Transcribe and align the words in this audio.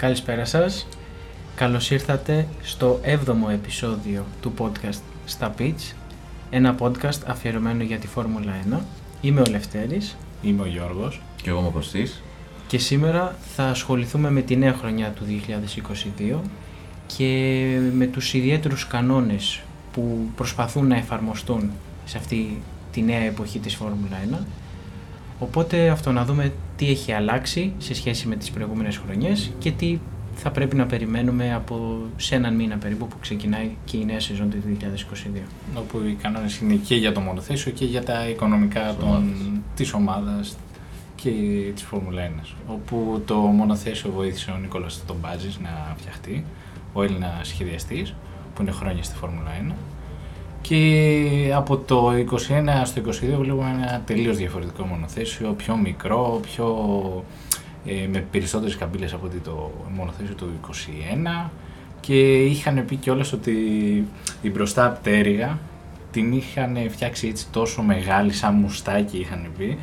Καλησπέρα 0.00 0.44
σας. 0.44 0.86
Καλώς 1.54 1.90
ήρθατε 1.90 2.48
στο 2.62 3.00
7ο 3.04 3.50
επεισόδιο 3.52 4.24
του 4.40 4.52
podcast 4.58 5.00
στα 5.24 5.54
Pitch, 5.58 5.94
ένα 6.50 6.74
podcast 6.78 7.18
αφιερωμένο 7.26 7.82
για 7.82 7.98
τη 7.98 8.06
Φόρμουλα 8.06 8.52
1. 8.70 8.78
Είμαι 9.20 9.40
ο 9.40 9.44
Λευτέρης 9.50 10.16
Είμαι 10.42 10.62
ο 10.62 10.66
Γιώργος. 10.66 11.20
Και 11.42 11.50
εγώ 11.50 11.58
είμαι 11.58 11.68
ο 11.68 11.70
Κωστής. 11.70 12.22
και 12.66 12.78
σήμερα 12.78 13.36
θα 13.56 13.64
ασχοληθούμε 13.64 14.30
με 14.30 14.40
τη 14.40 14.56
νέα 14.56 14.72
χρονιά 14.72 15.08
του 15.10 15.24
2022 15.24 16.40
και 17.06 17.64
με 17.94 18.06
τους 18.06 18.34
ιδιαίτερους 18.34 18.86
κανόνες 18.86 19.60
που 19.92 20.28
προσπαθούν 20.36 20.86
να 20.86 20.96
εφαρμοστούν 20.96 21.70
σε 22.04 22.18
αυτή 22.18 22.62
τη 22.92 23.02
νέα 23.02 23.20
εποχή 23.20 23.58
της 23.58 23.74
Φόρμουλα 23.74 24.16
1. 24.30 24.44
Οπότε 25.38 25.88
αυτό 25.88 26.12
να 26.12 26.24
δούμε 26.24 26.52
τι 26.80 26.90
έχει 26.90 27.12
αλλάξει 27.12 27.72
σε 27.78 27.94
σχέση 27.94 28.28
με 28.28 28.36
τις 28.36 28.50
προηγούμενες 28.50 28.96
χρονιές 28.96 29.50
και 29.58 29.70
τι 29.70 29.98
θα 30.34 30.50
πρέπει 30.50 30.76
να 30.76 30.86
περιμένουμε 30.86 31.54
από 31.54 31.98
σε 32.16 32.34
έναν 32.34 32.54
μήνα 32.54 32.76
περίπου 32.76 33.08
που 33.08 33.16
ξεκινάει 33.20 33.70
και 33.84 33.96
η 33.96 34.04
νέα 34.04 34.20
σεζόν 34.20 34.50
του 34.50 34.56
2022. 35.36 35.40
Όπου 35.74 35.98
οι 36.06 36.16
κανόνες 36.22 36.58
είναι 36.58 36.74
και 36.74 36.94
για 36.94 37.12
το 37.12 37.20
μονοθέσιο 37.20 37.72
και 37.72 37.84
για 37.84 38.04
τα 38.04 38.28
οικονομικά 38.28 38.80
Της 38.80 38.96
των, 38.98 39.08
ομάδας. 39.08 39.32
της 39.76 39.92
ομάδας 39.92 40.56
και 41.16 41.30
της 41.74 41.82
Φόρμουλα 41.82 42.22
1. 42.22 42.56
Όπου 42.66 43.22
το 43.26 43.36
μονοθέσιο 43.36 44.10
βοήθησε 44.10 44.50
ο 44.50 44.56
Νίκολας 44.56 45.02
τον 45.06 45.16
Μπάτζης 45.20 45.58
να 45.58 45.94
φτιαχτεί, 45.96 46.44
ο 46.92 47.02
Έλληνας 47.02 47.48
σχεδιαστής, 47.48 48.14
που 48.54 48.62
είναι 48.62 48.70
χρόνια 48.70 49.02
στη 49.02 49.14
Φόρμουλα 49.16 49.50
1. 49.70 49.74
Και 50.62 51.52
από 51.54 51.76
το 51.76 52.10
21 52.12 52.82
στο 52.84 53.02
22 53.06 53.12
βλέπουμε 53.38 53.70
ένα 53.70 54.02
τελείως 54.06 54.36
διαφορετικό 54.36 54.84
μονοθέσιο, 54.84 55.52
πιο 55.52 55.76
μικρό, 55.76 56.40
πιο, 56.42 56.66
ε, 57.86 58.06
με 58.12 58.24
περισσότερες 58.30 58.76
καμπύλες 58.76 59.12
από 59.12 59.26
ότι 59.26 59.38
το 59.38 59.70
μονοθέσιο 59.96 60.34
του 60.34 60.48
21 60.60 61.50
και 62.00 62.44
είχαν 62.44 62.84
πει 62.84 62.96
κιόλας 62.96 63.32
ότι 63.32 63.52
η 64.42 64.50
μπροστά 64.50 64.88
πτέρυγα 64.90 65.58
την 66.10 66.32
είχαν 66.32 66.76
φτιάξει 66.90 67.28
έτσι 67.28 67.46
τόσο 67.50 67.82
μεγάλη 67.82 68.32
σαν 68.32 68.54
μουστάκι 68.54 69.18
είχαν 69.18 69.46
πει 69.58 69.78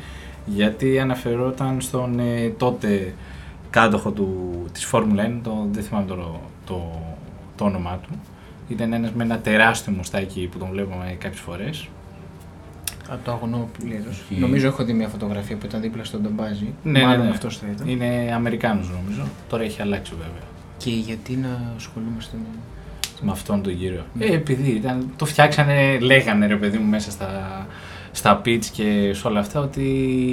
γιατί 0.46 0.98
αναφερόταν 0.98 1.80
στον 1.80 2.18
ε, 2.18 2.48
τότε 2.56 3.14
κάτοχο 3.70 4.10
του, 4.10 4.64
της 4.72 4.84
Φόρμουλα 4.84 5.26
1, 5.26 5.40
το, 5.42 5.66
δεν 5.70 5.82
θυμάμαι 5.82 6.06
το, 6.06 6.40
το, 6.66 6.90
το 7.56 7.64
όνομά 7.64 8.00
του. 8.02 8.08
Ήταν 8.68 8.92
ένας 8.92 9.12
με 9.12 9.22
ένα 9.24 9.38
τεράστιο 9.38 9.92
μουστάκι 9.92 10.48
που 10.52 10.58
τον 10.58 10.68
βλέπαμε 10.70 11.16
κάποιες 11.18 11.40
φορές. 11.40 11.88
Αυτό 13.10 13.24
το 13.24 13.32
αγνοώ 13.32 13.68
πλήρως. 13.78 14.22
Έχει- 14.30 14.40
Νομίζω 14.40 14.66
έχω 14.66 14.84
δει 14.84 14.92
μια 14.92 15.08
φωτογραφία 15.08 15.56
που 15.56 15.66
ήταν 15.66 15.80
δίπλα 15.80 16.04
στον 16.04 16.22
Ντομπάζη. 16.22 16.74
Ναι, 16.82 17.00
Μάλλον 17.02 17.18
ναι, 17.18 17.24
ναι. 17.24 17.30
αυτός 17.30 17.56
θα 17.58 17.66
ήταν. 17.74 17.88
Είναι 17.88 18.32
Αμερικάνος 18.34 18.90
νομίζω, 18.90 19.22
τώρα 19.48 19.62
έχει 19.62 19.82
αλλάξει 19.82 20.12
βέβαια. 20.18 20.42
Και 20.76 20.90
γιατί 20.90 21.32
να 21.36 21.72
ασχολούμαστε 21.76 22.36
με... 22.36 22.48
με 23.20 23.30
αυτόν 23.30 23.62
τον 23.62 23.78
κύριο. 23.78 24.04
Ναι. 24.14 24.24
Ε, 24.24 24.34
επειδή 24.34 24.70
ήταν, 24.70 25.12
το 25.16 25.24
φτιάξανε, 25.24 25.98
λέγανε 25.98 26.46
ρε 26.46 26.56
παιδί 26.56 26.78
μου 26.78 26.88
μέσα 26.88 27.10
στα, 27.10 27.66
στα 28.12 28.40
pitch 28.44 28.64
και 28.64 29.12
σε 29.14 29.26
όλα 29.26 29.40
αυτά 29.40 29.60
ότι 29.60 29.82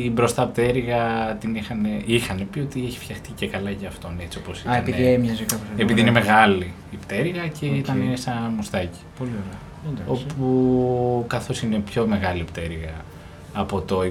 η 0.05 0.11
μπροστά 0.13 0.45
πτέρυγα 0.47 1.33
την 1.39 1.55
είχαν, 1.55 1.85
είχαν 2.05 2.47
πει 2.51 2.59
ότι 2.59 2.83
έχει 2.85 2.99
φτιαχτεί 2.99 3.29
και 3.35 3.47
καλά 3.47 3.69
για 3.69 3.87
αυτόν 3.87 4.11
έτσι 4.21 4.37
όπως 4.37 4.59
ήταν. 4.59 4.73
Α, 4.73 4.77
επειδή 4.77 5.07
έμοιαζε 5.07 5.43
κάπως. 5.43 5.65
επειδή 5.77 6.01
είναι 6.01 6.11
μεγάλη 6.11 6.73
η 6.91 6.95
πτέρυγα 6.95 7.47
και 7.47 7.65
Οκ. 7.65 7.75
ήταν 7.75 8.11
σαν 8.13 8.53
μουστάκι. 8.55 8.99
Πολύ 9.17 9.31
ωραία. 9.31 9.59
Εντάξει. 9.91 10.25
Όπου 10.25 11.25
καθώς 11.27 11.61
είναι 11.61 11.77
πιο 11.77 12.07
μεγάλη 12.07 12.39
η 12.39 12.43
πτέρυγα 12.43 12.93
από 13.55 13.81
το 13.81 14.01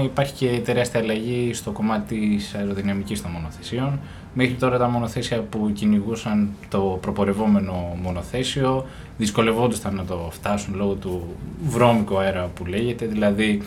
21 0.00 0.04
υπάρχει 0.04 0.32
και 0.32 0.60
τεράστια 0.64 1.00
αλλαγή 1.00 1.54
στο 1.54 1.70
κομμάτι 1.70 2.36
της 2.36 2.54
αεροδυναμικής 2.54 3.22
των 3.22 3.30
μονοθεσιών. 3.30 4.00
Μέχρι 4.34 4.54
τώρα 4.54 4.78
τα 4.78 4.88
μονοθέσια 4.88 5.40
που 5.40 5.70
κυνηγούσαν 5.72 6.48
το 6.68 6.98
προπορευόμενο 7.00 7.96
μονοθέσιο 8.02 8.86
δυσκολευόντουσαν 9.22 9.94
να 9.94 10.04
το 10.04 10.28
φτάσουν 10.30 10.74
λόγω 10.76 10.92
του 10.94 11.36
βρώμικου 11.64 12.18
αέρα 12.18 12.50
που 12.54 12.64
λέγεται, 12.66 13.06
δηλαδή 13.06 13.62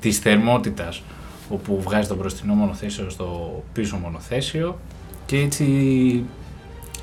της 0.00 0.18
θερμότητας 0.18 1.02
όπου 1.48 1.80
βγάζει 1.82 2.08
το 2.08 2.14
μπροστινό 2.14 2.54
μονοθέσιο 2.54 3.10
στο 3.10 3.62
πίσω 3.72 3.96
μονοθέσιο 3.96 4.78
και 5.26 5.36
έτσι 5.36 6.24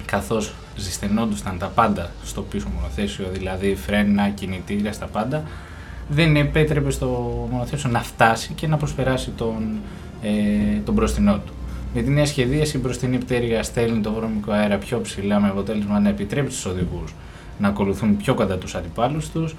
καθώς 0.05 0.53
ζεσθενόντουσαν 0.75 1.57
τα 1.57 1.67
πάντα 1.67 2.11
στο 2.23 2.41
πίσω 2.41 2.67
μονοθέσιο, 2.75 3.25
δηλαδή 3.31 3.75
φρένα, 3.75 4.29
κινητήρια, 4.29 4.93
στα 4.93 5.05
πάντα, 5.05 5.43
δεν 6.09 6.35
επέτρεπε 6.35 6.91
στο 6.91 7.07
μονοθέσιο 7.51 7.89
να 7.89 8.01
φτάσει 8.01 8.53
και 8.53 8.67
να 8.67 8.77
προσπεράσει 8.77 9.29
τον, 9.29 9.79
ε, 10.21 10.29
τον 10.85 10.93
μπροστινό 10.93 11.33
του. 11.33 11.53
Με 11.93 12.01
τη 12.01 12.09
νέα 12.09 12.25
σχεδίαση 12.25 12.77
η 12.77 12.79
μπροστινή 12.83 13.17
πτέρυγα 13.17 13.63
στέλνει 13.63 14.01
το 14.01 14.11
βρώμικο 14.11 14.51
αέρα 14.51 14.77
πιο 14.77 15.01
ψηλά 15.01 15.39
με 15.39 15.47
αποτέλεσμα 15.47 15.99
να 15.99 16.09
επιτρέπει 16.09 16.51
στους 16.51 16.65
οδηγούς 16.65 17.13
να 17.61 17.67
ακολουθούν 17.67 18.17
πιο 18.17 18.33
κατά 18.33 18.57
τους 18.57 18.75
αντιπάλους 18.75 19.29
τους, 19.29 19.55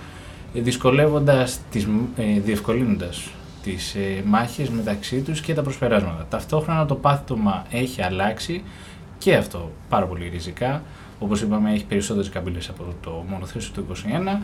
ε, 0.54 0.60
δυσκολεύοντας 0.60 1.60
τις, 1.70 1.88
ε, 2.16 2.40
διευκολύνοντας 2.40 3.30
τις 3.62 3.94
ε, 3.94 4.22
μάχες 4.26 4.68
μεταξύ 4.68 5.20
τους 5.20 5.40
και 5.40 5.54
τα 5.54 5.62
προσπεράσματα. 5.62 6.26
Ταυτόχρονα 6.28 6.86
το 6.86 6.94
πάθημα 6.94 7.64
έχει 7.70 8.02
αλλάξει 8.02 8.62
και 9.18 9.36
αυτό 9.36 9.70
πάρα 9.88 10.06
πολύ 10.06 10.28
ριζικά. 10.28 10.82
Όπως 11.18 11.40
είπαμε 11.40 11.72
έχει 11.72 11.84
περισσότερες 11.84 12.28
καμπύλες 12.28 12.68
από 12.68 12.84
το 13.02 13.24
μονοθέσιο 13.28 13.72
του 13.74 13.80
21 13.80 14.40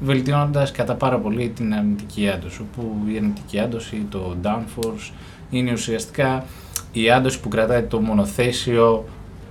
βελτιώνοντας 0.00 0.70
κατά 0.70 0.94
πάρα 0.94 1.18
πολύ 1.18 1.48
την 1.48 1.74
αρνητική 1.74 2.28
άντωση 2.28 2.60
όπου 2.60 2.96
η 3.12 3.16
αρνητική 3.16 3.58
άντωση, 3.58 4.06
το 4.10 4.36
downforce 4.42 5.12
είναι 5.50 5.72
ουσιαστικά 5.72 6.44
η 6.92 7.10
άντωση 7.10 7.40
που 7.40 7.48
κρατάει 7.48 7.82
το 7.82 8.00
μονοθέσιο 8.00 9.04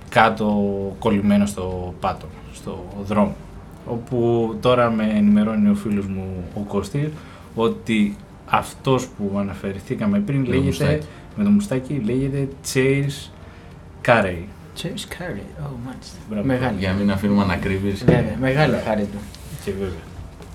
κάτω 0.08 0.46
κολλημένο 0.98 1.46
στο 1.46 1.94
πάτο, 2.00 2.26
στο 2.54 2.84
δρόμο. 3.04 3.34
Όπου 3.86 4.54
τώρα 4.60 4.90
με 4.90 5.12
ενημερώνει 5.16 5.68
ο 5.68 5.74
φίλος 5.74 6.06
μου 6.06 6.44
ο 6.54 6.60
Κωστής 6.60 7.08
ότι 7.54 8.16
αυτός 8.46 9.08
που 9.08 9.36
αναφερθήκαμε 9.38 10.18
πριν 10.18 10.44
το 10.44 10.50
λέγεται, 10.50 10.66
μουστάκι. 10.66 11.06
με 11.36 11.44
το 11.44 11.50
μουστάκι 11.50 12.02
λέγεται 12.04 12.48
Chase 12.74 13.30
Carey. 14.06 14.42
Chase 14.76 15.12
Carey. 15.12 15.44
Oh, 15.64 15.74
μάλιστα. 15.84 16.16
Μπράβο. 16.30 16.46
Μεγάλη. 16.46 16.78
Για 16.78 16.92
να 16.92 16.98
μην 16.98 17.10
αφήνουμε 17.10 17.42
ανακρίβειες. 17.42 18.04
Βέβαια, 18.04 18.36
μεγάλη 18.40 18.76
χάρη 18.84 19.02
του. 19.02 19.18
Και 19.64 19.70
βέβαια. 19.70 20.10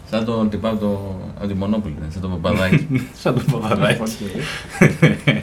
Σαν 0.10 0.26
τον 0.26 0.50
τυπά 0.50 0.70
από 0.70 0.80
το, 0.80 1.16
από 1.38 1.48
τη 1.48 1.54
Μονόπολη, 1.54 1.96
δεν, 2.00 2.12
σαν 2.12 2.22
τον 2.22 2.30
Παπαδάκη. 2.42 2.88
Σαν 3.22 3.34
το 3.34 3.42
παπαδάκι. 3.52 4.02
Οκ. 4.02 4.10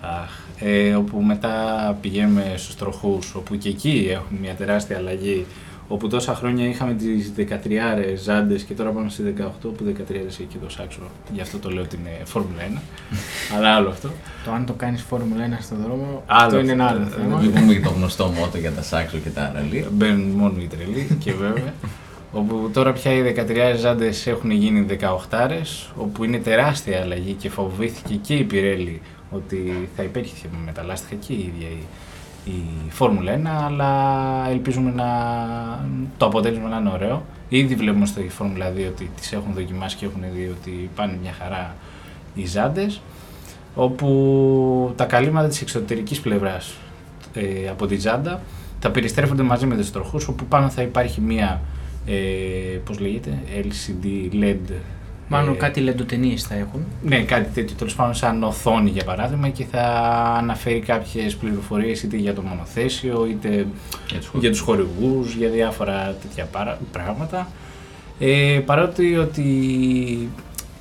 Αχ, 0.00 0.30
ε, 0.58 0.94
όπου 0.94 1.22
μετά 1.22 1.54
πηγαίνουμε 2.00 2.54
στους 2.56 2.76
τροχούς, 2.76 3.34
όπου 3.34 3.56
και 3.56 3.68
εκεί 3.68 4.08
έχουμε 4.10 4.38
μια 4.40 4.54
τεράστια 4.54 4.96
αλλαγή, 4.96 5.46
όπου 5.88 6.08
τόσα 6.08 6.34
χρόνια 6.34 6.68
είχαμε 6.68 6.94
τις 6.94 7.32
13 7.36 7.42
ζάντες 8.16 8.62
και 8.62 8.74
τώρα 8.74 8.90
πάμε 8.90 9.08
στις 9.08 9.24
18, 9.38 9.42
που 9.60 9.76
13 10.10 10.14
έχει 10.28 10.42
και 10.42 10.56
το 10.62 10.70
σάξο, 10.70 11.00
γι' 11.32 11.40
αυτό 11.40 11.58
το 11.58 11.70
λέω 11.70 11.82
ότι 11.82 11.96
είναι 11.96 12.10
Φόρμουλα 12.24 12.62
1, 12.74 12.78
αλλά 13.56 13.74
άλλο 13.74 13.88
αυτό. 13.88 14.10
Το 14.44 14.52
αν 14.52 14.66
το 14.66 14.72
κάνεις 14.72 15.02
Φόρμουλα 15.02 15.44
1 15.46 15.62
στον 15.62 15.78
δρόμο, 15.84 16.22
Άλλο 16.26 16.44
αυτό 16.46 16.58
είναι 16.58 16.72
ένα 16.72 16.84
αυτό. 16.84 16.96
άλλο 16.96 17.06
Ε, 17.06 17.20
θέμα. 17.22 17.38
Μην 17.40 17.52
πούμε 17.52 17.72
και 17.74 17.80
το 17.80 17.90
γνωστό 17.90 18.26
μότο 18.26 18.58
για 18.58 18.72
τα 18.72 18.82
σάξο 18.82 19.16
και 19.18 19.28
τα 19.28 19.52
ραλί. 19.54 19.86
Μπαίνουν 19.92 20.28
μόνο 20.30 20.54
οι 20.60 20.66
τρελοί 20.66 21.16
και 21.20 21.32
βέβαια. 21.32 21.74
όπου 22.32 22.70
τώρα 22.72 22.92
πια 22.92 23.12
οι 23.12 23.34
13 23.36 23.76
ζάντες 23.78 24.26
έχουν 24.26 24.50
γίνει 24.50 24.86
18 25.30 25.48
όπου 25.96 26.24
είναι 26.24 26.38
τεράστια 26.38 27.00
αλλαγή 27.00 27.32
και 27.32 27.48
φοβήθηκε 27.48 28.14
και 28.14 28.34
η 28.34 28.42
Πιρέλη 28.44 29.00
ότι 29.30 29.88
θα 29.96 30.02
υπήρχε 30.02 30.46
μεταλλάστηκα 30.64 31.14
και 31.26 31.32
η 31.32 31.52
ίδια 31.54 31.68
η, 31.68 31.82
η 32.46 32.90
Φόρμουλα 32.90 33.34
1, 33.34 33.40
αλλά 33.66 33.90
ελπίζουμε 34.50 34.90
να 34.90 35.06
το 36.16 36.26
αποτέλεσμα 36.26 36.68
να 36.68 36.76
είναι 36.76 36.90
ωραίο. 36.92 37.24
Ήδη 37.48 37.74
βλέπουμε 37.74 38.06
στη 38.06 38.28
Φόρμουλα 38.28 38.72
2 38.72 38.86
ότι 38.88 39.10
τις 39.16 39.32
έχουν 39.32 39.52
δοκιμάσει 39.54 39.96
και 39.96 40.04
έχουν 40.04 40.22
δει 40.34 40.54
ότι 40.60 40.90
πάνε 40.94 41.18
μια 41.22 41.32
χαρά 41.38 41.74
οι 42.34 42.46
ζάντες, 42.46 43.00
όπου 43.74 44.92
τα 44.96 45.04
καλύματα 45.04 45.48
της 45.48 45.60
εξωτερικής 45.60 46.20
πλευράς 46.20 46.74
ε, 47.34 47.68
από 47.68 47.86
τη 47.86 47.96
Ζάντα 47.96 48.40
θα 48.80 48.90
περιστρέφονται 48.90 49.42
μαζί 49.42 49.66
με 49.66 49.76
τους 49.76 49.90
τροχούς 49.90 50.28
όπου 50.28 50.44
πάνω 50.44 50.70
θα 50.70 50.82
υπάρχει 50.82 51.20
μία 51.20 51.60
ε, 52.06 52.14
πώς 52.84 52.98
λέγεται, 52.98 53.38
LCD 53.54 54.34
LED 54.34 54.72
Μάλλον 55.28 55.54
ε, 55.54 55.56
κάτι 55.56 55.80
λεντοτενίες 55.80 56.42
θα 56.42 56.54
έχουν. 56.54 56.84
ναι, 57.02 57.22
κάτι 57.22 57.50
τέτοιο 57.54 57.76
τέλος 57.76 57.94
πάντων 57.94 58.14
σαν 58.14 58.42
οθόνη 58.42 58.90
για 58.90 59.04
παράδειγμα 59.04 59.48
και 59.48 59.64
θα 59.64 59.82
αναφέρει 60.38 60.78
κάποιες 60.80 61.36
πληροφορίες 61.36 62.02
είτε 62.02 62.16
για 62.16 62.34
το 62.34 62.42
μονοθέσιο 62.42 63.26
είτε 63.30 63.66
Για 64.10 64.18
τους 64.20 64.30
για 64.34 64.50
τους 64.50 64.60
χορηγούς, 64.60 65.34
για 65.34 65.48
διάφορα 65.48 66.16
τέτοια 66.22 66.44
παρά- 66.44 66.78
πράγματα. 66.92 67.48
Ε, 68.18 68.60
παρότι 68.66 69.16
ότι 69.16 69.42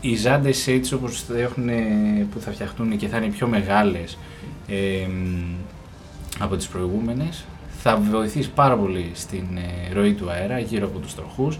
οι 0.01 0.15
ζάντες 0.15 0.67
έτσι 0.67 0.93
όπως 0.93 1.21
θα 1.21 1.39
έχουν, 1.39 1.69
που 2.33 2.39
θα 2.39 2.51
φτιαχτούν 2.51 2.97
και 2.97 3.07
θα 3.07 3.17
είναι 3.17 3.27
πιο 3.27 3.47
μεγάλες 3.47 4.17
ε, 4.67 5.07
από 6.39 6.55
τις 6.55 6.67
προηγούμενες, 6.67 7.45
θα 7.81 7.97
βοηθήσει 8.11 8.49
πάρα 8.49 8.75
πολύ 8.75 9.11
στην 9.13 9.43
ε, 9.57 9.93
ροή 9.93 10.13
του 10.13 10.29
αέρα 10.29 10.59
γύρω 10.59 10.85
από 10.85 10.99
τους 10.99 11.15
τροχούς. 11.15 11.59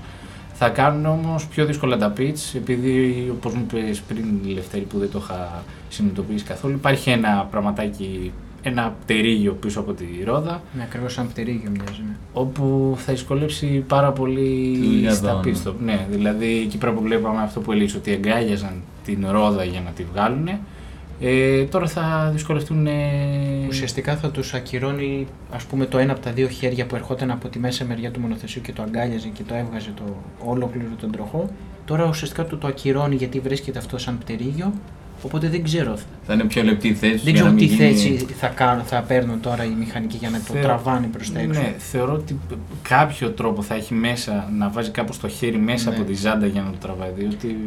Θα 0.57 0.69
κάνουν 0.69 1.05
όμως 1.05 1.47
πιο 1.47 1.65
δύσκολα 1.65 1.97
τα 1.97 2.13
pitch, 2.17 2.55
επειδή 2.55 3.27
όπως 3.37 3.53
μου 3.53 3.65
είπες 3.71 3.99
πριν 4.01 4.25
Λευτέρη 4.53 4.83
που 4.83 4.97
δεν 4.99 5.11
το 5.11 5.19
είχα 5.23 5.63
συνειδητοποιήσει 5.89 6.43
καθόλου, 6.45 6.73
υπάρχει 6.73 7.09
ένα 7.09 7.47
πραγματάκι 7.51 8.31
ένα 8.61 8.95
πτερίγιο 9.03 9.53
πίσω 9.53 9.79
από 9.79 9.93
τη 9.93 10.05
ρόδα. 10.25 10.61
Ναι, 10.77 10.83
ακριβώς 10.83 11.13
σαν 11.13 11.27
πτερίγιο 11.27 11.69
μοιάζει. 11.71 12.01
Ναι. 12.07 12.15
όπου 12.33 12.95
θα 12.97 13.13
δυσκολέψει 13.13 13.83
πάρα 13.87 14.11
πολύ 14.11 14.77
Τη 14.81 14.85
δουλειά 14.87 15.13
στα 15.13 15.31
των- 15.31 15.53
pit 15.53 15.67
stop. 15.67 15.73
Ναι, 15.83 16.07
δηλαδή 16.11 16.59
εκεί 16.65 16.77
πέρα 16.77 16.91
που 16.91 17.01
βλέπαμε 17.01 17.41
αυτό 17.41 17.59
που 17.59 17.71
έλεγες 17.71 17.95
ότι 17.95 18.11
εγκάγιαζαν 18.11 18.81
την 19.05 19.27
ρόδα 19.31 19.63
για 19.63 19.81
να 19.85 19.89
τη 19.91 20.03
βγάλουν. 20.13 20.49
Ε, 21.19 21.63
τώρα 21.63 21.87
θα 21.87 22.29
δυσκολευτούν. 22.33 22.87
ε, 22.87 22.91
Ουσιαστικά 23.67 24.15
θα 24.15 24.29
τους 24.31 24.53
ακυρώνει 24.53 25.27
ας 25.51 25.63
πούμε 25.63 25.85
το 25.85 25.97
ένα 25.97 26.11
από 26.11 26.21
τα 26.21 26.31
δύο 26.31 26.47
χέρια 26.47 26.85
που 26.85 26.95
ερχόταν 26.95 27.31
από 27.31 27.47
τη 27.47 27.59
μέσα 27.59 27.85
μεριά 27.85 28.11
του 28.11 28.19
μονοθεσίου 28.19 28.61
και 28.61 28.71
το 28.73 28.81
αγκάλιαζε 28.81 29.27
και 29.27 29.43
το 29.47 29.55
έβγαζε 29.55 29.91
το 29.95 30.03
ολόκληρο 30.45 30.87
τον 30.99 31.11
τροχό. 31.11 31.49
Τώρα 31.85 32.05
ουσιαστικά 32.07 32.43
του 32.45 32.57
το 32.57 32.67
ακυρώνει 32.67 33.15
γιατί 33.15 33.39
βρίσκεται 33.39 33.79
αυτό 33.79 33.97
σαν 33.97 34.17
πτερίγιο. 34.17 34.73
Οπότε 35.21 35.49
δεν 35.49 35.63
ξέρω. 35.63 35.97
Θα 36.25 36.33
είναι 36.33 36.43
πιο 36.43 36.63
λεπτή 36.63 36.87
η 36.87 36.93
θέση. 36.93 37.17
Δεν 37.23 37.33
για 37.33 37.43
να 37.43 37.53
ξέρω 37.53 37.55
τι 37.55 37.65
μην 37.65 37.93
γίνει- 37.93 38.17
θέση 38.17 38.25
θα, 38.33 38.47
κάνουν, 38.47 38.83
θα 38.83 39.01
παίρνουν 39.01 39.39
τώρα 39.41 39.63
οι 39.63 39.73
μηχανικοί 39.79 40.17
για 40.17 40.29
να 40.29 40.37
το 40.37 40.53
Θεω- 40.53 40.61
τραβάνε 40.63 41.07
προς 41.07 41.31
τα 41.31 41.39
έξω. 41.39 41.59
Ναι, 41.61 41.73
θεωρώ 41.77 42.13
ότι 42.13 42.39
κάποιο 42.81 43.29
τρόπο 43.29 43.61
θα 43.61 43.75
έχει 43.75 43.93
μέσα 43.93 44.49
να 44.57 44.69
βάζει 44.69 44.89
κάπως 44.91 45.19
το 45.19 45.27
χέρι 45.27 45.57
μέσα 45.57 45.89
Ναι. 45.89 45.95
από 45.95 46.05
τη 46.05 46.13
ζάντα 46.13 46.45
για 46.45 46.61
να 46.61 46.69
το 46.69 46.77
τραβάει. 46.81 47.09
Διότι 47.17 47.57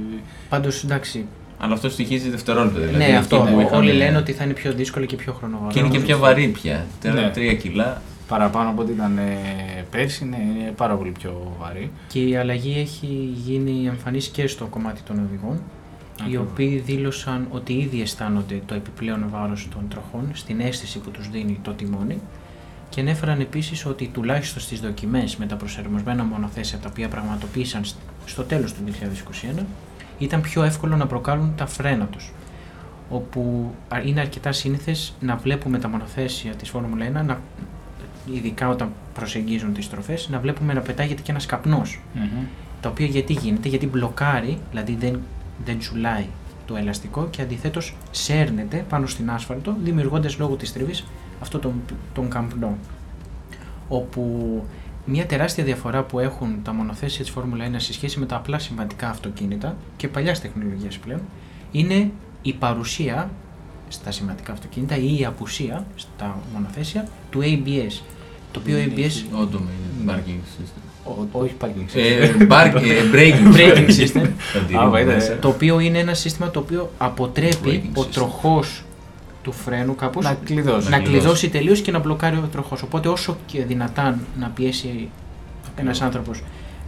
Πάντως 0.48 0.84
εντάξει. 0.84 1.26
Αλλά 1.58 1.74
αυτό 1.74 1.88
στοιχίζει 1.88 2.30
δευτερόλεπτα. 2.30 2.78
Δηλαδή, 2.80 2.96
ναι, 2.96 3.16
αυτό. 3.16 3.36
εκεί 3.36 3.44
που 3.52 3.60
είχαμε- 3.60 3.76
Όλοι 3.76 3.92
λένε 3.92 4.16
ότι 4.16 4.32
θα 4.32 4.44
είναι 4.44 4.52
πιο 4.52 4.72
δύσκολο 4.72 5.04
και 5.04 5.16
πιο 5.16 5.32
χρονοβόρο. 5.32 5.70
Και 5.72 5.78
είναι 5.78 5.88
και 5.88 5.98
πιο 5.98 6.18
βαρύ 6.18 6.48
πια. 6.48 6.86
Τώρα 7.02 7.20
Ναι. 7.20 7.30
τρία 7.30 7.54
κιλά. 7.54 8.02
παραπάνω 8.28 8.70
από 8.70 8.82
ό,τι 8.82 8.92
ήταν 8.92 9.18
ε, 9.18 9.84
πέρσι, 9.90 10.24
ναι, 10.24 10.36
είναι 10.36 10.72
πάρα 10.76 10.94
πολύ 10.94 11.10
πιο 11.10 11.56
βαρύ. 11.60 11.90
Και 12.08 12.22
η 12.22 12.36
αλλαγή 12.36 12.74
έχει 12.78 13.06
γίνει 13.44 13.86
εμφανής 13.86 14.26
και 14.28 14.46
στο 14.46 14.64
κομμάτι 14.66 15.00
των 15.06 15.18
οδηγών, 15.28 15.54
οι 15.56 16.22
Ακριβώς. 16.22 16.46
οποίοι 16.50 16.82
δήλωσαν 16.86 17.46
ότι 17.50 17.72
ήδη 17.72 18.00
αισθάνονται 18.00 18.60
το 18.66 18.74
επιπλέον 18.74 19.24
βάρος 19.30 19.68
των 19.74 19.88
τροχών 19.88 20.30
στην 20.32 20.60
αίσθηση 20.60 20.98
που 20.98 21.10
τους 21.10 21.28
δίνει 21.30 21.58
το 21.62 21.70
τιμόνι 21.70 22.18
και 22.88 23.00
ανέφεραν 23.00 23.40
επίσης 23.40 23.86
ότι 23.86 24.10
τουλάχιστον 24.12 24.62
στις 24.62 24.80
δοκιμές 24.80 25.36
με 25.36 25.46
τα 25.46 25.56
προσαρμοσμένα 25.56 26.24
μονοθέσια 26.24 26.78
τα 26.78 26.88
οποία 26.90 27.08
πραγματοποίησαν 27.08 27.84
σ- 27.84 27.96
στο 28.26 28.42
τέλος 28.42 28.72
του 28.72 28.80
2021 28.84 29.62
ήταν 30.18 30.40
πιο 30.40 30.62
εύκολο 30.62 30.96
να 30.96 31.06
προκάλουν 31.06 31.52
τα 31.56 31.66
φρένα 31.66 32.04
τους 32.04 32.32
όπου 33.10 33.72
α- 33.88 34.02
είναι 34.04 34.20
αρκετά 34.20 34.52
σύνηθες 34.52 35.14
να 35.20 35.36
βλέπουμε 35.36 35.78
τα 35.78 35.88
μονοθέσια 35.88 36.54
της 36.54 36.68
Φόρμουλα 36.68 37.06
1 37.06 37.24
να, 37.26 37.40
ειδικά 38.32 38.68
όταν 38.68 38.92
προσεγγίζουν 39.14 39.72
τις 39.72 39.84
στροφές 39.84 40.28
να 40.28 40.38
βλέπουμε 40.38 40.72
να 40.72 40.80
πετάγεται 40.80 41.22
και 41.22 41.30
ένας 41.30 41.46
καπνός 41.46 42.00
το 42.80 42.88
οποίο 42.88 43.06
γιατί 43.06 43.32
γίνεται, 43.32 43.68
γιατί 43.68 43.86
μπλοκάρει, 43.86 44.58
δηλαδή 44.70 44.94
δεν, 44.94 45.20
δεν 45.64 45.78
τσουλάει 45.78 46.26
το 46.66 46.76
ελαστικό 46.76 47.26
και 47.30 47.42
αντιθέτως 47.42 47.96
σέρνεται 48.10 48.84
πάνω 48.88 49.06
στην 49.06 49.30
άσφαλτο, 49.30 49.76
δημιουργώντας 49.82 50.38
λόγω 50.38 50.54
της 50.54 50.72
τριβής 50.72 51.04
αυτό 51.40 51.58
τον, 51.58 51.72
τον 52.14 52.28
καμπνό. 52.28 52.76
Όπου 53.88 54.64
μια 55.10 55.26
τεράστια 55.26 55.64
διαφορά 55.64 56.02
που 56.02 56.18
έχουν 56.18 56.56
τα 56.64 56.72
μονοθέσια 56.72 57.20
της 57.24 57.30
Φόρμουλα 57.32 57.64
1 57.68 57.70
σε 57.76 57.92
σχέση 57.92 58.18
με 58.18 58.26
τα 58.26 58.36
απλά 58.36 58.58
συμβατικά 58.58 59.08
αυτοκίνητα 59.08 59.76
και 59.96 60.08
παλιάς 60.08 60.40
τεχνολογίας 60.40 60.98
πλέον, 60.98 61.20
είναι 61.72 62.10
η 62.42 62.52
παρουσία 62.52 63.30
στα 63.88 64.10
σημαντικά 64.10 64.52
αυτοκίνητα 64.52 64.96
ή 64.96 65.18
η 65.20 65.24
απουσία 65.24 65.86
στα 65.96 66.38
μονοθέσια 66.54 67.08
του 67.30 67.40
ABS. 67.42 68.00
Το 68.52 68.60
οποίο 68.60 68.76
Δεν 68.76 68.92
ABS 68.96 68.98
έχει. 68.98 69.26
Όντως 69.32 69.60
με 69.60 69.70
Ναι. 70.04 70.12
parking 70.18 70.62
system. 70.62 70.82
Ο- 71.04 71.38
όχι 71.38 71.54
parking 71.60 71.94
Ε, 71.94 72.30
system. 72.30 72.48
park- 72.52 72.82
ε, 72.82 73.02
Braking 73.14 73.54
Braking 73.56 73.88
system. 73.88 74.28
Θα 74.52 74.58
τη 74.68 74.74
Α, 74.74 74.80
ρίχνω 74.82 74.98
είδα, 74.98 75.12
μέσα. 75.14 75.32
ε. 75.32 75.36
Το 75.36 75.48
οποίο 75.48 75.80
είναι 75.80 75.98
ένα 75.98 76.14
σύστημα 76.14 76.50
το 76.50 76.58
οποίο 76.60 76.90
αποτρέπει 76.98 77.82
Braking 77.84 77.98
ο 77.98 78.02
system. 78.02 78.06
τροχός 78.12 78.82
του 79.48 79.54
φρένου 79.54 79.94
κάπως 79.94 80.24
να 80.24 80.34
κλειδώσει. 80.34 80.90
να 80.90 80.96
κλειδώσει. 80.96 81.18
κλειδώσει 81.20 81.48
τελείως 81.48 81.80
και 81.80 81.90
να 81.90 81.98
μπλοκάρει 81.98 82.36
ο 82.36 82.48
τροχός. 82.52 82.82
Οπότε 82.82 83.08
όσο 83.08 83.36
και 83.46 83.64
δυνατά 83.64 84.18
να 84.38 84.48
πιέσει 84.48 85.08
ένας 85.76 86.00
άνθρωπος 86.00 86.42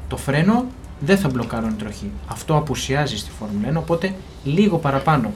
το 0.08 0.16
φρένο 0.16 0.64
δεν 1.00 1.18
θα 1.18 1.28
μπλοκάρουν 1.28 1.70
η 1.70 1.72
τροχή. 1.72 2.10
Αυτό 2.26 2.56
απουσιάζει 2.56 3.16
στη 3.18 3.30
Φόρμουλα 3.38 3.72
1, 3.72 3.82
οπότε 3.82 4.14
λίγο 4.44 4.76
παραπάνω. 4.76 5.32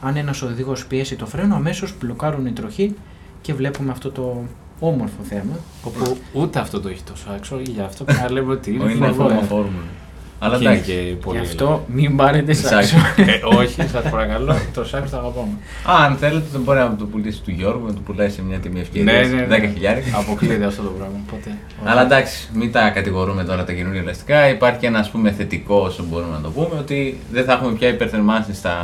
Αν 0.00 0.16
ένας 0.16 0.42
οδηγός 0.42 0.86
πιέσει 0.86 1.16
το 1.16 1.26
φρένο, 1.26 1.54
αμέσως 1.54 1.94
μπλοκάρουν 2.00 2.46
η 2.46 2.52
τροχή 2.52 2.94
και 3.40 3.54
βλέπουμε 3.54 3.90
αυτό 3.90 4.10
το 4.10 4.42
όμορφο 4.80 5.22
θέμα. 5.22 5.56
Όπου 5.84 6.16
ούτε 6.32 6.58
αυτό 6.58 6.80
το 6.80 6.88
έχει 6.88 7.02
τόσο 7.02 7.26
άξιο, 7.36 7.60
γι' 7.60 7.80
αυτό 7.80 8.04
και 8.04 8.12
να 8.12 8.30
λέμε 8.30 8.52
ότι 8.52 8.70
είναι 8.74 8.84
Είναι 8.84 9.06
φοβερό. 9.06 9.14
φόρμα 9.14 9.40
φόρμουλα. 9.42 9.84
Αλλά 10.38 10.56
Και 10.58 10.64
είναι 10.64 10.72
εντάξει. 10.72 10.90
και 10.92 11.14
πολύ 11.24 11.38
Γι' 11.38 11.44
αυτό 11.44 11.84
μην 11.86 12.16
πάρετε 12.16 12.52
Σάξο. 12.52 12.74
σάξο. 12.76 12.96
Ε, 13.16 13.56
όχι, 13.58 13.82
σας 13.88 14.10
παρακαλώ, 14.10 14.56
το 14.74 14.84
σάκ 14.84 15.10
το 15.10 15.16
αγαπάμε. 15.16 15.52
Α, 15.84 16.04
αν 16.04 16.16
θέλετε, 16.16 16.44
τον 16.52 16.60
μπορεί 16.62 16.78
να 16.78 16.96
το 16.96 17.04
πουλήσει 17.04 17.42
του 17.42 17.50
Γιώργου, 17.50 17.86
να 17.86 17.92
το 17.92 18.00
πουλάει 18.04 18.28
σε 18.30 18.42
μια 18.42 18.58
τιμή 18.58 18.80
ευκαιρία. 18.80 19.12
Ναι, 19.12 19.26
ναι, 19.26 19.46
ναι. 19.46 19.56
10 19.56 19.70
χιλιάρικα. 19.72 20.18
Αποκλείεται 20.18 20.64
αυτό 20.64 20.82
το 20.82 20.88
πράγμα. 20.88 21.16
Οπότε, 21.28 21.56
Αλλά 21.84 22.02
εντάξει, 22.02 22.48
μην 22.54 22.72
τα 22.72 22.90
κατηγορούμε 22.90 23.44
τώρα 23.44 23.64
τα 23.64 23.72
καινούργια 23.72 24.00
ελαστικά. 24.00 24.48
Υπάρχει 24.48 24.78
και 24.78 24.86
ένα 24.86 24.98
ας 24.98 25.10
πούμε 25.10 25.30
θετικό, 25.32 25.76
όσο 25.76 26.04
μπορούμε 26.10 26.32
να 26.32 26.40
το 26.40 26.50
πούμε, 26.50 26.78
ότι 26.78 27.18
δεν 27.32 27.44
θα 27.44 27.52
έχουμε 27.52 27.72
πια 27.72 27.88
υπερθερμάνση 27.88 28.54
στα, 28.54 28.76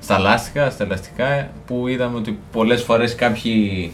στα 0.00 0.18
λάστιχα, 0.18 0.70
στα 0.70 0.84
ελαστικά, 0.84 1.50
που 1.66 1.88
είδαμε 1.88 2.16
ότι 2.16 2.38
πολλές 2.52 2.82
φορές 2.82 3.14
κάποιοι 3.14 3.92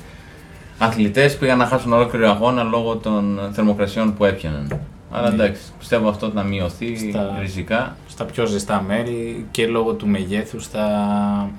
αθλητές 0.78 1.36
πήγαν 1.36 1.58
να 1.58 1.66
χάσουν 1.66 1.92
ολόκληρο 1.92 2.30
αγώνα 2.30 2.62
λόγω 2.62 2.96
των 2.96 3.40
θερμοκρασιών 3.52 4.14
που 4.14 4.24
έπιαναν. 4.24 4.80
Αλλά 5.10 5.28
Ναι. 5.28 5.34
εντάξει, 5.34 5.62
πιστεύω 5.78 6.08
αυτό 6.08 6.30
να 6.34 6.42
μειωθεί 6.42 6.96
Στα- 7.10 7.36
ριζικά. 7.40 7.96
στα 8.08 8.24
πιο 8.24 8.46
ζεστά 8.46 8.84
μέρη 8.88 9.46
και 9.50 9.66
λόγω 9.66 9.92
του 9.92 10.06
μεγέθους 10.08 10.66
θα... 10.66 11.50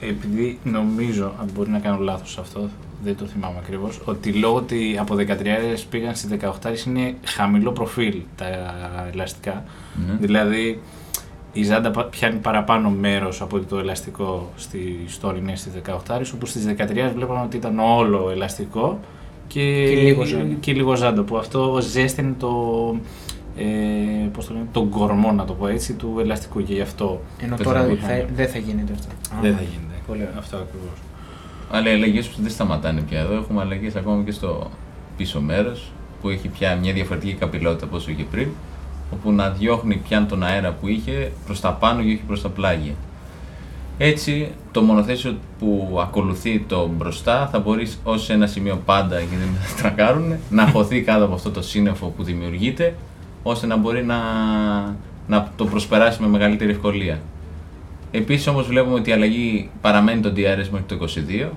Επειδή 0.00 0.58
νομίζω, 0.64 1.32
αν 1.40 1.48
μπορεί 1.54 1.70
να 1.70 1.78
κάνω 1.78 1.98
λάθος 1.98 2.30
σε 2.32 2.40
αυτό, 2.40 2.68
δεν 3.04 3.16
το 3.16 3.24
θυμάμαι 3.26 3.58
ακριβώς, 3.58 4.00
ότι 4.04 4.32
λόγω 4.32 4.56
ότι 4.56 4.96
από 5.00 5.14
13 5.14 5.86
πήγαν 5.90 6.14
στις 6.14 6.30
18 6.40 6.86
είναι 6.86 7.14
χαμηλό 7.24 7.72
προφίλ 7.72 8.20
τα 8.36 8.44
ελαστικά. 9.12 9.64
Ναι. 10.06 10.16
Δηλαδή 10.20 10.82
η 11.52 11.62
ζάντα 11.64 11.90
πα- 11.90 12.04
πιάνει 12.04 12.38
παραπάνω 12.38 12.90
μέρος 12.90 13.40
από 13.40 13.56
ότι 13.56 13.66
το 13.66 13.78
ελαστικό 13.78 14.50
στη 14.56 15.04
τωρινές 15.20 15.60
στις 15.60 15.72
18 15.72 16.32
όπου 16.34 16.46
στις 16.46 16.64
13 16.64 17.12
βλέπαμε 17.14 17.40
ότι 17.44 17.56
ήταν 17.56 17.78
όλο 17.78 18.30
ελαστικό 18.30 19.00
και, 19.52 19.84
Και 19.88 20.00
λίγο 20.00 20.24
ζάντα. 20.24 20.54
και 20.60 20.72
λίγο 20.72 20.94
ζάντα, 20.94 21.22
που 21.22 21.36
αυτό 21.36 21.78
ζέστηνε 21.80 22.34
το, 22.38 22.50
ε, 23.56 23.64
πώς 24.32 24.46
το 24.46 24.52
λένε, 24.52 24.66
τον 24.72 24.88
κορμό 24.88 25.32
να 25.32 25.44
το 25.44 25.52
πω 25.52 25.66
έτσι 25.66 25.92
του 25.92 26.16
ελαστικού 26.20 26.62
και 26.62 26.74
γι' 26.74 26.80
αυτό 26.80 27.20
Ενώ 27.42 27.56
Πες 27.56 27.66
τώρα 27.66 27.78
να 27.80 27.86
δεν 27.86 27.96
δούμε. 27.96 28.08
θα, 28.08 28.26
δεν 28.34 28.48
θα 28.48 28.58
γίνεται 28.58 28.92
αυτό. 28.92 29.06
δεν 29.42 29.54
θα 29.54 29.62
γίνεται. 29.62 29.94
Πολύ 30.06 30.20
ωραία. 30.22 30.34
Αυτό 30.38 30.56
ακριβώς. 30.56 30.98
Αλλά 31.70 31.90
οι 31.90 31.94
αλλαγές 31.94 32.28
που 32.28 32.42
δεν 32.42 32.50
σταματάνε 32.50 33.00
πια 33.00 33.18
εδώ. 33.20 33.34
Έχουμε 33.34 33.60
αλλαγές 33.60 33.96
ακόμα 33.96 34.22
και 34.24 34.30
στο 34.30 34.70
πίσω 35.16 35.40
μέρος 35.40 35.92
που 36.20 36.28
έχει 36.28 36.48
πια 36.48 36.76
μια 36.76 36.92
διαφορετική 36.92 37.32
καπηλότητα 37.32 37.84
από 37.84 37.96
όσο 37.96 38.10
είχε 38.10 38.24
πριν. 38.30 38.48
Όπου 39.12 39.32
να 39.32 39.50
διώχνει 39.50 39.96
πια 39.96 40.26
τον 40.26 40.42
αέρα 40.42 40.72
που 40.72 40.88
είχε 40.88 41.32
προς 41.46 41.60
τα 41.60 41.72
πάνω 41.72 42.02
και 42.02 42.08
όχι 42.08 42.22
προς 42.26 42.42
τα 42.42 42.48
πλάγια. 42.48 42.92
Έτσι, 44.02 44.50
το 44.72 44.82
μονοθέσιο 44.82 45.36
που 45.58 45.98
ακολουθεί 46.02 46.58
το 46.68 46.90
μπροστά 46.96 47.48
θα 47.52 47.58
μπορείς 47.58 47.98
ως 48.04 48.30
ένα 48.30 48.46
σημείο 48.46 48.82
πάντα, 48.84 49.18
γιατί 49.18 49.34
δεν 49.36 49.48
θα 49.62 49.82
τρακάρουν, 49.82 50.34
να 50.50 50.66
χωθεί 50.68 51.00
κάτω 51.00 51.24
από 51.24 51.34
αυτό 51.34 51.50
το 51.50 51.62
σύννεφο 51.62 52.06
που 52.06 52.22
δημιουργείται, 52.22 52.94
ώστε 53.42 53.66
να 53.66 53.76
μπορεί 53.76 54.04
να, 54.04 54.16
να 55.28 55.52
το 55.56 55.64
προσπεράσει 55.64 56.22
με 56.22 56.28
μεγαλύτερη 56.28 56.70
ευκολία. 56.70 57.20
Επίσης 58.10 58.46
όμως 58.46 58.66
βλέπουμε 58.66 58.94
ότι 58.94 59.10
η 59.10 59.12
αλλαγή 59.12 59.70
παραμένει 59.80 60.20
το 60.20 60.32
DRS 60.36 60.68
μέχρι 60.70 60.86
το 60.86 60.98
22, 61.46 61.48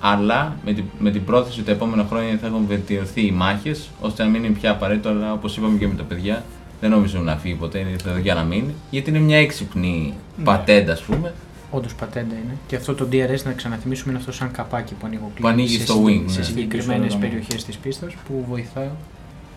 αλλά 0.00 0.56
με 0.64 0.72
την, 0.72 0.84
με 0.98 1.10
την 1.10 1.24
πρόθεση 1.24 1.56
ότι 1.58 1.66
τα 1.66 1.72
επόμενα 1.74 2.06
χρόνια 2.10 2.38
θα 2.40 2.46
έχουν 2.46 2.64
βελτιωθεί 2.68 3.26
οι 3.26 3.30
μάχες, 3.30 3.88
ώστε 4.00 4.22
να 4.22 4.28
μην 4.28 4.44
είναι 4.44 4.54
πια 4.60 4.70
απαραίτητο, 4.70 5.08
αλλά 5.08 5.32
όπως 5.32 5.56
είπαμε 5.56 5.78
και 5.78 5.86
με 5.86 5.94
τα 5.94 6.02
παιδιά, 6.02 6.44
δεν 6.80 6.90
νομίζω 6.90 7.18
να 7.18 7.36
φύγει 7.36 7.54
ποτέ, 7.54 7.78
είναι 7.78 7.90
εδώ 8.06 8.18
για 8.18 8.34
να 8.34 8.42
μείνει, 8.42 8.74
γιατί 8.90 9.10
είναι 9.10 9.18
μια 9.18 9.38
έξυπνη 9.38 10.14
Ναι. 10.38 10.44
πατέντα, 10.44 10.92
ας 10.92 11.00
πούμε, 11.02 11.34
Όντως 11.70 11.94
πατέντα 11.94 12.34
είναι. 12.34 12.56
Και 12.66 12.76
αυτό 12.76 12.94
το 12.94 13.06
DRS 13.12 13.42
να 13.44 13.52
ξαναθυμίσουμε 13.52 14.10
είναι 14.10 14.18
αυτό 14.20 14.32
σαν 14.32 14.50
καπάκι 14.50 14.94
που 14.94 15.06
ανοίγει 15.06 15.22
Που 15.40 15.48
ανοίγει 15.48 15.76
σε, 15.78 15.84
στο 15.84 15.92
συ- 15.94 16.04
wing, 16.06 16.22
σε 16.26 16.38
ναι. 16.38 16.44
συγκεκριμένε 16.44 17.04
Πίσω 17.04 17.16
εδώ. 17.16 17.26
περιοχέ 17.26 17.56
της 17.66 17.76
πίστας 17.76 18.12
που 18.14 18.44
βοηθάει 18.48 18.88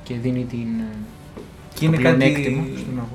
και 0.03 0.13
δίνει 0.15 0.43
την. 0.45 0.67
Και 1.73 1.85
είναι 1.85 1.95
το 1.97 2.01
κάτι- 2.03 2.15
πλεονέκτημα 2.17 2.63
στον 2.77 2.93
αγώνα. 2.97 3.07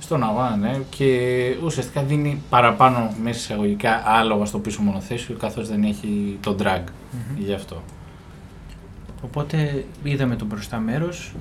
Στον 0.00 0.22
αγώνα, 0.22 0.56
ναι, 0.56 0.78
και 0.90 1.30
ουσιαστικά 1.64 2.02
δίνει 2.02 2.42
παραπάνω 2.50 3.14
μέσα 3.22 3.38
εισαγωγικά 3.38 4.02
άλογα 4.06 4.44
στο 4.44 4.58
πίσω 4.58 4.82
μονοθέσιο 4.82 5.36
καθώς 5.36 5.68
δεν 5.68 5.82
έχει 5.84 6.38
το 6.40 6.56
drag. 6.62 6.82
Μμμ. 7.12 7.44
Γι' 7.44 7.52
αυτό. 7.52 7.82
Οπότε 9.24 9.84
είδαμε 10.02 10.36
το 10.36 10.44
μπροστά 10.44 10.78
μέρος, 10.78 11.34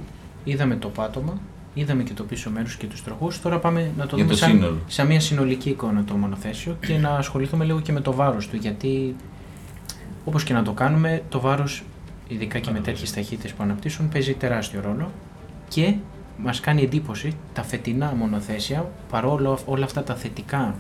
είδαμε 0.43 0.75
το 0.75 0.87
πάτωμα, 0.87 1.37
είδαμε 1.77 2.03
και 2.03 2.13
το 2.13 2.23
πίσω 2.23 2.49
μέρος 2.49 2.75
και 2.75 2.85
τους 2.87 3.03
τροχούς. 3.03 3.41
Τώρα 3.41 3.59
πάμε 3.59 3.91
να 3.97 4.05
το 4.05 4.15
Για 4.15 4.25
δούμε 4.25 4.35
το 4.37 4.45
σαν, 4.45 4.51
σύνολο. 4.51 4.77
σαν 4.87 5.07
μια 5.07 5.19
συνολική 5.19 5.69
εικόνα 5.69 6.03
το 6.03 6.13
μονοθέσιο 6.13 6.77
και 6.79 6.97
να 6.97 7.09
ασχοληθούμε 7.09 7.65
λίγο 7.65 7.79
και 7.81 7.91
με 7.91 8.01
το 8.01 8.13
βάρος 8.13 8.47
του. 8.47 8.55
Γιατί 8.55 9.15
όπως 10.25 10.43
και 10.43 10.53
να 10.53 10.63
το 10.63 10.71
κάνουμε, 10.71 11.23
το 11.29 11.39
βάρος, 11.39 11.83
ειδικά 12.27 12.59
και 12.59 12.71
με 12.71 12.79
τέτοιες 12.79 13.13
ταχύτητες 13.13 13.53
που 13.53 13.63
αναπτύσσουν, 13.63 14.09
παίζει 14.09 14.33
τεράστιο 14.33 14.81
ρόλο 14.81 15.11
και 15.67 15.95
μας 16.37 16.59
κάνει 16.59 16.81
εντύπωση 16.81 17.35
τα 17.53 17.63
φετινά 17.63 18.13
μονοθέσια, 18.17 18.91
παρόλο 19.09 19.59
όλα 19.65 19.85
αυτά 19.85 20.03
τα 20.03 20.15
θετικά 20.15 20.75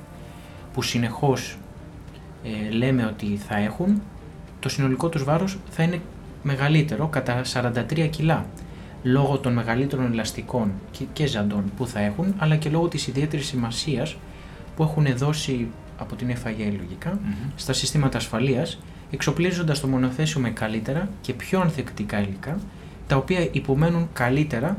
που 0.73 0.81
συνεχώς 0.81 1.57
ε, 2.43 2.71
λέμε 2.71 3.05
ότι 3.05 3.39
θα 3.47 3.57
έχουν, 3.57 4.01
το 4.59 4.69
συνολικό 4.69 5.09
τους 5.09 5.23
βάρος 5.23 5.57
θα 5.69 5.83
είναι 5.83 6.01
μεγαλύτερο 6.43 7.07
κατά 7.07 7.41
43 7.53 8.07
κιλά 8.09 8.45
λόγω 9.07 9.37
των 9.37 9.53
μεγαλύτερων 9.53 10.11
ελαστικών 10.11 10.71
και, 10.91 11.05
και 11.13 11.27
ζαντών 11.27 11.63
που 11.77 11.87
θα 11.87 11.99
έχουν, 11.99 12.33
αλλά 12.37 12.55
και 12.55 12.69
λόγω 12.69 12.87
της 12.87 13.07
ιδιαίτερης 13.07 13.45
σημασίας 13.45 14.17
που 14.75 14.83
έχουν 14.83 15.05
δώσει 15.15 15.67
από 15.97 16.15
την 16.15 16.29
FIA 16.29 16.73
λογικά 16.77 17.19
στα 17.55 17.73
συστήματα 17.73 18.17
ασφαλείας, 18.17 18.79
εξοπλίζοντας 19.11 19.79
το 19.79 19.87
μονοθέσιο 19.87 20.41
με 20.41 20.49
καλύτερα 20.49 21.09
και 21.21 21.33
πιο 21.33 21.61
ανθεκτικά 21.61 22.21
υλικά, 22.21 22.59
τα 23.07 23.15
οποία 23.15 23.47
υπομένουν 23.51 24.09
καλύτερα 24.13 24.77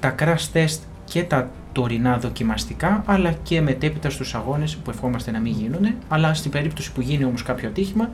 τα 0.00 0.14
crash 0.18 0.52
test 0.52 0.78
και 1.04 1.22
τα 1.22 1.50
τωρινά 1.72 2.18
δοκιμαστικά, 2.18 3.02
αλλά 3.06 3.32
και 3.32 3.60
μετέπειτα 3.60 4.10
στους 4.10 4.34
αγώνες 4.34 4.76
που 4.76 4.90
ευχόμαστε 4.90 5.30
να 5.30 5.38
μην 5.38 5.52
γίνονται, 5.52 5.94
αλλά 6.08 6.34
στην 6.34 6.50
περίπτωση 6.50 6.92
που 6.92 7.00
γίνει 7.00 7.24
όμως 7.24 7.42
κάποιο 7.42 7.68
ατύχημα, 7.68 8.10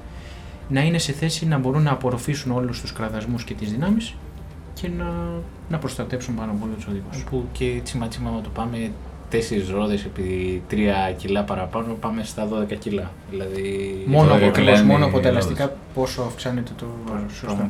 να 0.69 0.81
είναι 0.81 0.99
σε 0.99 1.13
θέση 1.13 1.47
να 1.47 1.59
μπορούν 1.59 1.83
να 1.83 1.91
απορροφήσουν 1.91 2.53
όλους 2.53 2.81
τους 2.81 2.93
κραδασμούς 2.93 3.45
και 3.45 3.55
τις 3.55 3.71
δυνάμεις 3.71 4.15
και 4.81 4.89
να, 4.99 5.13
να 5.69 5.79
προστατέψουν 5.79 6.35
πάνω 6.35 6.53
από 6.53 6.65
όλο 6.65 6.75
τους 6.75 6.87
οδηγούς. 6.87 7.25
Που 7.31 7.45
και 7.53 7.81
τσιμα 7.85 8.09
τσιμα 8.09 8.41
το 8.43 8.49
πάμε 8.55 8.91
τέσσερις 9.29 9.71
ρόδες 9.71 10.05
επί 10.05 10.63
3 10.71 10.75
κιλά 11.17 11.43
παραπάνω, 11.43 11.95
πάμε 11.95 12.25
στα 12.25 12.49
12 12.71 12.77
κιλά. 12.79 13.11
Δηλαδή, 13.31 14.05
μόνο, 14.07 14.29
το 14.29 14.35
από, 14.35 14.51
κλαίνει 14.51 14.87
μόνο 14.87 15.07
από 15.07 15.21
τα 15.21 15.29
οι 15.29 15.31
ελαστικά 15.31 15.77
πόσο 15.95 16.23
αυξάνεται 16.23 16.71
το 16.77 16.87
βάρο. 17.07 17.29
Σωστά. 17.29 17.69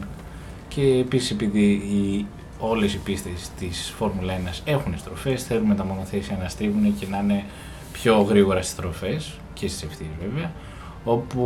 Και 0.68 0.82
επίσης 0.82 1.30
επειδή 1.30 1.64
οι, 1.70 2.26
όλες 2.58 2.94
οι 2.94 2.98
πίστες 2.98 3.50
της 3.58 3.92
Φόρμουλα 3.96 4.34
1 4.34 4.60
έχουν 4.64 4.94
στροφές, 4.98 5.44
θέλουμε 5.44 5.74
τα 5.74 5.84
μονοθέσια 5.84 6.38
να 6.42 6.48
στρίβουν 6.48 6.98
και 6.98 7.06
να 7.10 7.18
είναι 7.18 7.44
πιο 7.92 8.20
γρήγορα 8.20 8.62
στις 8.62 8.72
στροφές 8.72 9.38
και 9.54 9.68
στις 9.68 9.82
ευθείες 9.82 10.10
βέβαια, 10.20 10.52
όπου 11.04 11.40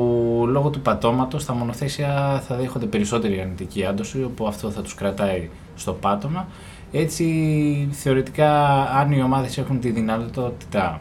λόγω 0.49 0.71
του 0.71 0.81
πατώματος 0.81 1.45
τα 1.45 1.55
μονοθέσια 1.55 2.43
θα 2.49 2.57
δέχονται 2.57 2.87
περισσότερη 2.87 3.41
αρνητική 3.41 3.85
άντωση, 3.85 4.23
όπου 4.25 4.47
αυτό 4.47 4.71
θα 4.71 4.83
τους 4.83 4.95
κρατάει 4.95 5.49
στο 5.77 5.93
πάτωμα. 5.93 6.47
Έτσι, 6.93 7.89
θεωρητικά, 7.93 8.83
αν 8.83 9.13
οι 9.13 9.23
ομάδες 9.23 9.59
έχουν 9.59 9.81
τη 9.81 9.91
δυνατότητα 9.91 11.01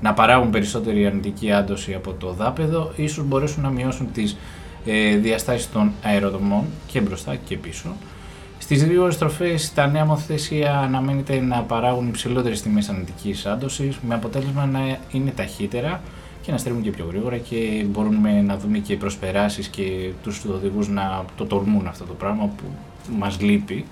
να 0.00 0.14
παράγουν 0.14 0.50
περισσότερη 0.50 1.06
αρνητική 1.06 1.52
άντωση 1.52 1.94
από 1.94 2.12
το 2.12 2.32
δάπεδο, 2.32 2.92
ίσως 2.96 3.24
μπορέσουν 3.24 3.62
να 3.62 3.70
μειώσουν 3.70 4.12
τις 4.12 4.36
ε, 4.84 5.16
διαστάσεις 5.16 5.72
των 5.72 5.92
αεροδομών 6.02 6.64
και 6.86 7.00
μπροστά 7.00 7.36
και 7.36 7.56
πίσω. 7.56 7.88
Στις 8.58 8.84
γρήγορε 8.84 9.12
στροφές 9.12 9.72
τα 9.74 9.86
νέα 9.86 10.04
μονοθέσια 10.04 10.78
αναμένεται 10.78 11.40
να 11.40 11.60
παράγουν 11.62 12.08
υψηλότερες 12.08 12.62
τιμές 12.62 12.88
αρνητικής 12.88 13.46
άντωσης 13.46 13.98
με 14.08 14.14
αποτέλεσμα 14.14 14.66
να 14.66 14.98
είναι 15.10 15.30
ταχύτερα 15.30 16.00
και 16.46 16.52
να 16.52 16.58
στρέφουν 16.58 16.82
και 16.82 16.90
πιο 16.90 17.06
γρήγορα 17.08 17.36
και 17.38 17.84
μπορούμε 17.90 18.42
να 18.42 18.56
δούμε 18.56 18.78
και 18.78 18.96
προσπεράσεις 18.96 19.68
και 19.68 20.10
τους 20.22 20.44
οδηγούς 20.44 20.88
να 20.88 21.24
το 21.36 21.46
τολμούν 21.46 21.86
αυτό 21.86 22.04
το 22.04 22.12
πράγμα 22.12 22.44
που 22.56 22.64
μας 23.18 23.40
λείπει. 23.40 23.84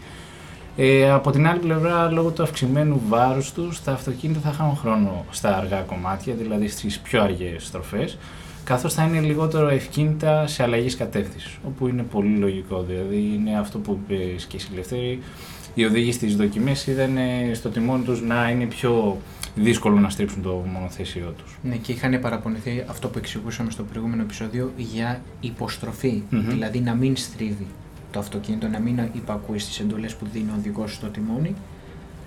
Ε, 0.76 1.10
από 1.10 1.30
την 1.30 1.46
άλλη 1.46 1.58
πλευρά, 1.58 2.10
λόγω 2.10 2.30
του 2.30 2.42
αυξημένου 2.42 3.00
βάρους 3.08 3.52
τους, 3.52 3.82
τα 3.82 3.92
αυτοκίνητα 3.92 4.40
θα 4.40 4.52
χάνουν 4.52 4.76
χρόνο 4.76 5.24
στα 5.30 5.56
αργά 5.56 5.80
κομμάτια, 5.80 6.34
δηλαδή 6.34 6.68
στις 6.68 6.98
πιο 6.98 7.22
αργές 7.22 7.66
στροφές, 7.66 8.18
καθώς 8.64 8.94
θα 8.94 9.04
είναι 9.04 9.20
λιγότερο 9.20 9.68
ευκίνητα 9.68 10.46
σε 10.46 10.62
αλλαγή 10.62 10.96
κατεύθυνσης, 10.96 11.58
όπου 11.66 11.88
είναι 11.88 12.02
πολύ 12.02 12.36
λογικό. 12.36 12.84
Δηλαδή 12.88 13.32
είναι 13.34 13.58
αυτό 13.58 13.78
που 13.78 13.98
είπες 14.08 14.44
και 14.44 14.56
εσύ 14.56 14.68
Λευτέρη, 14.74 15.22
οι 15.74 15.84
οδηγοί 15.84 16.12
στις 16.12 16.36
δοκιμές 16.36 16.86
είδαν 16.86 17.16
στο 17.52 17.68
τιμόνι 17.68 18.04
τους 18.04 18.22
να 18.22 18.50
είναι 18.50 18.64
πιο 18.64 19.18
δύσκολο 19.54 19.98
να 20.00 20.08
στρίψουν 20.08 20.42
το 20.42 20.64
μονοθέσιό 20.72 21.34
τους. 21.38 21.58
Ναι, 21.62 21.76
και 21.76 21.92
είχαν 21.92 22.20
παραπονηθεί 22.20 22.84
αυτό 22.88 23.08
που 23.08 23.18
εξηγούσαμε 23.18 23.70
στο 23.70 23.82
προηγούμενο 23.82 24.22
επεισόδιο 24.22 24.72
για 24.76 25.20
υποστροφή. 25.40 26.22
Μμμ. 26.30 26.48
Δηλαδή 26.48 26.80
να 26.80 26.94
μην 26.94 27.16
στρίβει 27.16 27.66
το 28.10 28.18
αυτοκίνητο, 28.18 28.68
να 28.68 28.78
μην 28.78 28.98
υπακούει 29.12 29.58
στις 29.58 29.80
εντολές 29.80 30.14
που 30.14 30.26
δίνει 30.32 30.50
ο 30.50 30.54
οδηγός 30.58 30.94
στο 30.94 31.06
τιμόνι. 31.06 31.54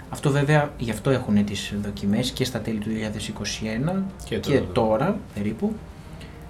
Αυτό 0.10 0.32
βέβαια 0.32 0.74
γι' 0.78 0.92
αυτό 0.92 1.10
έχουν 1.10 1.46
τις 1.46 1.74
δοκιμές 1.84 2.32
και 2.32 2.46
στα 2.46 2.60
τέλη 2.60 2.78
του 2.78 2.90
2021 2.90 4.04
Και 4.26 4.38
και, 4.38 4.60
τώρα. 4.60 4.72
τώρα 4.74 5.18
περίπου. 5.34 5.74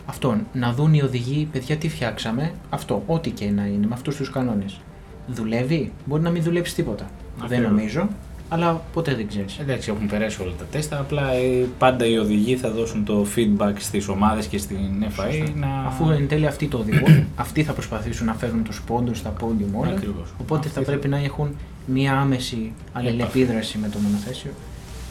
Αυτό, 0.05 0.37
να 0.53 0.73
δουν 0.73 0.93
οι 0.93 1.01
οδηγοί, 1.01 1.49
παιδιά, 1.51 1.77
τι 1.77 1.89
φτιάξαμε. 1.89 2.51
Αυτό, 2.69 3.03
ό,τι 3.07 3.29
και 3.29 3.49
να 3.49 3.65
είναι, 3.65 3.87
με 3.87 3.93
αυτούς 3.93 4.15
τους 4.15 4.29
κανόνες. 4.29 4.79
Δουλεύει, 5.27 5.91
μπορεί 6.05 6.21
να 6.21 6.29
μην 6.29 6.43
δουλέψει 6.43 6.75
τίποτα. 6.75 7.09
Δεν 7.37 7.45
Ακριβώς. 7.45 7.69
νομίζω, 7.69 8.07
αλλά 8.49 8.81
ποτέ 8.93 9.15
δεν 9.15 9.27
ξέρεις. 9.27 9.59
Εντάξει, 9.59 9.91
έχουν 9.91 10.07
περάσει 10.07 10.41
όλα 10.41 10.51
τα 10.57 10.63
τεστ, 10.63 10.93
απλά 10.93 11.31
ε, 11.31 11.65
πάντα 11.77 12.05
οι 12.05 12.17
οδηγοί 12.17 12.55
θα 12.55 12.69
δώσουν 12.69 13.05
το 13.05 13.25
feedback 13.35 13.73
στις 13.77 14.07
ομάδες 14.07 14.47
και 14.47 14.57
στην 14.57 15.05
FIA 15.17 15.51
να... 15.55 15.67
Αφού 15.87 16.09
εν 16.09 16.27
τέλει 16.27 16.47
αυτοί 16.47 16.67
το 16.67 16.77
οδηγούν, 16.77 17.25
αυτοί 17.35 17.63
θα 17.63 17.73
προσπαθήσουν 17.73 18.25
να 18.25 18.33
φέρουν 18.33 18.63
τους 18.63 18.81
πόντους 18.81 19.17
στα 19.17 19.29
πόντιουμ 19.29 19.75
όλα. 19.75 19.91
Ακριβώς. 19.91 20.33
Οπότε 20.41 20.67
θα 20.67 20.79
Αυτοί 20.79 20.91
πρέπει 20.91 21.07
να 21.07 21.17
έχουν 21.17 21.55
μία 21.85 22.19
άμεση 22.19 22.71
αλληλεπίδραση 22.93 23.77
με 23.77 23.89
το 23.89 23.97
μονοθέσιο 23.99 24.51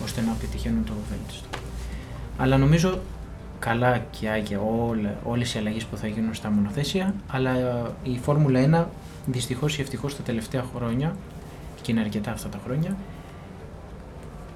ώστε 0.05 0.21
να 0.21 0.37
πετυχαίνουν 0.41 0.85
το 0.85 0.93
βέλτιστο. 1.11 1.49
Αλλά 2.39 2.57
νομίζω 2.57 2.99
καλά 3.59 3.99
και 3.99 4.29
άγια 4.29 4.61
όλα, 4.61 5.17
όλες 5.25 5.55
οι 5.55 5.59
αλλαγές 5.59 5.85
που 5.85 5.97
θα 5.97 6.07
γίνουν 6.07 6.35
στα 6.35 6.51
μονοθέσια, 6.51 7.15
αλλά 7.27 7.51
ε, 7.51 7.83
η 8.03 8.19
Φόρμουλα 8.23 8.87
1 8.87 8.87
δυστυχώς 9.27 9.79
ή 9.79 9.81
ευτυχώς 9.81 10.17
τα 10.17 10.23
τελευταία 10.23 10.65
χρόνια, 10.75 11.17
και 11.83 11.93
είναι 11.93 12.01
αρκετά 12.01 12.31
αυτά 12.31 12.49
τα 12.49 12.59
χρόνια, 12.65 12.97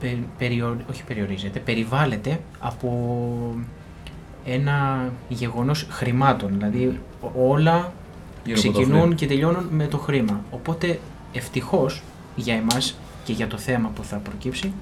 πε, 0.01 0.19
περιο, 0.39 0.77
όχι 0.91 1.05
περιορίζεται, 1.05 1.59
περιβάλλεται 1.59 2.41
από 2.59 2.91
ένα 4.45 5.09
γεγονός 5.29 5.87
χρημάτων. 5.91 6.51
Δηλαδή 6.53 6.99
όλα 7.37 7.93
Γύρω 8.45 8.59
από 8.59 8.67
το 8.67 8.73
ξεκινούν 8.73 9.01
χρήμα. 9.01 9.15
και 9.15 9.27
τελειώνουν 9.27 9.67
με 9.71 9.87
το 9.87 9.99
χρήμα. 9.99 10.45
Οπότε 10.51 11.01
ευτυχώς 11.33 12.03
για 12.37 12.55
εμάς 12.55 12.99
και 13.25 13.33
για 13.33 13.47
το 13.47 13.59
θέμα 13.59 13.91
που 13.95 14.05
θα 14.05 14.17
προκύψει 14.17 14.73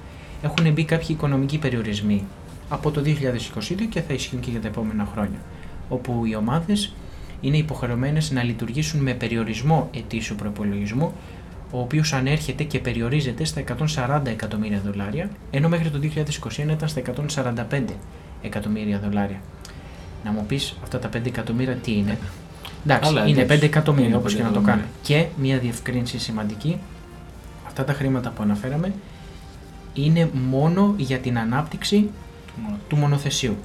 έχουν 0.41 0.73
μπει 0.73 0.83
κάποιοι 0.83 1.07
οικονομικοί 1.09 1.57
περιορισμοί 1.57 2.25
από 2.69 2.91
το 2.91 3.01
2022 3.05 3.85
και 3.89 4.01
θα 4.01 4.13
ισχύουν 4.13 4.41
και 4.41 4.51
για 4.51 4.61
τα 4.61 4.67
επόμενα 4.67 5.07
χρόνια. 5.13 5.39
Όπου 5.89 6.25
οι 6.25 6.35
ομάδες 6.35 6.93
είναι 7.41 7.57
υποχρεωμένες 7.57 8.31
να 8.31 8.43
λειτουργήσουν 8.43 9.01
με 9.01 9.13
περιορισμό 9.13 9.89
ετήσιου 9.93 10.35
προπολογισμού 10.35 11.13
ο 11.71 11.79
οποίος 11.79 12.13
ανέρχεται 12.13 12.63
και 12.63 12.79
περιορίζεται 12.79 13.43
στα 13.43 13.63
140 13.95 14.21
εκατομμύρια 14.25 14.81
δολάρια, 14.85 15.29
ενώ 15.51 15.69
μέχρι 15.69 15.89
το 15.89 15.99
2021 15.99 16.57
ήταν 16.57 16.87
στα 16.87 17.01
145 17.71 17.83
εκατομμύρια 18.41 18.99
δολάρια. 18.99 19.41
Να 20.23 20.31
μου 20.31 20.45
πεις 20.47 20.75
αυτά 20.83 20.99
τα 20.99 21.09
5 21.13 21.25
εκατομμύρια 21.25 21.75
τι 21.75 21.97
είναι; 21.97 22.17
Εντάξει, 22.85 23.09
Αλλά, 23.09 23.27
είναι 23.27 23.41
εντάξει, 23.41 23.59
5 23.59 23.63
εκατομμύρια 23.63 24.07
είναι 24.07 24.17
όπως 24.17 24.33
5 24.33 24.35
και 24.35 24.43
να 24.43 24.51
το 24.51 24.59
εκατομμύρια. 24.59 24.73
κάνουμε. 24.73 24.97
Και 25.01 25.25
μια 25.41 25.57
διευκρίνηση 25.57 26.19
σημαντική, 26.19 26.77
αυτά 27.67 27.83
τα 27.83 27.93
χρήματα 27.93 28.29
που 28.29 28.43
αναφέραμε 28.43 28.93
είναι 29.93 30.29
μόνο 30.49 30.93
για 30.97 31.17
την 31.17 31.37
ανάπτυξη 31.39 32.09
του 32.87 32.95
μονοθεσίου. 32.95 33.57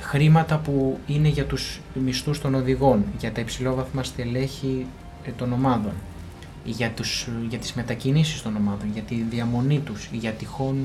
Χρήματα 0.00 0.56
που 0.56 0.98
είναι 1.06 1.28
για 1.28 1.44
τους 1.44 1.80
μισθούς 2.04 2.40
των 2.40 2.54
οδηγών, 2.54 3.04
για 3.18 3.32
τα 3.32 3.40
υψηλόβαθμα 3.40 4.02
στελέχη 4.02 4.86
ε, 5.24 5.30
των 5.30 5.52
ομάδων, 5.52 5.92
για, 6.64 6.90
τους, 6.90 7.28
για 7.48 7.58
τις 7.58 7.72
μετακινήσεις 7.74 8.42
των 8.42 8.56
ομάδων, 8.56 8.90
για 8.92 9.02
τη 9.02 9.14
διαμονή 9.30 9.78
τους, 9.78 10.08
για 10.12 10.30
τυχόν, 10.32 10.76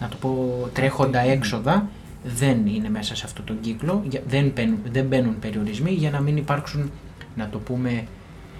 να 0.00 0.08
το 0.08 0.16
πω, 0.20 0.48
τρέχοντα 0.72 1.20
έξοδα, 1.20 1.88
δεν 2.24 2.66
είναι 2.66 2.90
μέσα 2.90 3.16
σε 3.16 3.22
αυτόν 3.26 3.44
τον 3.44 3.60
κύκλο, 3.60 4.02
για- 4.08 4.22
δεν 4.28 4.52
μπαίνουν, 4.54 4.78
δεν 4.92 5.04
μπαίνουν 5.06 5.38
περιορισμοί 5.38 5.90
για 5.90 6.10
να 6.10 6.20
μην 6.20 6.36
υπάρξουν, 6.36 6.90
να 7.36 7.48
το 7.48 7.58
πούμε, 7.58 8.04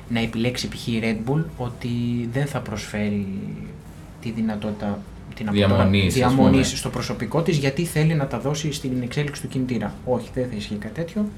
να 0.09 0.21
επιλέξει 0.21 0.69
π.χ. 0.69 0.87
η 0.87 1.01
Red 1.03 1.31
Bull 1.31 1.43
ότι 1.57 1.89
δεν 2.33 2.47
θα 2.47 2.61
προσφέρει 2.61 3.27
τη 4.23 4.31
δυνατότητα 4.31 4.99
την 5.35 5.49
Διαμονής, 5.53 6.07
ας 6.07 6.15
διαμονής 6.15 6.67
πούμε. 6.67 6.77
στο 6.79 6.89
προσωπικό 6.91 7.43
της 7.43 7.57
γιατί 7.57 7.85
θέλει 7.85 8.15
να 8.15 8.27
τα 8.27 8.39
δώσει 8.41 8.73
στην 8.73 9.03
εξέλιξη 9.03 9.43
του 9.43 9.49
κινητήρα. 9.49 9.95
Όχι, 10.05 10.29
δεν 10.35 10.49
θα 10.51 10.57
ισχύει 10.57 10.75
κάτι 10.75 10.95
τέτοιο. 10.95 11.29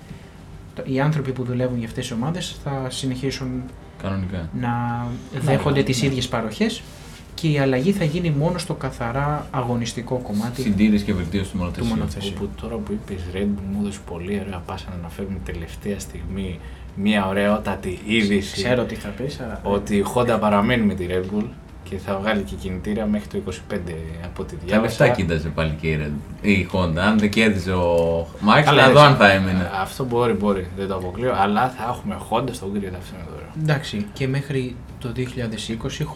Το- 0.75 0.83
Οι 0.87 1.01
άνθρωποι 1.01 1.33
που 1.33 1.45
δουλεύουν 1.45 1.79
για 1.79 1.87
αυτές 1.87 2.07
τις 2.07 2.17
ομάδες 2.17 2.57
θα 2.65 2.87
συνεχίσουν 2.91 3.63
Κανονικά. 4.03 4.49
να 4.61 5.07
δέχονται 5.41 5.79
ναι, 5.79 5.85
τις 5.85 6.03
ναι. 6.03 6.07
ίδιες 6.09 6.29
παροχές 6.29 6.83
και 7.35 7.49
η 7.49 7.59
αλλαγή 7.59 7.93
θα 7.93 8.05
γίνει 8.05 8.31
μόνο 8.31 8.59
στο 8.59 8.75
καθαρά 8.75 9.47
αγωνιστικό 9.51 10.17
κομμάτι. 10.17 10.63
Συντήρηση 10.63 11.05
και 11.05 11.13
βελτίωση 11.13 11.51
του 11.51 11.57
μονοθεσίου. 11.57 11.95
μονοθεσίου. 11.95 12.33
Όπου 12.37 12.49
τώρα 12.61 12.77
που 12.77 12.93
είπες 12.93 13.23
Red 13.35 13.39
Bull 13.39 13.67
μου 13.73 13.79
έδωσε 13.81 13.99
πολύ 14.07 14.41
ωραία 14.47 14.63
πάσα 14.67 14.87
να 14.89 14.95
αναφέρουμε 14.95 15.39
τελευταία 15.45 15.99
στιγμή 15.99 16.59
μια 16.95 17.27
ωραιότατη 17.27 17.99
είδηση 18.07 18.53
Ξέρω 18.53 18.85
τι 18.85 18.95
θα 18.95 19.09
πεις, 19.09 19.41
αλλά... 19.41 19.61
ότι 19.63 19.97
η 19.97 20.05
Honda 20.15 20.37
παραμένει 20.41 20.83
με 20.83 20.95
τη 20.95 21.07
Red 21.09 21.37
Bull 21.37 21.45
και 21.89 21.97
θα 21.99 22.19
βγάλει 22.23 22.43
και 22.43 22.55
κινητήρα 22.55 23.07
μέχρι 23.07 23.27
το 23.29 23.39
25 23.47 23.77
από 24.25 24.45
τη 24.45 24.55
Τα 24.57 24.63
διάβασα. 24.67 25.05
λεφτά 25.05 25.09
κοίταζε 25.23 25.49
πάλι 25.49 25.77
και 25.81 25.87
η, 25.89 25.99
Red- 26.03 26.47
η 26.47 26.69
Honda. 26.73 26.97
Αν 26.99 27.19
δεν 27.19 27.31
κέρδιζε 27.31 27.73
ο 27.73 28.21
Max, 28.47 28.63
Καλά, 28.65 28.83
θα 28.83 28.91
δω 28.93 28.99
έτσι. 28.99 29.11
αν 29.11 29.17
θα 29.17 29.31
έμεινε. 29.33 29.71
Αυτό 29.83 30.05
μπορεί, 30.05 30.33
μπορεί, 30.33 30.67
δεν 30.77 30.89
το 30.89 30.95
αποκλείω, 30.95 31.35
αλλά 31.39 31.75
θα 31.79 31.85
έχουμε 31.97 32.19
Honda 32.31 32.49
στο 32.53 32.67
grid 32.75 32.93
αυτό 32.99 33.15
είναι 33.15 33.25
τώρα. 33.35 33.47
Εντάξει, 33.63 34.07
και 34.13 34.29
μέχρι 34.29 34.77
το 35.01 35.13
2020 35.17 35.21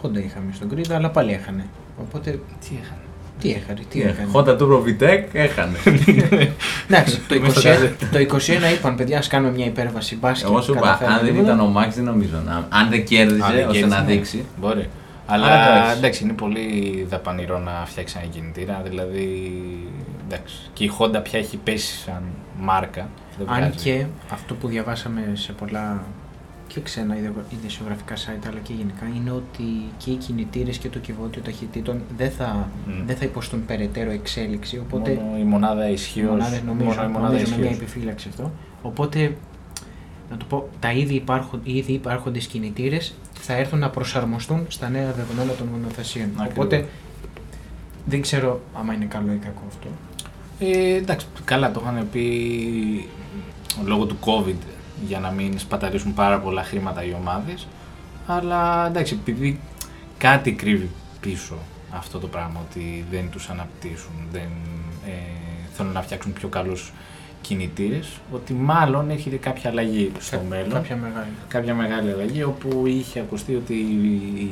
Honda 0.01 0.23
είχαμε 0.25 0.51
στον 0.53 0.69
grid, 0.75 0.91
αλλά 0.91 1.09
πάλι 1.09 1.31
έχανε. 1.33 1.65
Οπότε 2.01 2.31
Τι 2.31 2.67
είχαν. 2.81 2.97
Τι 3.39 3.49
έκανε, 3.49 3.79
τι 3.79 3.85
Τι 3.85 4.01
έκανε. 4.01 4.27
Χόντα 4.31 4.55
Turbo 4.59 4.81
VTEC 4.85 5.23
έχανε. 5.31 5.77
Εντάξει, 6.89 7.19
το 7.27 7.39
Μέσα 7.39 7.59
21, 7.75 7.91
τα- 7.99 8.07
το 8.19 8.37
21 8.71 8.77
είπαν 8.77 8.95
παιδιά, 8.95 9.17
ας 9.17 9.27
κάνουμε 9.27 9.51
μια 9.53 9.65
υπέρβαση 9.65 10.15
μπάσκετ. 10.17 10.49
Εγώ 10.49 10.61
σου 10.61 10.71
είπα, 10.71 10.81
καταφέραμε 10.81 11.15
αν 11.17 11.23
δεν 11.25 11.33
τίποτα. 11.33 11.53
ήταν 11.53 11.65
ο 11.65 11.69
Μάξ, 11.69 11.95
δεν 11.95 12.03
νομίζω 12.03 12.35
να. 12.45 12.67
Αν 12.69 12.89
δεν 12.89 13.05
κέρδιζε, 13.05 13.43
Αν 13.43 13.51
δεν 13.55 13.67
ώστε 13.67 13.79
κέρδισε, 13.79 13.85
να 13.99 14.01
ναι. 14.01 14.11
δείξει. 14.13 14.45
Μπορεί. 14.61 14.89
Αλλά 15.33 15.45
Αλλά 15.45 15.75
εντάξει. 15.75 15.97
εντάξει, 15.97 16.23
είναι 16.23 16.33
πολύ 16.33 17.05
δαπανηρό 17.09 17.59
να 17.59 17.83
φτιάξει 17.85 18.15
ένα 18.21 18.27
κινητήρα. 18.31 18.81
Δηλαδή. 18.83 19.51
Εντάξει. 20.25 20.55
Και 20.73 20.83
η 20.83 20.91
Honda 20.99 21.19
πια 21.23 21.39
έχει 21.39 21.57
πέσει 21.57 21.95
σαν 21.97 22.21
μάρκα. 22.59 23.09
Δεν 23.37 23.49
Αν 23.49 23.57
βγάζει. 23.59 23.75
και 23.83 24.05
αυτό 24.31 24.53
που 24.55 24.67
διαβάσαμε 24.67 25.31
σε 25.33 25.51
πολλά 25.51 26.03
και 26.67 26.79
ξένα 26.81 27.17
ιδεο- 27.17 27.33
ειδησιογραφικά 27.49 28.15
site 28.15 28.47
αλλά 28.47 28.59
και 28.63 28.73
γενικά 28.73 29.05
είναι 29.15 29.31
ότι 29.31 29.63
και 29.97 30.11
οι 30.11 30.15
κινητήρες 30.15 30.77
και 30.77 30.89
το 30.89 30.99
κυβότιο 30.99 31.41
ταχυτήτων 31.41 32.01
δεν 32.17 32.31
θα, 32.31 32.67
Μμ. 32.87 33.05
δεν 33.05 33.15
θα 33.15 33.25
υποστούν 33.25 33.65
περαιτέρω 33.65 34.11
εξέλιξη 34.11 34.77
οπότε 34.77 35.13
Μόνο 35.23 35.37
η 35.37 35.43
μονάδα 35.43 35.89
ισχύως. 35.89 36.29
μονάδες, 36.29 36.61
νομίζω, 36.63 36.85
μόνο 36.89 37.03
η 37.03 37.07
μονάδα 37.07 37.33
νομίζω 37.33 37.49
με 37.51 37.57
μια 37.57 37.69
ισχύως. 37.69 37.81
επιφύλαξη 37.89 38.27
αυτό 38.29 38.51
οπότε 38.81 39.35
να 40.31 40.37
το 40.37 40.45
πω, 40.49 40.69
τα 40.79 40.91
ήδη, 40.91 41.13
υπάρχον, 41.13 41.61
οι 41.63 41.75
ήδη 41.75 41.93
υπάρχοντες 41.93 42.45
κινητήρες 42.45 43.13
θα 43.33 43.53
έρθουν 43.53 43.79
να 43.79 43.89
προσαρμοστούν 43.89 44.65
στα 44.67 44.89
νέα 44.89 45.11
δεδομένα 45.11 45.51
των 45.51 45.67
μονοθεσίων. 45.67 46.29
Ακριβώς. 46.35 46.65
Οπότε 46.65 46.87
δεν 48.05 48.21
ξέρω 48.21 48.61
άμα 48.79 48.93
είναι 48.93 49.05
καλό 49.05 49.31
ή 49.31 49.37
κακό 49.37 49.61
αυτό. 49.67 49.87
Ε, 50.59 50.95
εντάξει, 50.95 51.25
καλά 51.45 51.71
το 51.71 51.81
είχαν 51.83 52.07
πει 52.11 53.09
λόγω 53.85 54.05
του 54.05 54.17
COVID 54.25 54.55
για 55.07 55.19
να 55.19 55.31
μην 55.31 55.59
σπαταλήσουν 55.59 56.13
πάρα 56.13 56.39
πολλά 56.39 56.63
χρήματα 56.63 57.03
οι 57.03 57.13
ομάδες. 57.13 57.67
Αλλά 58.27 58.87
εντάξει, 58.87 59.17
επειδή 59.21 59.59
κάτι 60.17 60.51
κρύβει 60.53 60.89
πίσω 61.21 61.55
αυτό 61.91 62.19
το 62.19 62.27
πράγμα, 62.27 62.61
ότι 62.69 63.05
δεν 63.11 63.29
τους 63.29 63.49
αναπτύσσουν, 63.49 64.11
δεν 64.31 64.49
ε, 65.05 65.11
θέλουν 65.73 65.91
να 65.91 66.01
φτιάξουν 66.01 66.33
πιο 66.33 66.47
καλούς 66.47 66.91
κινητήρες, 67.41 68.09
ότι 68.31 68.53
μάλλον 68.53 69.09
έρχεται 69.09 69.35
κάποια 69.35 69.69
αλλαγή 69.69 70.11
στο 70.19 70.37
Κα- 70.37 70.43
μέλλον 70.49 70.71
Κάποια 70.73 70.95
μεγάλη. 70.95 71.27
κάποια 71.47 71.73
μεγάλη 71.75 72.11
αλλαγή 72.11 72.43
όπου 72.43 72.83
είχε 72.87 73.19
ακουστεί 73.19 73.55
ότι 73.55 73.73
η- 73.73 74.51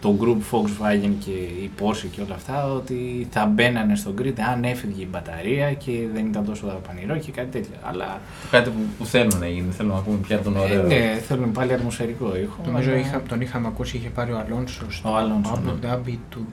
το 0.00 0.16
group 0.20 0.56
Volkswagen 0.56 1.10
και 1.24 1.30
η 1.30 1.70
Porsche 1.80 2.06
και 2.10 2.20
όλα 2.20 2.34
αυτά 2.34 2.72
ότι 2.72 3.26
θα 3.30 3.46
μπαίνανε 3.46 3.96
στο 3.96 4.14
grid 4.22 4.32
αν 4.52 4.64
έφυγε 4.64 5.02
η 5.02 5.08
μπαταρία 5.10 5.72
και 5.72 5.92
δεν 6.14 6.26
ήταν 6.26 6.44
τόσο 6.44 6.66
δαπανηρό 6.66 7.16
και 7.16 7.30
κάτι 7.30 7.48
τέτοιο. 7.50 7.74
Αλλά 7.82 8.20
Κάτι 8.50 8.70
που, 8.70 8.78
που 8.98 9.04
θέλουν 9.04 9.38
να 9.38 9.46
γίνει. 9.48 9.70
Θέλουν 9.72 9.92
να 9.94 10.00
πούμε 10.00 10.16
πια 10.26 10.38
τον 10.40 10.56
ε, 10.56 10.58
ωραίο. 10.58 10.82
ναι, 10.82 11.20
θέλουν 11.26 11.52
πάλι 11.52 11.72
ατμοσφαιρικό 11.72 12.36
ήχο. 12.36 12.56
Νομίζω 12.66 12.90
αλλά 12.90 12.98
είχα, 13.00 13.22
τον 13.22 13.40
είχαμε 13.40 13.66
ακούσει, 13.66 13.96
είχε 13.96 14.08
πάρει 14.08 14.32
ο 14.32 14.38
Αλόνσο 14.46 14.84
στο 14.90 15.10
Ο 15.10 15.16
Αλόνσο, 15.16 15.54
Abu 15.66 15.72
ναι. 15.82 15.88
Dhabi 15.94 16.16
του, 16.30 16.46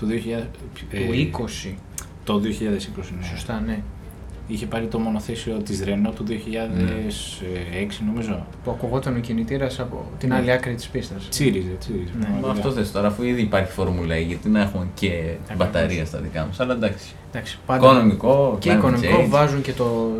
Το 0.00 0.06
2000, 0.06 0.46
ε, 0.90 0.98
του 1.06 1.12
20. 1.12 1.74
Το 2.24 2.40
2020, 2.40 3.14
ναι. 3.20 3.26
Σωστά, 3.26 3.62
ναι. 3.66 3.78
Είχε 4.52 4.66
πάρει 4.66 4.86
το 4.86 4.98
μονοθέσιο 4.98 5.56
της 5.56 5.82
Renault 5.86 6.12
του 6.14 6.24
2006 6.28 8.04
νομίζω. 8.06 8.46
Που 8.64 8.70
ακουγόταν 8.70 9.16
ο 9.16 9.18
κινητήρας 9.18 9.80
από 9.80 10.04
την 10.18 10.28
Ναι. 10.28 10.34
άλλη 10.34 10.50
άκρη 10.52 10.74
της 10.74 10.88
πίστας. 10.88 11.28
Τσίριζε, 11.28 11.70
τσίριζε. 11.80 12.10
Ναι. 12.12 12.18
Μα 12.18 12.24
πραγματικά. 12.30 12.50
αυτό 12.68 12.70
θες 12.72 12.92
τώρα, 12.92 13.08
αφού 13.08 13.22
ήδη 13.22 13.42
υπάρχει 13.42 13.72
Formula 13.72 14.16
E, 14.16 14.24
γιατί 14.26 14.48
να 14.48 14.60
έχουμε 14.60 14.86
και 14.94 15.06
Ακριβώς. 15.42 15.56
μπαταρία 15.66 16.04
στα 16.04 16.18
δικά 16.18 16.44
μας. 16.46 16.60
Αλλά 16.60 16.72
εντάξει. 16.72 17.14
Εντάξει, 17.32 17.58
πάντα 17.66 17.84
Οικονομικό, 17.86 18.56
και 18.60 18.70
climate 18.70 18.76
οικονομικό 18.76 19.20
change. 19.22 19.28
βάζουν 19.28 19.62
και 19.62 19.72
το, 19.72 20.10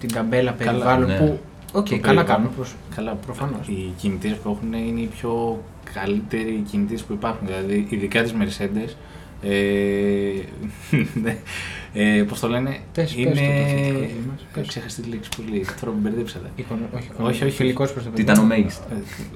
την 0.00 0.12
ταμπέλα 0.12 0.50
Καλά, 0.58 0.70
περιβάλλον 0.72 1.08
ναι. 1.08 1.16
που. 1.16 1.38
Οκ, 1.72 1.88
Το 1.88 1.98
καλά 1.98 2.00
περιβάλλον. 2.00 2.24
κάνουν. 2.26 2.54
Προς... 2.56 2.74
Καλά, 2.96 3.12
Προφανώς. 3.12 3.68
Οι 3.68 3.92
κινητήρες 3.96 4.36
που 4.36 4.50
έχουν 4.58 4.72
είναι 4.72 5.00
οι 5.00 5.06
πιο 5.18 5.62
καλύτεροι 5.94 6.62
κινητήρες 6.70 7.02
που 7.02 7.12
υπάρχουν. 7.12 7.46
Δηλαδή, 7.46 7.86
ειδικά 7.88 8.22
τις 8.22 8.32
Mercedes. 8.40 8.90
Ε, 9.42 9.50
ε, 11.92 12.22
Πώς 12.28 12.40
το 12.40 12.48
λένε, 12.48 12.76
Πες, 12.94 13.14
είναι. 13.16 13.30
πες 13.30 13.38
το, 13.40 13.46
το 13.46 13.52
θετικό 13.52 14.18
μας, 14.30 14.40
Έχω 14.40 14.50
πες. 14.54 14.66
ξεχάσει 14.66 15.00
τη 15.02 15.08
λέξη 15.08 15.28
που 15.36 15.42
λέει. 15.50 15.66
Τώρα 15.80 15.92
με 15.94 16.00
μπερδέψατε. 16.08 16.50
Εικονο... 16.56 16.80
Όχι, 16.94 17.08
Όχι, 17.20 17.44
όχι. 17.44 17.54
Φιλικό 17.56 17.84
προς 17.86 18.04
το 18.04 18.10
Τι 18.10 18.20
ήταν 18.22 18.38
ο 18.38 18.42
μέγιστος. 18.44 18.84
Ε, 18.92 18.94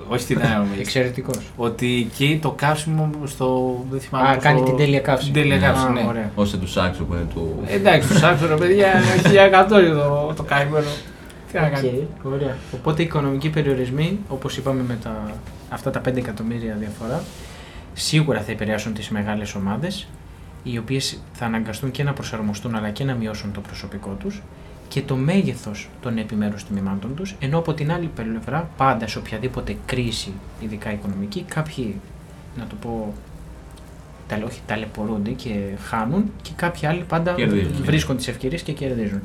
Όχι 0.09 0.27
τι 0.27 0.33
ήταν 0.33 0.51
νομίζω. 0.59 0.81
Εξαιρετικός. 0.81 1.39
Ότι 1.57 1.97
εκεί 2.11 2.39
το 2.43 2.51
καύσιμο 2.51 3.11
στο. 3.25 3.79
Δεν 3.91 4.01
θυμάμαι. 4.01 4.29
Α, 4.29 4.35
πώς 4.35 4.43
κάνει 4.43 4.59
το- 4.59 4.65
την 4.65 4.77
τέλεια 4.77 5.01
καύση. 5.01 5.25
Την 5.25 5.35
τέλεια 5.35 5.59
καύση, 5.59 5.87
Α, 5.87 5.91
ναι. 5.91 6.05
Ωραία. 6.09 6.31
Όσο 6.35 6.59
τους 6.59 6.77
άξιο 6.77 7.05
που 7.05 7.15
είναι 7.15 7.27
του. 7.35 7.63
Ε, 7.67 7.75
Εντάξει, 7.75 8.09
τους 8.09 8.23
άκουσα 8.23 8.47
ρε 8.47 8.55
παιδιά, 8.55 8.93
1100 9.23 9.81
είναι 9.81 9.89
το, 9.95 10.33
το 10.37 10.43
καημένο. 10.43 10.87
Τι 11.53 11.61
να 11.61 11.69
κάνει. 11.69 12.09
Οκ, 12.25 12.33
ωραία. 12.33 12.57
Οπότε 12.73 13.03
οι 13.03 13.05
οικονομικοί 13.05 13.49
περιορισμοί, 13.51 14.19
όπως 14.29 14.57
είπαμε 14.57 14.83
με 14.89 14.99
τα, 15.03 15.31
αυτά 15.69 15.91
τα 15.91 16.01
5 16.09 16.17
εκατομμύρια 16.17 16.77
διαφορά, 16.79 17.23
σίγουρα 17.93 18.41
θα 18.41 18.53
επηρεάσουν 18.53 18.95
τις 18.95 19.09
μεγάλες 19.09 19.55
ομάδες, 19.55 20.07
οι 20.65 20.79
οποίες 20.79 21.21
θα 21.33 21.47
αναγκαστούν 21.47 21.91
και 21.91 22.03
να 22.03 22.13
προσαρμοστούν 22.13 22.75
αλλά 22.75 22.91
και 22.91 23.05
να 23.05 23.15
μειώσουν 23.15 23.53
το 23.53 23.61
προσωπικό 23.61 24.17
τους 24.21 24.43
και 24.89 25.03
το 25.03 25.17
μέγεθος 25.17 25.89
των 26.01 26.19
επιμέρους 26.19 26.65
τμήματων 26.65 27.15
τους, 27.15 27.35
ενώ 27.39 27.59
από 27.59 27.75
την 27.75 27.93
άλλη 27.93 28.11
πλευρά, 28.15 28.71
πάντα 28.77 29.07
σε 29.07 29.19
οποιαδήποτε 29.19 29.77
κρίση, 29.87 30.33
ειδικά 30.61 30.93
οικονομική, 30.93 31.43
κάποιοι, 31.43 32.01
να 32.59 32.67
το 32.67 32.75
πω, 32.81 33.15
τα, 34.29 34.39
όχι, 34.45 34.61
ταλαιπωρούνται 34.67 35.31
και 35.31 35.61
χάνουν 35.83 36.31
και 36.43 36.51
κάποιοι 36.57 36.89
άλλοι 36.89 37.05
πάντα 37.09 37.33
Κερδίζουν. 37.33 37.85
βρίσκουν 37.85 38.17
τις 38.17 38.29
ευκαιρίες 38.29 38.63
και 38.63 38.73
κερδίζουν. 38.73 39.21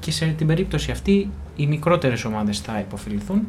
Και 0.00 0.10
σε 0.10 0.26
την 0.26 0.46
περίπτωση 0.46 0.90
αυτή 0.90 1.30
οι 1.56 1.66
μικρότερες 1.66 2.24
ομάδες 2.24 2.60
θα 2.60 2.78
επωφεληθούν 2.78 3.48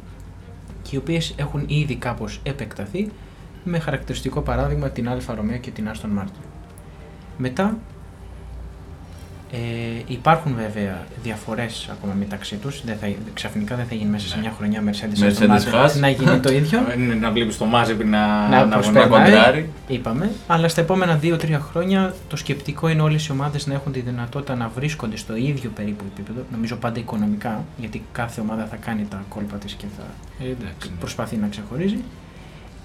και 0.82 0.96
οι 0.96 0.98
οποίες 0.98 1.34
έχουν 1.38 1.64
ήδη 1.68 1.96
κάπως 1.96 2.40
επεκταθεί 2.44 3.10
με 3.64 3.80
χαρακτηριστικό 3.80 4.42
παράδειγμα 4.42 4.90
την 4.90 5.10
Alfa 5.10 5.36
Romeo 5.36 5.58
και 5.58 5.72
την 5.72 5.90
Aston 5.90 6.10
Martin. 6.10 6.42
Μετά 7.38 7.78
ε, 9.52 9.58
υπάρχουν 10.08 10.56
βέβαια 10.56 11.04
διαφορές 11.24 11.90
ακόμα 11.92 12.14
μεταξύ 12.14 12.56
τους. 12.56 12.82
Δεν 12.86 12.98
θα, 12.98 13.08
ξαφνικά 13.34 13.76
δεν 13.76 13.86
θα 13.86 13.96
γίνει 13.96 14.10
μέσα 14.10 14.28
σε 14.28 14.36
Ναι. 14.36 14.42
μια 14.42 14.52
χρονιά 14.58 14.84
Mercedes, 14.86 15.24
Mercedes 15.24 15.50
Aston 15.50 15.50
Martin 15.50 15.86
Haas. 15.86 16.00
να 16.00 16.10
γίνει 16.10 16.40
το 16.40 16.52
ίδιο. 16.54 16.80
Ε, 16.92 16.96
ναι, 17.08 17.14
Να 17.14 17.32
βλέπεις 17.32 17.58
το 17.58 17.66
Μάζεπι 17.66 18.04
να, 18.04 18.48
Να 18.48 18.66
να 18.66 18.74
προσπερνάει. 18.76 19.08
βουνάει. 19.08 19.26
κοντράρει. 19.32 19.70
Είπαμε, 19.88 20.32
αλλά 20.48 20.68
στα 20.68 20.82
επόμενα 20.82 21.20
2-3 21.24 21.58
χρόνια 21.72 22.14
το 22.28 22.36
σκεπτικό 22.38 22.88
είναι 22.88 23.02
όλες 23.02 23.28
οι 23.28 23.32
ομάδες 23.32 23.68
να 23.68 23.74
έχουν 23.74 23.92
τη 23.92 24.00
δυνατότητα 24.00 24.56
να 24.56 24.72
βρίσκονται 24.76 25.18
στο 25.18 25.36
ίδιο 25.36 25.70
περίπου 25.76 26.04
επίπεδο, 26.14 26.42
νομίζω 26.52 26.76
πάντα 26.76 27.00
οικονομικά, 27.00 27.64
γιατί 27.78 28.04
κάθε 28.12 28.42
ομάδα 28.42 28.66
θα 28.66 28.76
κάνει 28.76 29.06
τα 29.10 29.24
κόλπα 29.30 29.56
της 29.58 29.74
και 29.74 29.86
θα 29.98 30.04
Ε, 30.46 30.50
εντάξει, 30.50 30.90
ναι. 30.90 30.96
προσπαθεί 31.00 31.36
να 31.36 31.48
ξεχωρίζει. 31.48 31.98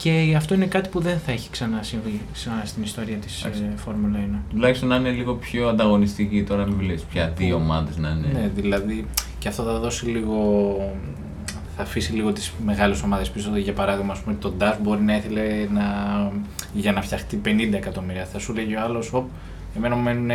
Και 0.02 0.34
αυτό 0.36 0.54
είναι 0.54 0.66
κάτι 0.66 0.88
που 0.88 1.00
δεν 1.00 1.18
θα 1.18 1.32
έχει 1.32 1.50
ξανασυμβεί 1.50 2.20
ξανά 2.32 2.62
στην 2.64 2.82
ιστορία 2.82 3.16
της 3.16 3.44
Εντάξει. 3.44 3.62
ε, 3.72 3.76
Φόρμουλα 3.76 4.18
1. 4.32 4.38
Τουλάχιστον 4.50 4.88
να 4.88 4.96
είναι 4.96 5.10
λίγο 5.10 5.34
πιο 5.34 5.68
ανταγωνιστική 5.68 6.42
τώρα, 6.44 6.66
μην 6.66 6.76
βλέπεις 6.76 7.02
πια 7.02 7.32
δύο 7.36 7.56
ομάδες 7.56 7.96
να 7.96 8.08
είναι. 8.08 8.40
Ναι, 8.40 8.50
δηλαδή 8.54 9.06
και 9.38 9.48
αυτό 9.48 9.62
θα 9.62 9.78
δώσει 9.78 10.06
λίγο. 10.06 10.34
Θα 11.76 11.82
αφήσει 11.82 12.12
λίγο 12.12 12.32
τις 12.32 12.52
μεγάλες 12.64 13.02
ομάδες 13.02 13.30
πίσω. 13.30 13.44
Δηλαδή, 13.44 13.62
Για 13.62 13.72
παράδειγμα, 13.72 14.12
ας 14.12 14.18
πούμε, 14.18 14.36
το 14.40 14.52
Dash 14.60 14.76
μπορεί 14.82 15.02
να 15.02 15.16
ήθελε 15.16 15.66
να, 15.72 15.82
για 16.72 16.92
να 16.92 17.02
φτιαχτεί 17.02 17.40
50 17.44 17.72
εκατομμύρια. 17.72 18.24
Θα 18.24 18.38
σου 18.38 18.54
λέγει 18.54 18.74
ο 18.76 18.80
άλλος, 18.80 19.12
Οπ, 19.12 19.28
εμένα 19.76 19.94
μου 19.96 20.02
μένουν 20.02 20.30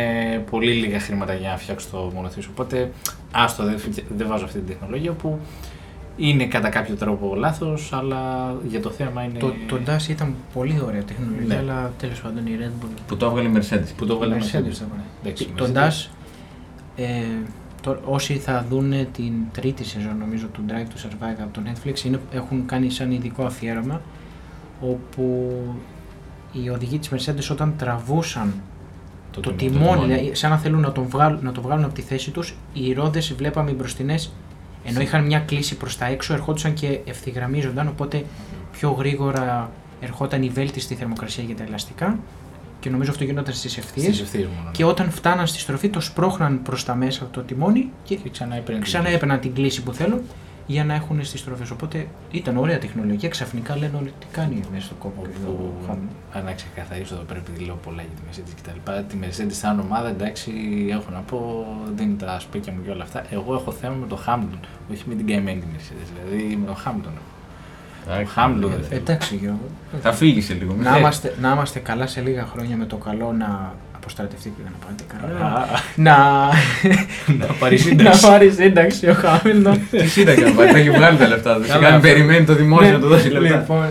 πολύ 0.50 0.72
λίγα 0.72 1.00
χρήματα 1.00 1.34
για 1.34 1.50
να 1.50 1.56
φτιάξω 1.56 1.88
το 1.90 2.10
μονοθέσιο. 2.14 2.50
Οπότε, 2.52 2.92
άστο, 3.32 3.64
δεν, 3.64 3.80
δεν 4.16 4.26
βάζω 4.28 4.44
αυτή 4.44 4.58
την 4.58 4.68
τεχνολογία 4.68 5.12
που 5.12 5.38
είναι 6.18 6.46
κατά 6.46 6.68
κάποιο 6.68 6.94
τρόπο 6.94 7.34
λάθος, 7.36 7.92
αλλά 7.92 8.54
για 8.68 8.80
το 8.80 8.90
θέμα 8.90 9.22
είναι. 9.22 9.38
Το, 9.38 9.52
το 9.68 9.78
DAS 9.86 10.08
ήταν 10.08 10.34
πολύ 10.54 10.80
ωραία 10.86 11.02
τεχνολογία, 11.02 11.46
Ναι. 11.46 11.56
αλλά 11.56 11.92
τέλος 11.98 12.20
πάντων 12.20 12.46
η 12.46 12.56
Red 12.60 12.84
Bull 12.84 12.88
Που 13.06 13.16
το 13.16 13.26
έβγαλε 13.26 13.48
η 13.48 13.52
Mercedes. 13.56 13.92
Που 13.96 14.06
το 14.06 14.14
Η 14.14 14.16
έβγαλε 14.16 14.36
Mercedes 14.36 14.44
Mercedes. 14.44 14.50
το 14.78 14.84
έβγαλε. 14.84 15.02
Εντάξει, 15.22 15.48
Το 15.56 15.64
Mercedes. 15.74 15.76
DAS, 15.76 16.08
ε, 16.96 17.22
το, 17.82 17.98
όσοι 18.04 18.34
θα 18.34 18.66
δουν 18.70 18.92
την 19.12 19.32
τρίτη 19.52 19.84
σεζόν 19.84 20.16
νομίζω 20.18 20.46
του 20.46 20.60
Drive 20.68 20.72
to 20.92 21.06
Survive 21.06 21.36
από 21.42 21.52
το 21.52 21.60
Netflix 21.66 22.04
είναι, 22.04 22.20
έχουν 22.32 22.66
κάνει 22.66 22.90
σαν 22.90 23.10
ειδικό 23.10 23.44
αφιέρωμα 23.44 24.00
όπου 24.80 25.52
οι 26.52 26.68
οδηγοί 26.70 26.98
της 26.98 27.10
Mercedes 27.12 27.50
όταν 27.50 27.74
τραβούσαν 27.78 28.54
το, 29.30 29.40
Το 29.40 29.52
τιμόνι, 29.52 29.78
τιμόνι. 29.78 30.04
δηλαδή, 30.14 30.34
σαν 30.34 30.50
να 30.50 30.58
θέλουν 30.58 30.80
να, 30.80 30.92
τον 30.92 31.04
βγάλουν, 31.08 31.38
να 31.42 31.52
το 31.52 31.60
βγάλουν 31.60 31.84
από 31.84 31.94
τη 31.94 32.02
θέση 32.02 32.30
τους, 32.30 32.54
οι 32.72 32.92
ρόδες 32.92 33.32
βλέπαμε 33.34 33.70
οι 33.70 33.74
μπροστινές 33.78 34.32
ενώ 34.88 35.00
είχαν 35.00 35.24
μια 35.24 35.38
κλίση 35.38 35.76
προς 35.76 35.96
τα 35.98 36.06
έξω 36.06 36.32
ερχόντουσαν 36.34 36.74
και 36.74 36.98
ευθυγραμμίζονταν 37.04 37.88
οπότε 37.88 38.24
πιο 38.72 38.90
γρήγορα 38.90 39.70
ερχόταν 40.00 40.42
η 40.42 40.48
βέλτιστη 40.48 40.94
θερμοκρασία 40.94 41.44
για 41.44 41.56
τα 41.56 41.62
ελαστικά 41.62 42.18
και 42.80 42.90
νομίζω 42.90 43.10
αυτό 43.10 43.24
γινόταν 43.24 43.54
στις 43.54 43.76
ευθείες 43.78 44.04
Στις 44.06 44.20
ευθείες 44.20 44.46
μόνο. 44.58 44.70
και 44.72 44.84
όταν 44.84 45.10
φτάναν 45.10 45.46
στη 45.46 45.58
στροφή 45.58 45.88
το 45.88 46.00
σπρώχναν 46.00 46.62
προς 46.62 46.84
τα 46.84 46.94
μέσα 46.94 47.22
από 47.24 47.32
το 47.32 47.40
τιμόνι 47.40 47.90
και 48.04 48.14
Και 48.14 48.30
ξανά 48.30 48.54
έπαιρνε. 48.56 48.74
την 48.74 48.82
ξανά 48.82 49.02
κλίση. 49.02 49.16
έπαιρναν 49.16 49.40
την 49.40 49.54
κλίση 49.54 49.82
που 49.82 49.92
θέλουν 49.92 50.20
για 50.70 50.84
να 50.84 50.94
έχουν 50.94 51.24
στις 51.24 51.40
στροφές. 51.40 51.70
Οπότε 51.70 52.06
ήταν 52.30 52.56
ωραία 52.56 52.78
τεχνολογία. 52.78 53.28
Ξαφνικά 53.28 53.76
λένε 53.76 53.96
όλοι 54.00 54.12
τι 54.18 54.26
κάνει 54.32 54.60
μέσα 54.72 54.84
στο 54.84 54.94
κόπο. 54.94 55.22
Όπου, 55.48 55.74
αν 56.32 56.44
να 56.44 56.52
ξεκαθαρίσω 56.52 57.14
εδώ 57.14 57.22
πέρα, 57.22 57.38
επειδή 57.40 57.64
λέω 57.64 57.74
πολλά 57.84 58.02
για 58.02 58.10
τη 58.16 58.22
Mercedes 58.30 58.52
και 58.56 58.62
τα 58.68 58.72
λοιπά, 58.74 58.92
τη 59.02 59.16
Mercedes 59.22 59.52
σαν 59.52 59.80
ομάδα, 59.80 60.08
εντάξει, 60.08 60.52
έχω 60.90 61.10
να 61.12 61.18
πω, 61.20 61.66
δεν 61.96 62.06
είναι 62.08 62.16
τα 62.18 62.36
σπέκια 62.40 62.72
μου 62.72 62.78
και 62.84 62.90
όλα 62.90 63.02
αυτά. 63.02 63.24
Εγώ 63.30 63.54
έχω 63.54 63.72
θέμα 63.72 63.94
με 63.94 64.06
το 64.06 64.18
Hamilton, 64.26 64.64
όχι 64.92 65.02
με 65.06 65.14
την 65.14 65.26
καημένη 65.26 65.60
τη 65.60 65.66
Mercedes, 65.76 66.08
δηλαδή 66.14 66.56
με 66.56 66.66
το 66.66 66.76
Hamilton. 66.84 67.12
έχω. 67.16 67.22
Ο 68.08 68.12
Εντάξει, 68.12 68.32
Χάμιλτον 68.32 68.70
ναι. 68.70 68.76
δεν 68.76 68.84
θέλει. 68.84 69.00
Εντάξει, 69.00 69.36
Γιώργο. 69.36 69.68
Θα 70.02 70.12
φύγεις 70.12 70.44
σε 70.44 70.54
λίγο. 70.54 70.74
Να 70.74 70.96
Ε, 70.96 70.98
είμαστε, 70.98 71.34
να 71.40 71.52
είμαστε 71.52 71.78
καλά 71.78 72.06
σε 72.06 72.20
λίγα 72.20 72.46
χρόνια 72.46 72.76
με 72.76 72.84
το 72.84 72.96
καλό 72.96 73.32
να 73.32 73.74
αποστρατευτεί 74.00 74.52
και 74.56 74.62
να 74.64 74.72
πάτε 74.84 75.04
καλά. 75.12 75.52
Α, 75.56 75.66
να, 75.94 76.16
Να 77.46 77.52
πάρει 77.54 77.76
να 77.78 77.82
σύνταξη. 77.82 78.26
πάρει 78.26 78.50
σύνταξη 78.50 79.08
ο 79.08 79.14
Χάμιλτον. 79.14 79.80
Τι 79.90 80.06
σύνταξη 80.08 80.42
να 80.44 80.52
πάει, 80.52 80.68
θα 80.70 80.78
έχει 80.78 80.90
βγάλει 80.90 81.16
τα 81.18 81.28
λεφτά 81.28 81.54
του. 81.54 81.60
Καλά, 81.60 81.72
Σιγά 81.72 81.78
μην 81.86 81.96
αυτό. 81.96 82.08
περιμένει 82.08 82.44
το 82.44 82.54
δημόσιο 82.54 82.86
Ναι, 82.86 82.92
να 82.92 83.00
του 83.00 83.08
δώσει 83.08 83.28
λεφτά. 83.28 83.56
Λοιπόν, 83.58 83.86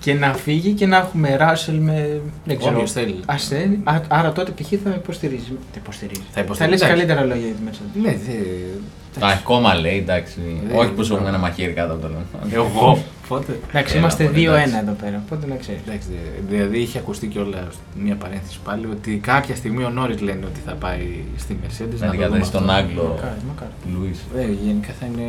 και 0.00 0.14
να 0.14 0.34
φύγει 0.34 0.70
και 0.72 0.86
να 0.86 0.96
έχουμε 0.96 1.36
Ράσελ 1.36 1.74
με. 1.78 2.20
Δεν 2.44 2.58
ξέρω. 2.58 2.74
Όποιος 2.74 2.92
θέλει. 2.92 3.20
ασθένη. 3.26 3.80
Α, 3.84 4.00
άρα 4.08 4.32
τότε 4.32 4.50
π.χ. 4.50 4.68
θα 4.84 4.90
υποστηρίζει. 4.90 5.52
Θα 5.72 5.78
υποστηρίζει. 5.82 6.22
Θα 6.30 6.40
υποστηρίζει, 6.40 6.72
λες 6.78 6.82
εντάξει. 6.90 7.04
καλύτερα 7.06 7.26
λόγια 7.34 7.46
για 7.46 7.54
τη 7.54 7.62
Mercedes. 7.68 8.02
Ναι, 8.02 8.16
δε- 8.26 9.26
Α, 9.26 9.30
ακόμα 9.30 9.74
λέει, 9.74 9.96
εντάξει. 9.98 10.38
Ε, 10.72 10.76
Όχι 10.76 10.90
που 10.90 11.04
σου 11.04 11.12
ε, 11.12 11.14
έχουμε 11.14 11.28
ένα 11.30 11.38
μαχαίρι 11.38 11.72
κάτω 11.72 11.92
από 11.92 12.02
το 12.02 12.08
λόγο. 12.08 12.24
Εγώ. 12.66 13.02
Πότε. 13.32 13.52
Εντάξει, 13.68 13.92
Έλα, 13.92 14.00
είμαστε 14.02 14.24
πολύ, 14.24 14.46
2-1 14.46 14.52
εντάξει. 14.52 14.76
εδώ 14.82 14.92
πέρα. 15.02 15.22
Οπότε 15.26 15.46
να 15.46 15.56
ξέρεις. 15.62 15.80
Εντάξει, 15.86 16.08
δε- 16.10 16.56
δηλαδή 16.56 16.78
είχε 16.78 16.98
ακουστεί 16.98 17.26
κιόλα 17.26 17.62
μια 18.04 18.14
παρένθεση 18.22 18.58
πάλι 18.64 18.86
ότι 18.96 19.10
κάποια 19.30 19.54
στιγμή 19.60 19.82
ο 19.84 19.90
Νόριτ 19.90 20.20
λένε 20.20 20.44
ότι 20.50 20.60
θα 20.66 20.72
πάει 20.84 21.06
στη 21.36 21.52
Mercedes. 21.62 21.98
Να 21.98 21.98
το 21.98 22.06
αντικαταστήσει 22.06 22.50
δούμε 22.50 22.66
τον 22.66 22.70
αυτό. 22.70 22.72
Άγγλο 22.80 23.02
Μακάρι, 23.16 23.40
μακάρι. 23.48 23.72
Λουίς. 23.92 24.18
Ε, 24.36 24.52
γενικά 24.66 24.92
θα 25.00 25.06
είναι 25.10 25.26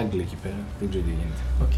Άγγλοι 0.00 0.20
εκεί 0.20 0.36
πέρα. 0.42 0.58
Δεν 0.80 0.88
ξέρω 0.90 1.04
τι 1.04 1.10
γίνεται. 1.18 1.42
Οκ. 1.64 1.76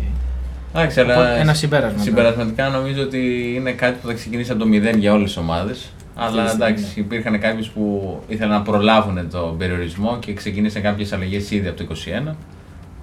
Εντάξει, 0.75 1.01
Οπότε, 1.01 1.15
αλλά 1.17 1.37
ένα 1.37 1.55
συμπέρασμα. 1.55 2.03
συμπερασματικά 2.03 2.69
νομίζω 2.69 3.03
ότι 3.03 3.53
είναι 3.57 3.73
κάτι 3.73 3.99
που 4.01 4.07
θα 4.07 4.13
ξεκινήσει 4.15 4.51
από 4.51 4.61
το 4.65 4.69
0 4.69 4.99
για 4.99 5.13
όλες 5.13 5.29
τις 5.29 5.37
ομάδες. 5.37 5.91
Αλλά 6.15 6.43
Αυτή 6.43 6.57
τη 6.57 6.63
εντάξει, 6.63 6.85
στιγμή, 6.85 7.07
υπήρχαν 7.07 7.41
κάποιε 7.41 7.65
που 7.75 7.85
ήθελαν 8.29 8.53
να 8.59 8.63
προλάβουν 8.63 9.31
τον 9.31 9.57
περιορισμό 9.59 10.19
και 10.19 10.33
ξεκίνησαν 10.35 10.83
κάποιες 10.83 11.13
αλλαγές 11.13 11.51
ήδη 11.51 11.69
από 11.69 11.77
το 11.77 11.85
2021. 11.85 12.37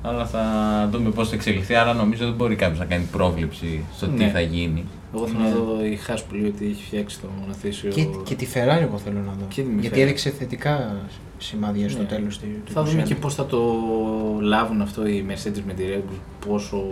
Αλλά 0.02 0.26
θα 0.26 0.44
δούμε 0.92 1.10
πώς 1.10 1.30
θα 1.30 1.36
εξελιχθεί. 1.36 1.76
Άρα 1.76 1.94
νομίζω 1.94 2.26
δεν 2.26 2.34
μπορεί 2.34 2.56
κάποιος 2.56 2.80
να 2.80 2.86
κάνει 2.86 3.04
πρόβλεψη 3.12 3.84
στο 3.96 4.08
τι 4.08 4.24
Ναι. 4.24 4.30
θα 4.30 4.40
γίνει. 4.42 4.84
Εγώ 5.16 5.28
θέλω 5.28 5.40
να 5.40 5.50
δω 5.50 5.86
η 5.86 5.96
Χάς 5.96 6.24
που 6.24 6.36
λέει 6.36 6.46
ότι 6.50 6.66
έχει 6.66 6.84
φτιάξει 6.84 7.20
το 7.20 7.28
μονοθέσιο. 7.42 7.90
Και, 7.92 8.06
και 8.24 8.36
τη 8.36 8.48
Ferrari 8.54 8.82
εγώ 8.82 8.98
θέλω 8.98 9.20
να 9.26 9.32
δω. 9.40 9.46
Και 9.48 9.62
τη 9.62 9.70
Γιατί 9.80 9.96
Ferrari. 10.00 10.02
έδειξε 10.04 10.30
θετικά 10.30 10.96
σημάδια 11.38 11.90
στο 11.90 12.02
Ναι. 12.02 12.08
τέλος 12.08 12.40
του 12.40 12.46
του 12.66 12.72
Θα 12.72 12.84
δούμε 12.84 13.02
21. 13.02 13.08
και 13.08 13.16
πώς 13.16 13.36
θα 13.36 13.46
το 13.46 13.62
λάβουν 14.42 14.82
αυτό 14.82 15.08
οι 15.08 15.26
Mercedes 15.30 15.62
με 15.68 15.74
τη 15.74 15.84
Red 15.94 15.98
Bull. 16.00 16.20
Πόσο. 16.48 16.84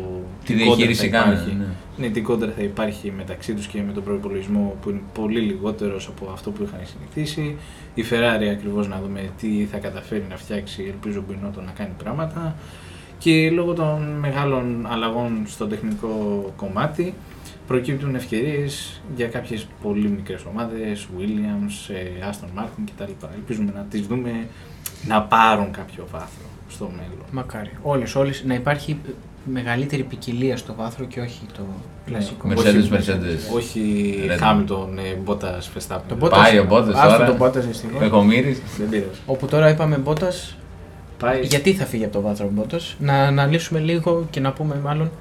Τι 0.46 0.54
κόντρα 0.54 0.70
θα 0.70 0.76
διαχείριση 0.76 1.10
κάνουν. 1.10 1.34
υπάρχει. 1.34 1.56
Ναι. 1.56 1.66
Ναι, 1.98 2.10
τι 2.10 2.22
κόντρα 2.22 2.52
θα 2.58 2.62
υπάρχει 2.64 3.14
μεταξύ 3.18 3.54
τους 3.54 3.68
και 3.68 3.82
με 3.82 3.92
τον 3.92 4.04
προπολογισμό 4.04 4.76
που 4.82 4.90
είναι 4.90 5.02
πολύ 5.14 5.40
λιγότερος 5.40 6.08
από 6.08 6.30
αυτό 6.34 6.52
που 6.52 6.64
είχαν 6.64 6.80
συνηθίσει. 6.84 7.56
Η 7.94 8.04
Ferrari 8.10 8.48
ακριβώς 8.52 8.88
να 8.88 9.00
δούμε 9.06 9.30
τι 9.40 9.68
θα 9.72 9.78
καταφέρει 9.78 10.26
να 10.30 10.38
φτιάξει. 10.38 10.84
Ελπίζω 10.88 11.24
Μπινότο 11.28 11.62
να 11.62 11.72
κάνει 11.72 11.92
πράγματα. 12.04 12.56
Και 13.26 13.50
λόγω 13.50 13.74
των 13.74 14.02
μεγάλων 14.20 14.88
αλλαγών 14.90 15.44
στο 15.48 15.68
τεχνικό 15.68 16.10
κομμάτι 16.56 17.14
προκύπτουν 17.68 18.16
ευκαιρίες 18.16 19.02
για 19.16 19.28
κάποιες 19.28 19.68
πολύ 19.82 20.08
μικρές 20.08 20.42
ομάδες, 20.52 21.08
Williams, 21.20 21.94
ε, 21.94 22.30
Aston 22.32 22.60
Martin 22.62 22.84
κτλ. 22.96 23.12
Ελπίζουμε 23.34 23.72
να 23.76 23.86
τις 23.90 24.02
δούμε 24.08 24.48
να 25.08 25.22
πάρουν 25.22 25.72
κάποιο 25.72 26.08
βάθρο 26.12 26.46
στο 26.70 26.86
μέλλον. 26.96 27.26
Μακάρι. 27.32 27.70
Όλες, 27.82 28.16
όλες. 28.16 28.44
Να 28.48 28.54
υπάρχει 28.54 28.98
μεγαλύτερη 29.52 30.04
ποικιλία 30.04 30.58
στο 30.58 30.74
βάθρο 30.78 31.06
και 31.06 31.20
όχι 31.20 31.42
το 31.58 31.62
κλασικό. 32.06 32.48
Mercedes, 32.50 32.56
Όχι- 32.56 32.90
Mercedes. 32.92 33.56
Όχι 33.56 34.14
Red 34.28 34.32
Bull. 34.32 34.44
Hamilton, 34.44 34.88
ε, 34.98 35.18
Bottas, 35.26 35.78
Verstappen. 35.78 36.02
Το 36.08 36.16
Πάει 36.16 36.60
Bottas- 36.60 36.72
ο 36.72 36.76
Bottas 36.76 36.94
άστο 36.94 37.18
τώρα. 37.18 37.26
τον 37.26 37.38
Bottas 37.48 37.66
δυστυχώς. 37.68 38.00
Πεκομήρη. 38.00 38.62
Δεν 38.78 38.90
πειράζει. 38.90 39.20
Όπου 39.26 39.46
τώρα 39.46 39.70
είπαμε 39.70 40.02
Bottas, 40.06 40.56
Πάει. 41.20 41.42
γιατί 41.42 41.74
θα 41.74 41.86
φύγει 41.86 42.04
από 42.04 42.14
το 42.14 42.22
βάθρο 42.22 42.46
ο 42.58 42.62
Bottas. 42.62 42.94
Να 43.00 43.14
αναλύσουμε 43.14 43.80
λίγο 43.80 44.28
και 44.30 44.40
να 44.40 44.52
πούμε 44.52 44.76
μάλλον 44.84 45.12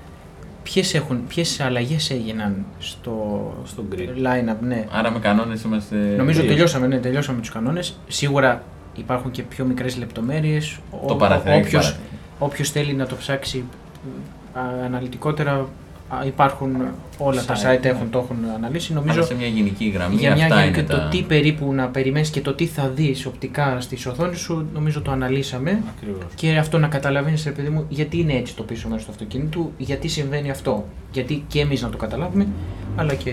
ποιες, 0.63 0.95
έχουν, 0.95 1.27
ποιες 1.29 1.61
αλλαγές 1.61 2.11
έγιναν 2.11 2.65
στο, 2.79 3.55
Στο 3.67 3.85
grid. 3.93 3.99
line-up. 4.27 4.57
Ναι. 4.61 4.85
Άρα 4.93 5.11
με 5.11 5.19
κανόνες 5.19 5.63
είμαστε. 5.63 5.97
Νομίζω 5.97 6.17
τελείωσε. 6.25 6.43
τελειώσαμε, 6.47 6.87
ναι, 6.87 6.97
τελειώσαμε 6.99 7.41
τους 7.41 7.51
κανόνες. 7.51 7.99
Σίγουρα 8.09 8.63
υπάρχουν 8.97 9.31
και 9.31 9.43
πιο 9.43 9.65
μικρές 9.65 9.97
λεπτομέρειες. 9.97 10.79
Το 11.07 11.13
Ο- 11.13 11.17
παραθυράκι. 11.17 11.61
όποιος- 11.67 11.83
παραθυράκι. 11.85 12.13
Όποιος 12.39 12.71
θέλει 12.71 12.93
να 12.95 13.07
το 13.07 13.17
ψάξει 13.17 13.65
α, 14.53 14.61
αναλυτικότερα, 14.85 15.53
α, 15.53 15.65
υπάρχουν 16.27 16.77
όλα 17.19 17.45
τα 17.45 17.55
Site, 17.55 17.77
site 17.77 17.81
ναι. 17.83 17.89
έχουν, 17.89 18.11
το 18.11 18.19
έχουν 18.19 18.37
αναλύσει. 18.57 18.93
Αλλά 18.93 19.01
Νομίζω 19.01 19.23
σε 19.23 19.35
μια 19.35 19.47
γενική 19.47 19.89
γραμμή 19.89 20.17
για 20.17 20.35
μια 20.35 20.45
αυτά 20.45 20.61
γενική 20.61 20.79
είναι 20.79 20.89
το 20.89 20.97
τα. 20.97 21.09
τι 21.09 21.23
περίπου 21.23 21.73
να 21.73 21.89
περιμένεις 21.89 22.31
και 22.31 22.41
το 22.41 22.55
τι 22.55 22.67
θα 22.67 22.89
δεις 22.89 23.27
οπτικά 23.27 23.81
στις 23.81 24.07
οθόνες 24.07 24.39
σου, 24.39 24.67
νομίζω 24.73 25.01
το 25.01 25.11
αναλύσαμε. 25.11 25.83
Ακριβώς. 25.97 26.25
Και 26.35 26.57
αυτό 26.57 26.79
να 26.79 26.89
καταλαβαίνεις, 26.89 27.45
ρε 27.45 27.51
παιδί 27.51 27.69
μου, 27.69 27.87
γιατί 27.89 28.19
είναι 28.19 28.33
έτσι 28.33 28.57
το 28.57 28.63
πίσω 28.63 28.89
μέρος 28.89 29.05
του 29.05 29.11
αυτοκίνητου, 29.11 29.73
γιατί 29.77 30.09
συμβαίνει 30.09 30.51
αυτό. 30.51 30.85
Γιατί 31.13 31.45
και 31.49 31.61
εμείς 31.61 31.83
να 31.83 31.91
το 31.91 31.97
καταλάβουμε, 31.97 32.47
αλλά 32.97 33.15
και 33.15 33.31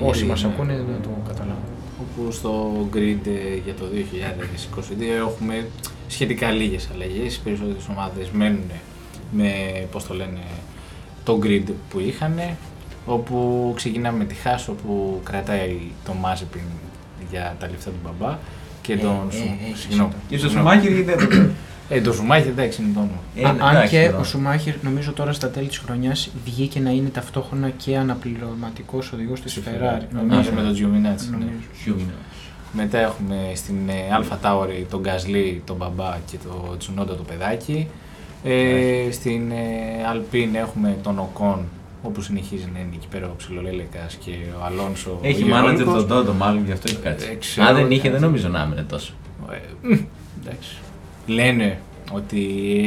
όσοι 0.00 0.24
Γιατί, 0.24 0.24
μας 0.24 0.42
ναι. 0.42 0.48
ακούνε 0.54 0.72
να 0.72 1.00
το 1.02 1.08
καταλάβουν. 1.28 1.64
όπου 2.00 2.32
στο 2.32 2.72
grid 2.94 3.26
ε, 3.26 3.56
για 3.64 3.74
το 3.74 3.84
2022 3.92 5.28
έχουμε 5.28 5.66
σχετικά 6.08 6.50
λίγες 6.50 6.88
αλλαγές. 6.94 7.34
Οι 7.36 7.40
περισσότερες 7.44 7.88
ομάδες 7.90 8.30
μένουν 8.30 8.70
με, 9.32 9.52
πώς 9.90 10.06
το 10.06 10.14
λένε, 10.14 10.40
το 11.24 11.38
grid 11.42 11.62
που 11.90 12.00
είχαν, 12.00 12.38
όπου 13.06 13.72
ξεκινάμε 13.76 14.18
με 14.18 14.24
τη 14.24 14.34
Haas, 14.44 14.64
όπου 14.68 15.20
κρατάει 15.24 15.76
τον 16.04 16.14
Mazepin 16.24 16.66
για 17.30 17.56
τα 17.58 17.68
λεφτά 17.70 17.90
του 17.90 17.96
μπαμπά 18.04 18.38
και 18.82 18.92
Ε, 18.92 18.96
τον 18.96 19.16
ε, 19.30 19.34
Σου- 19.34 19.42
ε, 19.72 19.76
συγγνώμη. 19.76 20.12
Και 20.28 20.38
στο 20.38 20.48
Συγγνώμη. 20.48 20.70
Σουμάχερ 20.76 20.92
γιατί 20.92 21.14
δεν 21.26 21.28
το 21.28 21.50
Ε, 21.88 22.00
το 22.00 22.12
Σουμάχερ 22.12 22.46
εντάξει 22.46 22.82
είναι 22.82 22.90
το 22.94 22.98
όνομα. 23.00 23.18
Ε, 23.36 23.44
Α, 23.44 23.66
αν 23.68 23.74
εντάξει, 23.76 23.96
και 23.96 24.04
τώρα. 24.06 24.18
ο 24.18 24.24
Σουμάχερ 24.24 24.74
νομίζω 24.82 25.12
τώρα 25.12 25.32
στα 25.32 25.50
τέλη 25.50 25.66
της 25.68 25.78
χρονιάς 25.78 26.30
βγήκε 26.44 26.80
να 26.80 26.90
είναι 26.90 27.08
ταυτόχρονα 27.08 27.70
και 27.70 27.96
αναπληρωματικός 27.96 29.12
οδηγός 29.12 29.40
της 29.40 29.58
Ferrari. 29.64 30.02
Νομίζω 30.26 30.50
με 30.54 30.60
τον 30.62 30.72
Giovinazzi. 30.74 31.30
ναι. 31.30 31.36
Νομίζω. 31.36 31.66
Ποιο 31.84 31.94
είναι. 31.98 32.12
Μετά 32.72 32.98
έχουμε 32.98 33.36
στην 33.54 33.88
ε, 33.88 33.92
Alpha 34.20 34.46
Tauri 34.46 34.84
τον 34.90 35.00
Γκασλί, 35.00 35.62
τον 35.66 35.76
μπαμπά 35.76 36.16
και 36.30 36.36
το 36.44 36.76
Τσουνόντα 36.78 37.14
το 37.16 37.22
παιδάκι. 37.22 37.88
Ε, 38.44 39.08
στην 39.10 39.50
ε, 39.50 39.54
Alpine 40.14 40.54
έχουμε 40.54 40.96
τον 41.02 41.18
Οκόν, 41.18 41.64
όπου 42.02 42.20
συνεχίζει 42.20 42.68
να 42.72 42.78
είναι 42.78 42.88
εκεί 42.94 43.06
πέρα 43.10 43.26
ο 43.26 43.34
Ψιλολέλεκας 43.36 44.14
και 44.14 44.30
ο 44.60 44.64
Αλόνσο. 44.64 45.10
ο 45.10 45.18
Έχει 45.22 45.32
Γεωργικός. 45.42 45.60
μάνατζερ 45.60 45.86
τον 45.86 46.08
Τόντο, 46.08 46.32
μάλλον 46.32 46.64
γι' 46.64 46.72
αυτό 46.72 46.88
έχει 46.90 47.00
κάτσει. 47.00 47.28
Ε, 47.30 47.34
ξέρω, 47.34 47.66
Αν 47.68 47.74
δεν 47.74 47.90
είχε, 47.90 48.06
ναι. 48.08 48.12
δεν 48.12 48.22
νομίζω 48.22 48.48
να 48.48 48.62
έμενε 48.62 48.82
τόσο. 48.82 49.12
Ε, 49.50 49.56
μ, 49.88 49.92
εντάξει. 50.44 50.76
Λένε 51.26 51.78
ότι 52.12 52.40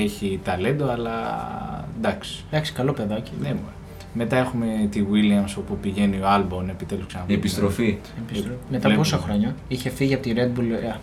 έχει 0.03 0.39
ταλέντο, 0.43 0.89
αλλά 0.91 1.15
εντάξει. 1.97 2.43
Εντάξει, 2.51 2.71
καλό 2.73 2.93
παιδάκι. 2.93 3.31
Ναι, 3.41 3.47
μωρέ. 3.47 3.59
Μετά 4.17 4.37
έχουμε 4.37 4.65
τη 4.91 5.03
Williams 5.11 5.53
όπου 5.57 5.77
πηγαίνει 5.77 6.17
ο 6.17 6.27
Άλμπον 6.27 6.69
επιτέλους 6.69 7.05
ξανά. 7.05 7.23
Η 7.27 7.33
επιστροφή. 7.33 7.97
Επιστροφή. 8.27 8.53
Ε, 8.53 8.57
Μετά 8.69 8.79
βλέπουμε. 8.79 8.95
πόσα 8.95 9.17
χρόνια 9.17 9.55
είχε 9.67 9.89
φύγει 9.89 10.13
από 10.13 10.23
τη 10.23 10.33
Red 10.35 10.59
Bull. 10.59 10.95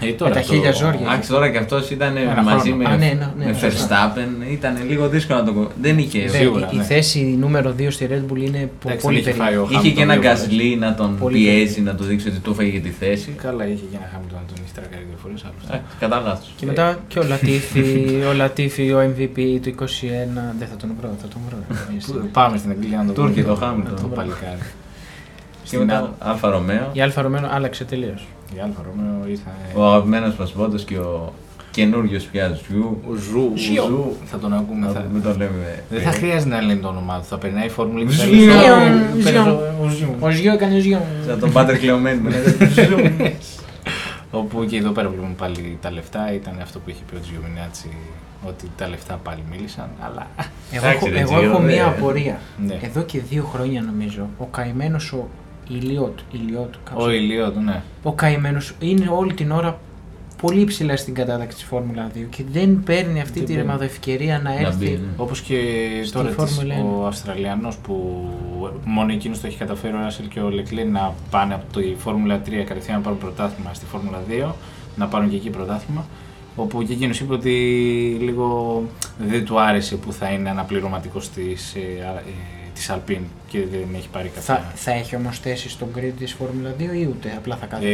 Ε, 0.00 0.08
Ε, 0.08 0.12
τώρα 0.12 0.30
με 0.34 0.40
τα 0.40 0.46
το- 0.46 0.52
χίλια 0.52 0.72
ζόρια. 0.72 1.00
Εντάξει, 1.00 1.30
τώρα 1.30 1.50
και 1.50 1.58
αυτός 1.58 1.90
ήταν 1.90 2.16
Ένα 2.16 2.42
μαζί 2.42 2.68
χρόνο. 2.70 2.76
με, 2.76 2.84
Α, 2.84 2.96
ναι, 2.96 3.06
ναι, 3.06 3.30
ναι, 3.38 3.44
με 3.46 3.52
σωστά. 3.70 4.12
Verstappen. 4.16 4.50
Ήταν 4.52 4.76
λίγο 4.88 5.08
δύσκολο 5.08 5.38
να 5.38 5.44
το. 5.44 5.52
κο- 5.52 5.70
Δεν 5.80 5.98
είχε. 5.98 6.20
Δε, 6.28 6.36
Σίγουρα, 6.38 6.66
η, 6.66 6.70
η 6.72 6.76
ναι. 6.76 6.82
θέση 6.82 7.36
νούμερο 7.40 7.74
2 7.78 7.90
στη 7.90 8.08
Red 8.10 8.32
Bull 8.32 8.38
είναι 8.38 8.58
πο- 8.80 8.88
Εντάξει, 8.88 9.04
πολύ 9.06 9.20
δεν 9.20 9.32
είχε 9.32 9.42
φάει 9.42 9.48
περίεργη. 9.52 9.74
ο 9.76 9.78
Είχε 9.80 9.90
και 9.90 10.00
Hamilton 10.00 10.02
ένα 10.02 10.12
δύο 10.16 10.22
φορές. 10.22 10.38
γκασλί 10.40 10.76
να 10.76 10.94
τον 10.94 11.18
Πολύ 11.18 11.34
πιέζει, 11.38 11.64
περίεργο. 11.66 11.84
να 11.90 11.94
του 11.98 12.04
δείξει 12.04 12.28
ότι 12.28 12.38
του 12.38 12.50
έφαγε 12.50 12.80
τη 12.80 12.88
θέση. 12.90 13.30
Καλά, 13.42 13.64
είχε 13.66 13.84
και 13.90 13.96
ένα 14.00 14.08
Χάμιλτον 14.12 14.38
να 14.42 14.46
τον 14.52 14.56
έχει 14.64 14.72
τρακάρει 14.74 15.04
δύο 15.08 15.18
φορές 15.22 15.44
άλλωστε. 15.48 15.76
Ε, 15.76 15.80
Κατά 16.00 16.20
λάθο. 16.26 16.42
Και 16.56 16.66
μετά 16.66 16.98
και 17.08 17.18
ο 17.18 17.22
Λατίφη, 17.32 17.84
ο 18.30 18.32
Λατίφη, 18.32 18.92
ο 18.92 19.00
MVP 19.10 19.38
του 19.62 19.68
21. 19.68 20.54
Δεν 20.58 20.68
θα 20.70 20.76
τον 20.80 20.90
βρω, 21.00 21.08
θα 21.22 21.28
τον 21.32 21.40
βρω. 21.48 21.58
κάποια 21.68 22.00
στιγμή. 22.00 22.28
Πάμε 22.38 22.56
στην 22.58 22.70
Αγγλία 22.70 22.98
να 22.98 23.04
το 23.06 23.12
Τούρκοι, 23.12 23.40
πούμε. 23.42 23.54
το 23.54 23.60
Χάμιλτον. 23.62 23.96
Το 24.00 24.06
παλικάρι. 24.18 24.64
Και 25.62 25.66
Στην 25.76 25.78
μετά 25.78 26.14
Αλφα 26.18 26.50
Ρωμαίο. 26.50 26.90
Η 26.92 27.00
Αλφα 27.00 27.22
Ρωμένο 27.22 27.48
άλλαξε 27.50 27.84
τελείως. 27.84 28.26
Η 28.56 28.60
Αλφα 28.64 28.82
Ρωμαίο 28.82 29.28
ήρθα. 29.28 29.50
Ο 29.74 29.84
αγαπημένος 29.84 30.36
μας 30.36 30.54
Μπότο 30.56 30.76
και 30.76 30.98
ο 30.98 31.32
καινούριος 31.70 32.24
πια 32.24 32.58
Ζου. 32.68 32.98
Ο 33.10 33.14
Ζου. 33.14 33.52
Ζιο. 33.56 33.84
Ζου. 33.84 34.16
Θα 34.24 34.38
τον 34.38 34.54
ακούμε. 34.54 34.86
Να 34.86 34.92
θα- 34.92 35.06
μην 35.12 35.22
το 35.22 35.28
λέμε. 35.30 35.84
Δεν 35.90 36.00
θα 36.02 36.10
χρειάζεται 36.10 36.50
να 36.54 36.60
λένε 36.60 36.80
το 36.80 36.88
όνομά 36.88 37.18
του. 37.18 37.24
Θα 37.24 37.38
περνάει 37.38 37.66
η 37.66 37.68
φόρμουλα 37.68 38.04
και 38.04 38.10
θα 38.12 38.24
Ζιο. 38.24 38.34
λέει, 38.34 38.44
Ζιο. 38.44 39.22
«Παίρνω- 39.24 39.44
Ζιο. 39.44 39.74
ο 39.84 39.88
Ζιο». 39.88 40.14
Ο 40.20 40.30
Ζιό 40.30 40.52
έκανε 40.52 40.78
Ζιό. 40.78 41.00
Σαν 41.26 41.40
τον 41.40 41.52
Πάτερ 41.52 41.78
κλεωμένο. 41.78 42.30
Όπου 44.30 44.64
και 44.64 44.76
εδώ 44.76 44.90
πέρα 44.90 45.08
βλέπουμε 45.08 45.34
πάλι 45.38 45.78
τα 45.80 45.90
λεφτά. 45.90 46.32
Ήταν 46.34 46.54
αυτό 46.62 46.78
που 46.78 46.90
είχε 46.90 47.02
πει 47.10 47.16
ο 47.16 47.20
Τζιομινάτσι 47.20 47.88
ότι 48.46 48.70
τα 48.76 48.88
λεφτά 48.88 49.20
πάλι 49.22 49.42
μίλησαν. 49.50 49.88
Αλλά. 50.00 50.26
Εγώ, 50.72 50.86
Εντάξει, 50.86 51.06
έχω, 51.06 51.14
ρε, 51.14 51.20
εγώ 51.20 51.38
Ζιο, 51.40 51.50
έχω 51.50 51.58
δε. 51.60 51.66
μία 51.72 51.86
απορία. 51.86 52.40
Ναι. 52.66 52.78
Εδώ 52.82 53.02
και 53.02 53.20
δύο 53.20 53.44
χρόνια 53.44 53.82
νομίζω, 53.82 54.28
ο 54.38 54.44
καημένος 54.44 55.12
ο 55.12 55.28
Ηλιότ, 55.70 56.18
Ηλιότ 56.32 56.74
κάπως 56.84 57.04
Ο 57.04 57.08
έτσι. 57.08 57.22
ηλιό 57.24 57.50
του, 57.50 57.60
ναι. 57.60 57.82
ο 58.02 58.12
καημένος 58.12 58.74
είναι 58.80 59.08
όλη 59.10 59.32
την 59.34 59.50
ώρα 59.50 59.78
πολύ 60.42 60.64
ψηλά 60.64 60.96
στην 60.96 61.14
κατάταξη 61.14 61.56
της 61.56 61.64
Φόρμουλα 61.66 62.10
2 62.14 62.18
και 62.30 62.44
δεν 62.52 62.82
παίρνει 62.84 63.20
αυτή 63.20 63.38
Δεν 63.38 63.48
τη 63.48 63.52
παίρνει. 63.52 63.66
ρεμαδοευκαιρία 63.66 64.38
να 64.38 64.50
Να 64.52 64.58
έρθει. 64.60 64.76
μπει, 64.84 64.90
ναι. 64.90 64.98
Όπως 65.16 65.40
και 65.40 65.56
Στη 66.04 66.12
τώρα 66.12 66.28
της, 66.28 66.36
Φόρμουλα 66.54 66.74
ο 66.84 67.06
Αυστραλιανός 67.06 67.76
που 67.76 68.24
μόνο 68.84 69.12
εκείνος 69.12 69.40
το 69.40 69.46
έχει 69.46 69.56
καταφέρει 69.58 69.94
ο 69.94 69.98
Ράσελ 70.00 70.28
και 70.28 70.40
ο 70.40 70.48
Λεκλέ 70.50 70.84
να 70.84 71.14
πάνε 71.30 71.54
από 71.54 71.78
τη 71.80 71.94
Φόρμουλα 71.98 72.40
3 72.46 72.64
κατευθείαν 72.66 72.96
να 72.96 73.02
πάρουν 73.02 73.18
πρωτάθλημα 73.18 73.74
στη 73.74 73.84
Φόρμουλα 73.84 74.22
2, 74.48 74.52
να 74.96 75.06
πάρουν 75.06 75.30
και 75.30 75.36
εκεί 75.36 75.50
πρωτάθλημα. 75.50 76.04
Όπου 76.56 76.82
και 76.82 76.92
εκείνος 76.92 77.20
είπε 77.20 77.32
ότι 77.32 77.50
λίγο 78.20 78.82
δεν 79.18 79.44
του 79.44 79.60
άρεσε 79.60 79.96
που 79.96 80.12
θα 80.12 80.28
είναι 80.30 80.50
αναπληρωματικός 80.50 81.28
της, 81.30 81.74
ε, 81.74 81.78
α- 82.04 82.18
ε, 82.18 82.22
της 82.74 82.90
Alpine 82.92 83.22
και 83.48 83.58
δεν 83.70 83.80
έχει 83.96 84.08
πάρει 84.08 84.28
κάποια. 84.34 84.42
Θα, 84.54 84.72
θα 84.74 84.90
έχει 84.92 85.16
όμως 85.16 85.38
θέση 85.38 85.68
στο 85.68 85.88
grid 85.96 86.12
της 86.18 86.32
Φόρμουλα 86.32 86.70
2 86.78 86.80
ή 86.80 87.06
ούτε, 87.10 87.32
απλά 87.36 87.56
θα 87.56 87.66
κάθεται; 87.66 87.88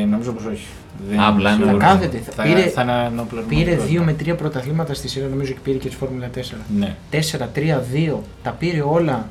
Ε, 0.00 0.04
νομίζω 0.04 0.32
πως 0.32 0.44
όχι. 0.44 0.66
Δεν 1.08 1.20
Α, 1.20 1.28
απλά 1.28 1.52
είμαι 1.52 1.62
είναι 1.64 1.70
σίγουρος. 1.72 1.88
Θα 1.88 1.94
κάθεται. 1.94 2.18
Θα, 2.30 2.42
Πήρε- 2.42 2.70
θα 2.70 2.82
είναι 2.82 2.92
αναπληρωματικός. 2.92 3.64
Πήρε 3.86 4.00
2 4.00 4.04
με 4.04 4.12
3 4.12 4.36
πρωταθλήματα 4.36 4.94
στη 4.94 5.08
σειρά, 5.08 5.26
νομίζω 5.26 5.52
και 5.52 5.58
πήρε 5.62 5.78
και 5.78 5.88
της 5.88 5.96
Φόρμουλα 5.96 6.30
4. 6.34 6.40
Ναι. 6.78 6.94
4-3-2, 7.10 8.16
τα 8.42 8.50
πήρε 8.50 8.80
όλα 8.82 9.28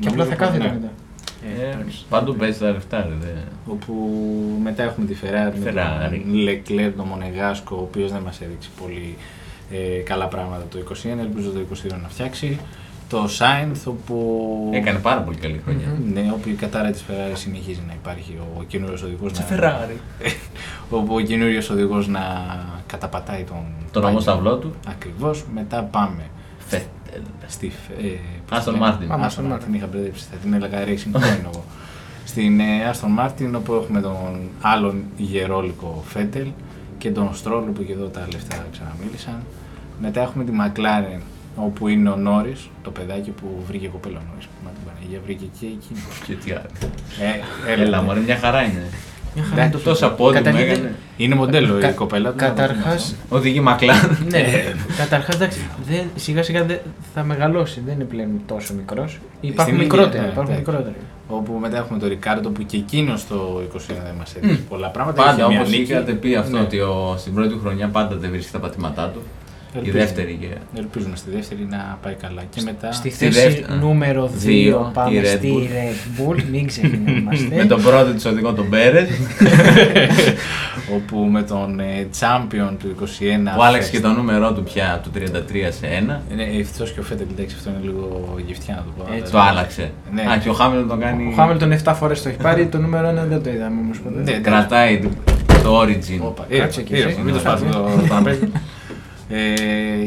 και 0.00 0.08
απλά 0.08 0.24
θα 0.24 0.30
Νομίζω, 0.30 0.46
κάθεται 0.52 0.64
ναι. 0.64 0.72
μετά. 0.72 0.92
Ε, 1.62 1.70
εντάξει. 1.70 2.04
Παντού 2.08 2.36
παίζεις 2.36 2.58
τα 2.58 2.70
λεφτά, 2.70 2.96
ρε. 3.08 3.14
δε. 3.20 3.40
Όπου 3.72 3.94
μετά 4.62 4.82
έχουμε 4.82 5.06
τη 5.06 5.16
Ferrari, 5.22 5.58
με 5.64 5.70
Ferrari. 5.70 6.20
τον 6.22 6.34
Leclerc, 6.48 6.92
τον 6.96 7.06
Μονεγάσκο, 7.06 7.76
ο 7.76 7.80
οποίος 7.82 8.12
δεν 8.12 8.20
μας 8.20 8.40
έδειξε 8.40 8.68
πολύ 8.82 9.16
ε, 9.72 9.98
καλά 10.00 10.26
πράγματα 10.26 10.64
το 10.70 10.78
2021, 10.78 11.18
ελπίζω 11.20 11.50
το 11.50 11.58
2022 11.86 11.88
να 12.02 12.08
φτιάξει. 12.08 12.58
Το 13.08 13.28
Sainz, 13.38 13.76
όπου... 13.84 14.70
Έκανε 14.74 14.98
πάρα 14.98 15.20
πολύ 15.20 15.36
καλή 15.36 15.60
χρονιά. 15.64 15.86
Μμμ. 15.86 16.12
Ναι, 16.12 16.30
όπου 16.32 16.48
η 16.48 16.52
κατάρα 16.52 16.90
της 16.90 17.04
Ferrari 17.08 17.32
συνεχίζει 17.34 17.82
να 17.86 17.92
υπάρχει 17.92 18.38
ο 18.58 18.62
καινούριος 18.62 19.02
οδηγός 19.02 19.30
Σε 19.34 19.44
να... 19.50 19.56
Ferrari. 19.56 19.96
όπου 20.98 21.14
ο 21.14 21.20
καινούριος 21.20 21.70
οδηγός 21.70 22.08
να 22.08 22.20
καταπατάει 22.86 23.42
τον... 23.42 23.56
Τον 23.56 23.92
πάγιο. 23.92 24.08
ομόσταυλό 24.08 24.56
του. 24.56 24.74
Ακριβώς, 24.88 25.44
μετά 25.54 25.82
πάμε 25.82 26.22
Φέτελ. 26.58 27.22
στη... 27.46 27.72
Ε, 28.02 28.06
πώς 28.48 28.58
Άστον 28.58 28.74
τη 28.74 28.80
λένε; 28.80 28.90
Μάρτιν. 28.90 29.12
Άμα, 29.12 29.28
Aston 29.28 29.32
Aston 29.32 29.52
Martin, 29.52 29.54
Martin. 29.54 29.64
την 29.64 29.74
είχα 29.74 29.86
μπερδέψει, 29.86 30.24
θα 30.30 30.36
την 30.36 30.52
έλεγα 30.52 30.84
Racing 30.84 31.16
Point 31.16 31.44
εγώ. 31.52 31.64
Στην 32.24 32.60
ε, 32.60 32.64
Aston 32.92 33.24
Martin 33.24 33.52
όπου 33.56 33.74
έχουμε 33.74 34.00
τον 34.00 34.40
άλλον 34.60 35.02
γερόλικο 35.16 36.02
Φέντελ 36.06 36.46
και 36.98 37.10
τον 37.10 37.34
Στρόλ 37.34 37.62
που 37.64 37.84
και 37.84 37.92
εδώ 37.92 38.06
τα 38.06 38.26
λεφτά 38.32 38.66
ξαναμίλησαν. 38.72 39.42
Μετά 40.00 40.20
έχουμε 40.20 40.44
τη 40.44 40.52
McLaren 40.60 41.20
όπου 41.56 41.88
είναι 41.88 42.08
ο 42.10 42.16
Νόρις, 42.16 42.68
το 42.82 42.90
παιδάκι 42.90 43.30
που 43.30 43.62
βρήκε 43.68 43.88
κοπέλα 43.88 44.20
Νόρις. 44.30 44.48
Μα 44.64 44.70
την 44.70 44.80
Παναγία 44.86 45.20
βρήκε 45.24 45.44
και 45.60 45.66
εκείνο. 45.66 46.00
Και 46.26 46.32
τι 46.34 46.50
άλλο. 46.52 46.66
Ε, 47.66 47.72
έλα, 47.72 47.82
Έλα, 47.82 47.98
ναι. 48.00 48.06
μωρέ, 48.06 48.20
μια 48.20 48.36
χαρά 48.36 48.62
είναι. 48.62 48.82
Μια 49.34 49.44
χαρά 49.50 49.62
είναι 49.62 49.72
το 49.72 49.78
Τόσα 49.78 50.06
παιδί. 50.06 50.22
πόδια 50.22 50.38
μου 50.40 50.44
Καταλήγει- 50.46 50.72
έκανε. 50.72 50.94
Είναι 51.16 51.34
μοντέλο 51.34 51.78
Κα- 51.78 51.90
η 51.90 51.92
κοπέλα 51.92 52.30
του. 52.30 52.36
καταρχάς- 52.36 53.14
Οδηγεί 53.28 53.60
Μακλάν. 53.60 54.18
Ναι, 54.30 54.44
καταρχάς 54.96 55.34
εντάξει, 55.34 55.60
δεν, 55.88 56.02
σιγά 56.14 56.42
σιγά 56.42 56.64
δεν, 56.64 56.78
θα 57.14 57.22
μεγαλώσει, 57.24 57.82
δεν 57.86 57.94
είναι 57.94 58.04
πλέον 58.04 58.28
τόσο 58.46 58.74
μικρός. 58.74 59.18
Υπάρχουν 59.40 59.64
Στην 59.74 59.76
μικρότεροι. 59.76 60.08
ηλικία, 60.08 60.20
ναι, 60.22 60.28
υπάρχουν 60.32 60.52
εντάξει. 60.54 60.70
μικρότεροι. 60.70 60.96
Όπου 61.28 61.52
μετά 61.52 61.76
έχουμε 61.76 61.98
τον 61.98 62.08
Ρικάρντο 62.08 62.50
που 62.50 62.62
και 62.66 62.76
εκείνος 62.76 63.26
το 63.26 63.62
21 63.72 64.02
δεν 64.04 64.14
μας 64.18 64.34
έδειξε 64.34 64.62
πολλά 64.68 64.88
πράγματα. 64.88 65.22
Πάντα 65.22 65.36
Είχε 65.42 65.48
μια 65.48 65.58
όπως 65.60 65.70
νίκη. 65.70 65.82
είχατε 65.92 66.12
πει 66.12 66.34
αυτό 66.34 66.56
Ναι. 66.56 66.62
ότι 66.62 66.80
ο, 66.80 67.14
στην 67.18 67.34
πρώτη 67.34 67.48
του 67.48 67.60
χρονιά 67.60 67.88
πάντα 67.88 68.16
δεν 68.16 68.30
βρίσκει 68.30 68.52
τα 68.52 68.58
πατήματά 68.58 69.08
του. 69.08 69.22
Η 69.74 69.78
Ελπίζουμε. 69.78 70.02
δεύτερη 70.04 70.38
και. 70.40 70.78
Ελπίζουμε 70.78 71.16
στη 71.16 71.30
δεύτερη 71.30 71.66
να 71.70 71.98
πάει 72.02 72.14
καλά. 72.14 72.42
Και 72.54 72.60
μετά. 72.64 72.92
Στη 72.92 73.10
Στη 73.10 73.24
θέση 73.30 73.40
δεύτερη- 73.40 73.80
νούμερο 73.80 74.24
2 74.26 74.30
δύο, 74.34 74.90
πάμε 74.94 75.16
η 75.16 75.20
Red 75.22 75.26
στη 75.26 75.52
Bull. 75.54 75.62
Red 75.62 76.20
Bull, 76.30 76.42
μην 76.50 76.66
ξεχνιόμαστε. 76.66 77.54
Με 77.60 77.64
τον 77.64 77.82
πρώτο 77.82 78.12
της 78.12 78.24
οδηγό 78.24 78.52
τον 78.52 78.68
Πέρες 78.68 79.08
όπου 80.96 81.16
με 81.18 81.42
τον 81.42 81.80
ε, 81.80 82.06
champion 82.20 82.70
του 82.78 82.94
21. 83.00 83.04
που 83.56 83.62
άλλαξε 83.62 83.90
και 83.90 84.00
το 84.00 84.08
νούμερό 84.08 84.52
του 84.52 84.62
πια 84.62 84.94
από 84.94 85.08
το 85.08 85.20
33 85.38 85.52
σε 85.70 85.86
1. 86.30 86.34
Ναι, 86.36 86.42
ευτυχώς 86.42 86.92
και 86.92 87.00
ο 87.00 87.02
Φέτελ, 87.02 87.26
εντάξει, 87.36 87.56
αυτό 87.58 87.70
είναι 87.70 87.78
λίγο 87.82 88.34
γευτιά 88.46 88.74
να 88.74 88.80
το 88.82 88.88
πω. 89.04 89.14
Έτσι. 89.16 89.32
Το 89.32 89.38
άλλαξε. 89.38 89.90
Ναι. 90.14 90.22
Α, 90.22 90.38
και 90.42 90.48
ο 90.48 90.52
Χάμιλτον 90.52 90.88
τον 90.88 91.00
κάνει. 91.00 91.28
Ο 91.32 91.34
Χάμιλτον 91.36 91.72
7 91.84 91.92
φορές 91.96 92.22
το 92.22 92.28
έχει 92.28 92.38
πάρει, 92.38 92.66
το 92.66 92.78
νούμερο 92.78 93.08
1 93.10 93.12
δεν 93.28 93.42
το 93.42 93.50
είδαμε 93.50 93.80
όμως 93.80 93.98
ποτέ. 94.00 94.20
Ναι, 94.22 94.32
Κρατάει 94.38 94.98
το- 94.98 95.08
το 95.62 95.80
origin. 95.80 96.20
Όπα, 96.20 96.42
Κάτσε 96.48 96.80
ήρθε, 96.80 96.82
και 96.82 96.96
ήρθε, 96.96 97.08
εσύ. 97.08 97.18
μην 97.20 97.26
το 97.26 97.32
Ναι. 97.34 97.38
σπάσουμε 97.40 97.70
το 97.70 97.88
τραπέζι. 98.08 98.48
Ε, 99.28 99.36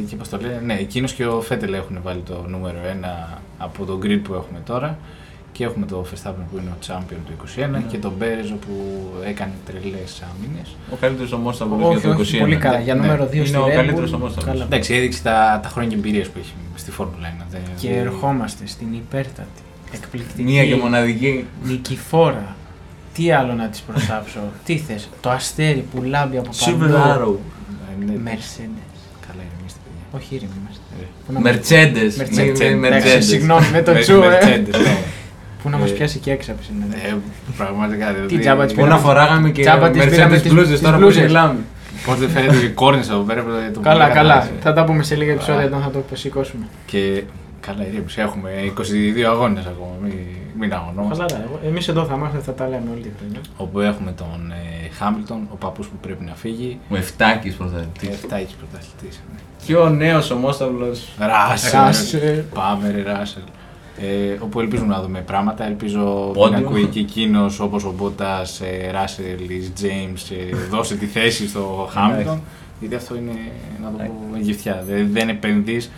και 0.10 0.16
πώς 0.16 0.30
το 0.30 0.38
λένε, 0.42 0.62
ναι, 0.66 0.74
εκείνος 0.74 1.14
και 1.14 1.26
ο 1.26 1.42
Φέτελ 1.42 1.74
έχουν 1.74 2.00
βάλει 2.04 2.22
το 2.22 2.46
νούμερο 2.48 2.78
1 3.02 3.40
από 3.58 3.86
το 3.86 4.00
grid 4.04 4.20
που 4.24 4.34
έχουμε 4.34 4.60
τώρα. 4.66 4.98
Και 5.54 5.64
έχουμε 5.64 5.86
το 5.86 6.06
Verstappen 6.12 6.44
που 6.52 6.58
είναι 6.58 6.70
ο 6.70 6.78
champion 6.88 7.16
του 7.26 7.34
21 7.78 7.82
και 7.92 7.98
τον 7.98 8.14
Μπέρεζ 8.18 8.50
που 8.50 8.74
έκανε 9.26 9.52
τρελές 9.66 10.24
άμυνες. 10.34 10.76
Ο 10.92 10.96
καλύτερος 11.00 11.32
ομόσταυλο 11.32 11.76
Όχι, 11.88 12.00
για 12.00 12.02
το 12.10 12.10
21. 12.16 12.20
όχι, 12.20 12.38
πολύ 12.40 12.56
καλά. 12.58 12.80
Για 12.80 12.96
Ναι. 12.96 13.02
νούμερο 13.02 13.26
2 13.26 13.34
Είναι 13.36 13.46
στη 13.46 13.58
ο 13.58 13.66
Red 13.66 13.72
καλύτερος 13.72 14.12
Bull, 14.12 14.16
ομόσταυλος. 14.16 14.54
καλά. 14.54 14.64
Εντάξει, 14.66 14.94
έδειξε 14.94 15.22
τα, 15.24 15.60
τα 15.64 15.70
χρόνια 15.70 15.98
εμπειρίας 15.98 16.28
που 16.28 16.40
έχει 16.40 16.54
στη 16.76 16.92
Φόρμουλα 16.92 17.28
1. 17.28 17.46
Δεν- 17.52 17.62
Και 17.80 17.88
δεν- 17.90 17.98
ερχόμαστε 17.98 18.68
στην 18.68 18.94
υπέρτατη, 18.94 19.62
εκπληκτική, 19.94 20.44
Μία 20.44 20.66
και 20.66 20.76
μοναδική. 20.76 21.46
νικηφόρα. 21.64 22.56
Τι 23.14 23.32
άλλο 23.32 23.54
να 23.54 23.68
της 23.68 23.80
προσάψω, 23.82 24.40
τι 24.66 24.78
θες, 24.78 25.10
το 25.22 25.30
αστέρι 25.30 25.86
που 25.94 26.02
λάμπει 26.04 26.38
από 26.38 26.50
Silver 26.52 26.80
παντού. 26.80 26.94
Arrow. 26.96 27.36
Ε, 28.02 28.06
ναι, 28.06 28.32
Mercedes. 28.32 28.91
Mercedes. 31.44 32.14
Μη- 32.18 32.56
Εντάξει, 32.80 32.80
Mercedes. 32.82 33.24
Συγγνώμη, 33.24 33.66
με 33.72 33.82
το 33.82 33.92
Με- 33.94 34.00
τσου, 34.00 34.14
ε. 34.22 34.40
Mercedes, 34.42 34.80
ναι. 34.84 34.98
Πού 35.64 35.70
να 35.70 35.78
μας 35.78 35.90
Ε, 35.90 35.94
πιάσει 35.94 36.20
και 36.20 36.32
έξω 36.32 36.52
από 36.52 36.62
συνέντευξη. 36.64 37.08
Ε, 37.08 37.16
Πραγματικά. 37.58 38.06
Τι 38.28 38.40
τζάμπα 38.40 38.66
της 38.66 38.74
Πού 38.74 38.86
να 38.86 38.98
φοράγαμε 38.98 39.50
και 39.50 39.62
Τσάμπα 39.62 39.90
τις 39.90 40.06
πήραμε 40.06 40.36
Mercedes 40.38 40.42
τις- 40.42 40.52
μπλούζες 40.52 40.72
τις 40.72 40.82
τώρα 40.82 40.96
που 40.96 41.02
μπλούζες. 41.02 41.24
μιλάμε. 41.26 41.60
Πώς 42.06 42.18
δεν 42.18 42.30
φαίνεται 42.30 42.58
και 42.58 42.68
κόρνες 42.68 43.10
εδώ 43.10 43.20
πέρα. 43.20 43.44
το- 43.44 43.50
το 43.74 43.80
Καλά, 43.80 44.04
πολύ 44.04 44.16
καλά. 44.16 44.34
κατάλαβε. 44.34 44.52
Θα 44.62 44.74
τα 44.74 44.84
πούμε 44.84 45.04
σε 45.04 45.16
λίγα 45.16 45.32
επεισόδια 45.32 45.62
Α. 45.62 45.66
όταν 45.66 45.82
θα 45.82 45.90
το 45.90 46.04
σηκώσουμε. 46.16 46.66
Και 46.86 47.24
καλά, 47.60 47.88
ηρέμησε. 47.88 48.22
Έχουμε 48.22 48.50
22 48.66 49.24
αγώνες 49.30 49.66
ακόμα. 49.66 49.92
Μην, 50.04 50.14
μην 50.60 50.74
αγωνόμαστε. 50.74 51.26
Χαλαρά. 51.30 51.50
Εμείς 51.66 51.88
εδώ 51.88 52.06
θα 52.06 52.14
είμαστε, 52.16 52.40
θα 52.40 52.54
τα 52.54 52.68
λέμε 52.68 52.90
όλη 52.94 53.02
τη 53.02 53.10
χρονιά. 53.20 53.40
Όπου 53.58 53.80
έχουμε 53.80 54.12
τον 54.12 54.52
ε, 54.52 54.90
Χάμιλτον, 54.98 55.48
ο 55.52 55.56
παππούς 55.56 55.88
που 55.88 55.98
πρέπει 56.02 56.24
να 56.24 56.36
φύγει. 56.36 56.80
Ο 56.90 56.96
Εφτάκης 56.96 57.54
πρωταθλητής. 57.56 58.08
7 58.10 58.36
έχει 58.38 58.56
πρωταθλητής. 58.62 59.22
Και 59.66 59.76
ο 59.76 59.90
νέος 59.90 60.32
ομόσταυλος. 60.32 61.08
Ράσελ. 61.18 61.80
Ράσελ. 61.80 62.44
Πάμε, 62.54 62.92
ρε 62.92 63.04
Ράσελ. 63.04 63.42
Ε, 63.98 64.38
όπου 64.40 64.60
ελπίζουμε 64.60 64.96
να 64.96 65.02
δούμε 65.02 65.20
πράγματα. 65.20 65.66
Ελπίζω 65.66 66.32
Πόντιο. 66.34 66.60
να 66.60 66.68
ακούει 66.68 66.86
και 66.86 67.00
εκείνος 67.00 67.60
όπως 67.60 67.84
ο 67.84 67.94
Μπότας, 67.98 68.62
ε, 68.62 68.92
Ράσελ, 68.92 69.38
Τζέιμς, 69.74 70.30
ε, 70.30 70.36
δώσει 70.70 70.98
τη 70.98 71.06
θέση 71.06 71.48
στο 71.48 71.90
Χάμιλτον. 71.92 72.42
Γιατί 72.80 72.96
αυτό 72.96 73.16
είναι, 73.16 73.32
να 73.84 73.92
το 73.92 73.98
πω, 73.98 74.38
γυφτιά. 74.40 74.84
Δεν, 74.88 75.10
δεν 75.12 75.30
επενδύεις 75.30 75.92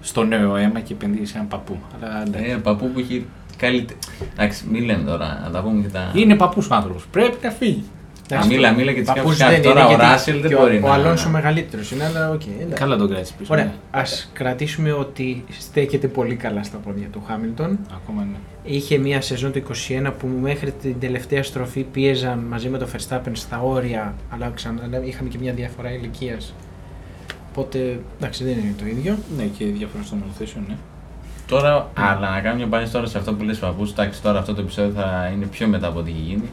στο 0.00 0.24
νέο 0.24 0.56
αίμα 0.56 0.80
και 0.80 0.92
επενδύεις 0.92 1.28
σε 1.28 1.34
έναν 1.36 1.48
παππού. 1.48 1.78
Αλλά 2.00 2.22
εντάξει. 2.26 2.50
Ε, 2.50 2.54
παππού 2.54 2.90
που 2.90 2.98
έχει 2.98 3.26
καλύτερη. 3.56 3.98
Εντάξει, 4.32 4.64
μην 4.70 4.84
λέμε 4.84 5.10
τώρα, 5.10 5.40
να 5.44 5.50
τα 5.50 5.60
πούμε 5.62 5.82
και 5.82 5.88
τα. 5.88 6.12
Είναι 6.14 6.34
παππούς 6.34 6.70
άνθρωπος. 6.70 7.06
Πρέπει 7.10 7.36
να 7.42 7.50
φύγει. 7.50 7.84
Α, 8.34 8.46
μίλα, 8.46 8.72
μίλα 8.72 8.92
και 8.92 9.00
τις 9.00 9.08
Παππούς 9.12 9.36
κάποιες 9.36 9.60
δεν 9.60 9.62
Τώρα 9.62 9.80
είναι, 9.80 9.88
ο 9.88 9.96
γιατί 9.96 10.10
Ράσελ 10.10 10.40
δεν 10.40 10.50
και 10.50 10.56
ο- 10.56 10.60
μπορεί 10.60 10.76
Ο 10.76 10.80
να- 10.86 10.92
Αλόνσο 10.92 11.28
μεγαλύτερος 11.28 11.90
είναι, 11.90 12.04
αλλά 12.04 12.30
οκ. 12.30 12.40
εντάξει. 12.46 12.74
Καλά 12.74 12.96
τον 12.96 13.08
κράτησε 13.08 13.34
πίσω. 13.38 13.52
Ωραία. 13.52 13.64
ναι. 13.64 14.00
Α 14.00 14.02
κρατήσουμε 14.32 14.92
ότι 14.92 15.44
στέκεται 15.58 16.06
πολύ 16.08 16.34
καλά 16.34 16.62
στα 16.62 16.76
πόδια 16.76 17.06
του 17.12 17.22
Χάμιλτον. 17.26 17.78
Ακόμα 17.94 18.22
ναι. 18.22 18.36
Είχε 18.74 18.98
μια 18.98 19.20
σεζόν 19.20 19.52
το 19.52 19.58
21 19.58 20.12
που 20.18 20.26
μέχρι 20.40 20.70
την 20.72 21.00
τελευταία 21.00 21.42
στροφή 21.42 21.82
πίεζαν 21.82 22.38
μαζί 22.50 22.68
με 22.68 22.78
το 22.78 22.86
Verstappen 22.96 23.30
στα 23.32 23.60
όρια, 23.62 24.14
αλλά 24.30 24.50
ξανά 24.54 24.82
είχαμε 25.04 25.28
και 25.28 25.38
μια 25.40 25.52
διαφορά 25.52 25.92
ηλικίας. 25.92 26.54
Οπότε 27.50 27.98
εντάξει, 28.18 28.44
δεν 28.44 28.52
είναι 28.52 28.74
το 28.78 28.86
ίδιο. 28.86 29.16
Ναι, 29.36 29.44
και 29.44 29.64
διαφορά 29.64 30.04
των 30.10 30.18
μονοθέσεων, 30.18 30.64
ναι. 30.68 30.74
Τώρα, 31.48 31.90
αλλά 31.94 32.30
να 32.30 32.40
κάνω 32.40 32.56
μια 32.56 32.66
πάνη 32.66 32.88
τώρα 32.88 33.06
σε 33.06 33.18
αυτό 33.18 33.32
που 33.34 33.42
λες 33.44 33.58
παππούς, 33.58 33.90
εντάξει 33.90 34.22
τώρα 34.22 34.38
αυτό 34.38 34.54
το 34.54 34.60
επεισόδιο 34.60 34.92
θα 34.96 35.30
είναι 35.34 35.46
πιο 35.46 35.66
μετά 35.66 35.86
από 35.86 35.98
ό,τι 35.98 36.10
έχει 36.10 36.18
γίνει. 36.20 36.48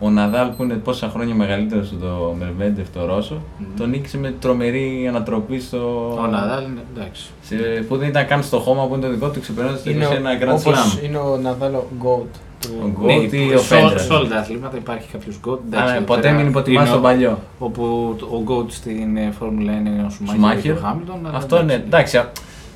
Ο 0.00 0.10
Ναδάλ 0.10 0.48
που 0.48 0.62
είναι 0.62 0.74
πόσα 0.74 1.08
χρόνια 1.08 1.34
μεγαλύτερος 1.34 1.90
από 1.92 2.00
το 2.04 2.34
Μερβέντεφ 2.38 2.88
το 2.90 3.04
Ρώσο, 3.06 3.34
Μμμ. 3.58 3.66
τον 3.76 3.90
νίκησε 3.90 4.18
με 4.18 4.34
τρομερή 4.40 5.06
ανατροπή 5.08 5.60
στο. 5.60 6.12
Ο 6.22 6.26
Ναδάλ 6.26 6.64
είναι 6.64 6.80
εντάξει. 6.96 7.26
σε, 7.42 7.56
που 7.88 7.96
δεν 7.96 8.08
ήταν 8.08 8.26
καν 8.26 8.42
στο 8.42 8.58
χώμα 8.58 8.86
που 8.86 8.94
είναι 8.94 9.06
το 9.06 9.12
δικό 9.12 9.28
του, 9.28 9.40
ξεπερνώντας 9.40 9.82
το 9.82 9.90
Είναι 9.90 10.04
σε 10.04 10.12
ο- 10.12 10.16
ένα 10.16 10.30
Grand 10.40 10.56
όπως 10.58 10.98
Slam. 11.00 11.04
είναι 11.04 11.16
ο 11.18 11.36
Ναδάλο 11.42 11.86
Goat. 12.02 12.26
Του... 12.60 12.68
Ο 12.82 13.00
Goat. 13.02 13.06
Ναι, 13.06 13.14
Ότι 13.16 13.26
που 13.48 13.54
ο 13.54 13.58
σε 13.58 13.74
ό- 13.74 13.78
Federer. 13.88 13.98
σε 14.00 14.12
όλα 14.12 14.28
τα 14.28 14.36
αθλήματα 14.36 14.76
υπάρχει 14.76 15.08
κάποιος 15.12 15.36
γκότ. 15.40 15.58
Αλλά 15.74 16.00
ποτέ 16.00 16.30
μην 16.32 16.46
υποτιμάς 16.46 16.90
τον 16.90 17.02
παλιό. 17.02 17.38
Όπου 17.58 18.16
ο 18.30 18.40
γκότ 18.42 18.70
στην 18.70 19.16
ε, 19.16 19.32
Φόρμουλα 19.38 19.72
1 19.72 19.76
είναι 19.86 20.04
ο 20.06 20.10
Σουμάχερ 20.10 20.26
και 20.30 20.32
Σουμάχερ. 20.32 20.72
ο 20.72 20.78
Χάμιλτον. 20.82 21.26
αλλά 21.26 21.36
Αυτό 21.36 21.60
είναι, 21.60 21.72
εντάξει. 21.74 22.20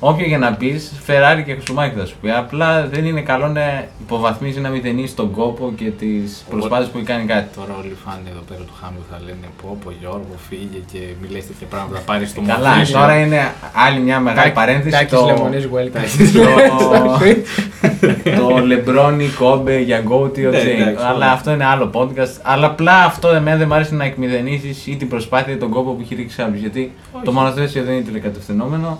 Όποιο 0.05 0.25
για 0.25 0.37
να 0.37 0.53
πεις, 0.53 0.91
Ferrari 1.07 1.43
και 1.45 1.55
Σουμάχερ 1.65 1.93
θα 1.99 2.05
σου 2.05 2.15
πει. 2.21 2.31
Απλά 2.31 2.87
δεν 2.87 3.05
είναι 3.05 3.21
καλό 3.21 3.47
να 3.47 3.85
υποβαθμίζει 4.01 4.59
να 4.59 4.69
μηδενίσει 4.69 5.15
τον 5.15 5.31
κόπο 5.31 5.73
και 5.75 5.85
τις 5.89 6.43
προσπάθειες 6.49 6.89
που 6.89 6.97
έχει 6.97 7.05
κάνει 7.05 7.25
κάτι. 7.25 7.47
Τώρα 7.55 7.73
όλοι 7.79 7.87
οι 7.87 7.97
φαν 8.05 8.19
εδώ 8.31 8.39
πέρα 8.47 8.59
του 8.59 8.73
Χάμιλτον 8.81 9.05
θα 9.11 9.19
λένε 9.25 9.47
πω 9.61 9.77
πω 9.83 9.91
Γιώργο 9.99 10.35
φύγε 10.49 10.79
και 10.91 10.99
μη 11.21 11.27
λες 11.33 11.47
τέτοια 11.47 11.67
πράγματα, 11.67 11.95
θα 11.97 12.01
πάρεις 12.05 12.33
το 12.33 12.41
Καλά, 12.47 12.69
μονοθέσιο. 12.69 12.99
τώρα 12.99 13.17
είναι 13.19 13.51
άλλη 13.87 13.99
μια 13.99 14.19
μεγάλη 14.19 14.51
παρένθεση. 14.51 14.95
Τάκης 14.95 15.11
το- 15.11 15.25
Λεμονής, 15.25 15.69
welcome. 15.75 16.33
το, 18.37 18.47
το 18.47 18.57
Λεμπρόνι 18.65 19.27
Κόμπε 19.27 19.79
για 19.79 19.99
Γκότι 19.99 20.45
ο 20.45 20.49
Ναι, 20.51 20.57
Τζέιν. 20.59 20.81
εντάξει, 20.81 21.03
Αλλά 21.05 21.15
όλα. 21.15 21.31
αυτό 21.31 21.51
είναι 21.51 21.65
άλλο 21.65 21.89
podcast. 21.93 22.33
Αλλά 22.41 22.65
απλά 22.67 23.03
αυτό 23.03 23.27
εμένα 23.29 23.57
δεν 23.57 23.67
μου 23.67 23.73
αρέσει 23.73 23.95
να 23.95 24.03
εκμηδενήσει 24.05 24.91
ή 24.91 24.95
την 24.95 25.07
προσπάθεια 25.09 25.53
ή 25.53 25.57
τον 25.57 25.69
κόπο 25.69 25.91
που 25.91 26.01
έχει 26.01 26.15
ρίξει 26.15 26.41
άλλο. 26.41 26.55
Γιατί 26.55 26.91
Όχι. 27.11 27.25
το 27.25 27.31
μονοθέσιο 27.31 27.83
δεν 27.83 27.93
είναι 27.93 28.03
τηλεκατευθυνόμενο. 28.03 28.99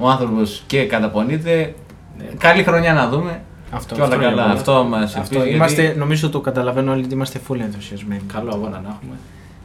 Ο 0.00 0.08
άνθρωπος 0.08 0.62
και 0.66 0.84
καταπονείται. 0.86 1.74
Ναι. 2.18 2.24
Καλή 2.38 2.62
χρονιά 2.62 2.92
να 2.92 3.08
δούμε. 3.08 3.40
Αυτό, 3.70 3.94
και 3.94 4.00
όλα 4.00 4.10
αυτό 4.10 4.20
είναι 4.22 4.30
καλά. 4.30 4.42
πολύ. 4.46 4.56
Αυτό 4.58 4.84
μας 4.88 5.16
Αυτό, 5.16 5.46
είμαστε, 5.46 5.94
νομίζω 5.98 6.30
το 6.30 6.40
καταλαβαίνω 6.40 6.92
όλοι 6.92 7.04
ότι 7.04 7.14
είμαστε 7.14 7.40
full 7.48 7.58
ενθουσιασμένοι. 7.60 8.20
Καλό 8.32 8.50
αγώνα 8.54 8.80
να 8.84 8.88
έχουμε. 8.88 9.16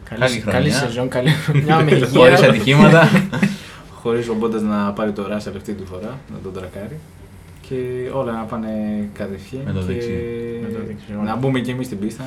Καλή, 0.09 0.21
Καλή 0.21 0.39
καλή 0.39 0.69
χρονιά. 0.69 0.87
σεζόν, 0.87 1.07
καλή 1.09 1.29
χρονιά 1.29 1.75
με 1.83 1.91
Χωρίς 2.13 2.37
υγεία. 2.39 2.49
ατυχήματα. 2.49 3.09
Χωρίς 4.01 4.29
ο 4.29 4.33
Μπόντα 4.33 4.61
να 4.61 4.91
πάρει 4.91 5.11
το 5.11 5.27
Ράσελ 5.27 5.55
αυτή 5.55 5.73
τη 5.73 5.85
φορά, 5.85 6.19
να 6.33 6.37
τον 6.43 6.53
τρακάρει. 6.53 6.99
Και 7.69 7.75
όλα 8.13 8.31
να 8.31 8.41
πάνε 8.41 8.69
κατευθείαν. 9.13 9.61
Με 9.65 9.71
το 9.71 9.79
και 9.79 9.85
δεξί. 9.85 10.09
Με 10.61 10.67
το 10.77 10.79
δεξί, 10.87 11.05
να 11.15 11.21
όλα. 11.21 11.35
μπούμε 11.35 11.59
και 11.59 11.71
εμείς 11.71 11.85
στην 11.85 11.99
πίστα. 11.99 12.23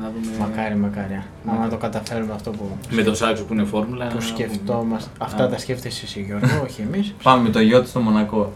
Να 0.00 0.10
δούμε... 0.14 0.36
Μακάρι, 0.50 0.74
μακάρι. 0.76 1.22
Άμα 1.46 1.68
το 1.68 1.76
καταφέρουμε 1.76 2.32
αυτό 2.34 2.50
που, 2.50 2.68
Με 2.90 3.02
το 3.02 3.14
Σάξο 3.14 3.44
που 3.44 3.52
είναι 3.52 3.64
φόρμουλα. 3.64 4.06
που 4.06 4.14
να 4.14 4.20
σκεφτόμαστε. 4.20 5.10
πούμε. 5.18 5.26
Αυτά 5.30 5.44
Α, 5.44 5.48
τα 5.48 5.58
σκέφτεσαι 5.58 6.04
εσύ 6.04 6.20
Γιώργο, 6.20 6.62
όχι 6.64 6.80
εμείς. 6.92 7.14
Πάμε 7.22 7.42
με 7.42 7.48
το 7.50 7.60
γιότ 7.60 7.86
στο 7.86 8.00
Μονακό. 8.00 8.52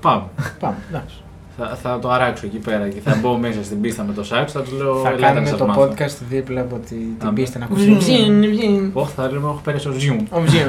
Πάμε. 0.00 0.22
Πάμε, 0.60 0.76
εντάξει. 0.88 1.14
Θα, 1.56 1.76
θα 1.82 1.98
το 1.98 2.10
αράξω 2.10 2.46
εκεί 2.46 2.58
πέρα 2.58 2.88
και 2.88 3.00
θα 3.00 3.18
μπω 3.20 3.36
μέσα 3.38 3.64
στην 3.64 3.80
πίστα 3.80 4.02
με 4.04 4.12
το 4.12 4.24
Σάξο. 4.24 4.58
Θα 4.58 4.64
του 4.64 4.76
λέω. 4.76 4.94
Θα 4.94 5.08
«Ελάτε 5.08 5.22
κάνουμε 5.22 5.40
να 5.40 5.46
σας 5.46 5.58
το 5.58 5.66
μάθω». 5.66 5.82
podcast 5.82 6.16
δίπλα 6.28 6.60
από 6.60 6.76
τη- 6.76 6.94
την 6.94 7.14
Άμα. 7.20 7.32
πίστα 7.32 7.58
να 7.58 7.64
ακούσουμε. 7.64 7.96
Βζιν, 7.96 8.50
βζιν. 8.50 8.90
Όχι, 8.92 9.12
θα 9.16 9.26
λέμε, 9.26 9.46
έχω 9.48 9.60
πέρασει 9.64 9.88
ο 9.88 9.92
Ζιούμ. 9.92 10.18
Ο 10.30 10.40
Βζιν. 10.40 10.66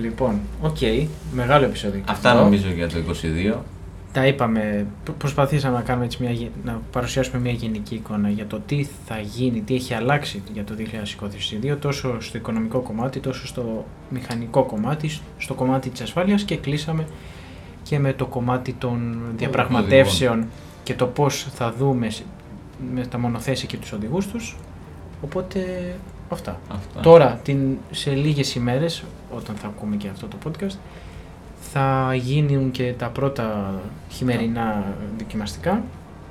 Λοιπόν, 0.00 0.40
οκ, 0.62 0.76
μεγάλο 1.32 1.64
επεισόδιο. 1.64 2.00
και 2.00 2.10
Αυτά 2.12 2.30
αυτό. 2.30 2.42
νομίζω 2.42 2.68
για 2.74 2.88
το 2.88 2.94
22. 2.98 3.54
Τα 4.12 4.26
είπαμε, 4.26 4.86
προ- 5.04 5.16
προσπαθήσαμε 5.16 5.76
να, 5.76 5.82
κάνουμε 5.82 6.04
έτσι 6.04 6.18
μια, 6.22 6.30
γε- 6.32 6.50
να 6.64 6.80
παρουσιάσουμε 6.92 7.38
μια 7.40 7.52
γενική 7.52 7.94
εικόνα 7.94 8.28
για 8.30 8.46
το 8.46 8.60
τι 8.66 8.86
θα 9.06 9.18
γίνει, 9.20 9.60
τι 9.60 9.74
έχει 9.74 9.94
αλλάξει 9.94 10.42
για 10.52 10.64
το 10.64 10.74
2022 11.72 11.76
τόσο 11.80 12.20
στο 12.20 12.38
οικονομικό 12.38 12.80
κομμάτι, 12.80 13.20
τόσο 13.20 13.46
στο 13.46 13.84
μηχανικό 14.08 14.64
κομμάτι, 14.64 15.10
στο 15.38 15.54
κομμάτι 15.54 15.88
της 15.90 16.00
ασφάλειας 16.00 16.42
και 16.42 16.56
κλείσαμε 16.56 17.04
και 17.82 17.98
με 17.98 18.12
το 18.12 18.26
κομμάτι 18.26 18.72
των 18.72 19.16
διαπραγματεύσεων 19.36 20.46
και 20.82 20.94
το 20.94 21.06
πώς 21.06 21.46
θα 21.54 21.72
δούμε 21.78 22.10
σε- 22.10 22.22
με 22.94 23.06
τα 23.06 23.18
μονοθέσια 23.18 23.66
και 23.68 23.76
τους 23.76 23.92
οδηγούς 23.92 24.26
τους. 24.26 24.56
Οπότε 25.22 25.60
αυτά. 26.28 26.60
Αυτά. 26.68 27.00
Τώρα, 27.00 27.40
την, 27.44 27.58
σε 27.90 28.10
λίγες 28.10 28.54
ημέρες, 28.54 29.04
όταν 29.36 29.56
θα 29.56 29.66
ακούμε 29.66 29.96
και 29.96 30.08
αυτό 30.08 30.26
το 30.26 30.36
podcast, 30.44 30.76
θα 31.60 32.14
γίνουν 32.14 32.70
και 32.70 32.94
τα 32.98 33.08
πρώτα 33.08 33.74
χειμερινά 34.10 34.84
δοκιμαστικά. 35.18 35.82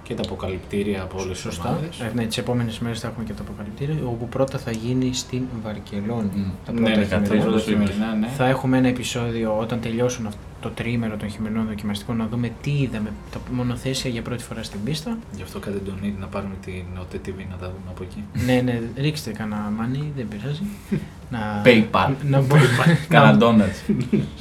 Και 0.10 0.16
τα 0.16 0.24
αποκαλυπτήρια 0.26 1.02
από 1.02 1.18
όλες 1.20 1.32
τις 1.32 1.40
Σωστά. 1.40 1.70
ομάδες. 1.70 2.00
Ε, 2.00 2.12
ναι, 2.16 2.26
τις 2.26 2.38
επόμενες 2.38 2.80
μέρες 2.80 3.00
θα 3.00 3.08
έχουμε 3.08 3.26
και 3.26 3.34
τα 3.34 3.42
αποκαλυπτήρια, 3.42 3.96
όπου 4.06 4.28
πρώτα 4.30 4.58
θα 4.58 4.72
γίνει 4.72 5.14
στην 5.14 5.42
Βαρκελόνη. 5.64 6.30
Μμ. 6.36 6.44
Τα 6.66 6.72
Ναι, 6.72 6.80
πρώτα 6.80 6.98
ναι, 6.98 7.06
χειμερινά. 7.06 7.10
τα 7.10 7.28
πρώτα 7.30 7.44
Πρώτα 7.44 7.60
χειμερινά, 7.60 8.14
ναι. 8.20 8.28
Θα 8.38 8.46
έχουμε 8.48 8.78
ένα 8.78 8.88
επεισόδιο 8.88 9.58
όταν 9.60 9.80
τελειώσουν 9.82 10.26
αυτό 10.28 10.40
το 10.62 10.70
τριήμερο 10.70 11.18
των 11.18 11.30
χειμερινών 11.30 11.66
δοκιμαστικών 11.68 12.18
να 12.18 12.28
δούμε 12.28 12.52
τι 12.62 12.72
είδαμε 12.72 13.10
τα 13.32 13.40
μονοθέσια 13.52 14.10
για 14.12 14.22
πρώτη 14.22 14.44
φορά 14.44 14.64
στην 14.64 14.80
πίστα. 14.84 15.18
Γι' 15.36 15.42
αυτό 15.42 15.60
κάντε 15.60 15.78
τον 15.78 16.14
να 16.20 16.26
πάρουμε 16.28 16.54
την 16.66 16.84
OTTV 17.00 17.34
να 17.50 17.56
τα 17.56 17.66
δούμε 17.66 17.90
από 17.90 18.04
εκεί. 18.04 18.24
ναι, 18.46 18.62
ναι, 18.62 18.82
ρίξτε 18.98 19.32
κανένα 19.32 19.72
μάνι, 19.78 20.12
δεν 20.16 20.28
πειράζει. 20.28 20.62
να, 21.34 21.62
PayPal. 21.66 22.14
να, 22.30 22.42
μπο- 22.42 22.56
Κάνα 23.10 23.32
να, 23.34 23.38
donuts. 23.42 23.94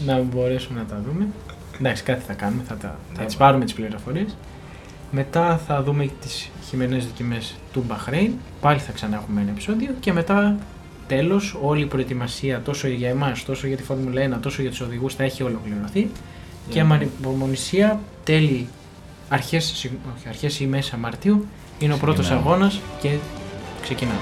να 0.07 0.19
μπορέσουμε 0.21 0.79
να 0.81 0.85
τα 0.87 1.03
δούμε. 1.07 1.27
Εντάξει, 1.81 2.03
κάτι 2.03 2.23
θα 2.27 2.33
κάνουμε, 2.33 2.63
θα, 2.69 2.75
τα, 2.75 2.99
θα 3.15 3.21
Ναι. 3.21 3.27
τις 3.27 3.37
πάρουμε 3.37 3.65
τις 3.65 3.75
πληροφορίες. 3.75 4.37
Μετά 5.11 5.61
θα 5.67 5.83
δούμε 5.83 6.09
τις 6.21 6.49
χειμερινές 6.69 7.07
δοκιμές 7.07 7.55
του 7.73 7.85
Μπαχρέιν. 7.89 8.33
Πάλι 8.61 8.79
θα 8.79 8.93
ξανά 8.93 9.17
έχουμε 9.17 9.41
ένα 9.41 9.51
επεισόδιο. 9.51 9.95
Και 10.01 10.13
μετά, 10.13 10.57
τέλος, 11.07 11.57
όλη 11.63 11.83
η 11.83 11.87
προετοιμασία 11.87 12.61
τόσο 12.63 12.89
για 12.89 13.09
εμάς, 13.09 13.45
τόσο 13.45 13.67
για 13.67 13.77
τη 13.77 13.83
Φόρμουλα 13.83 14.21
1, 14.23 14.39
τόσο 14.41 14.63
για 14.63 14.71
τους 14.71 14.81
οδηγούς 14.81 15.15
θα 15.15 15.23
έχει 15.25 15.43
ολοκληρωθεί. 15.43 16.11
Και 16.69 16.85
με 16.85 16.95
ανυπομονησία, 16.95 18.01
τέλη, 18.25 18.69
αρχές, 19.29 19.65
συγ- 19.77 19.93
όχι, 20.17 20.29
αρχές 20.29 20.61
ή 20.61 20.67
μέσα 20.67 20.97
Μαρτίου, 20.97 21.47
είναι 21.79 21.93
ο 21.95 21.97
πρώτος 21.97 22.25
Ξεκινάμε. 22.27 22.49
αγώνας 22.51 22.81
και 23.01 23.11
ξεκινάμε. 23.83 24.19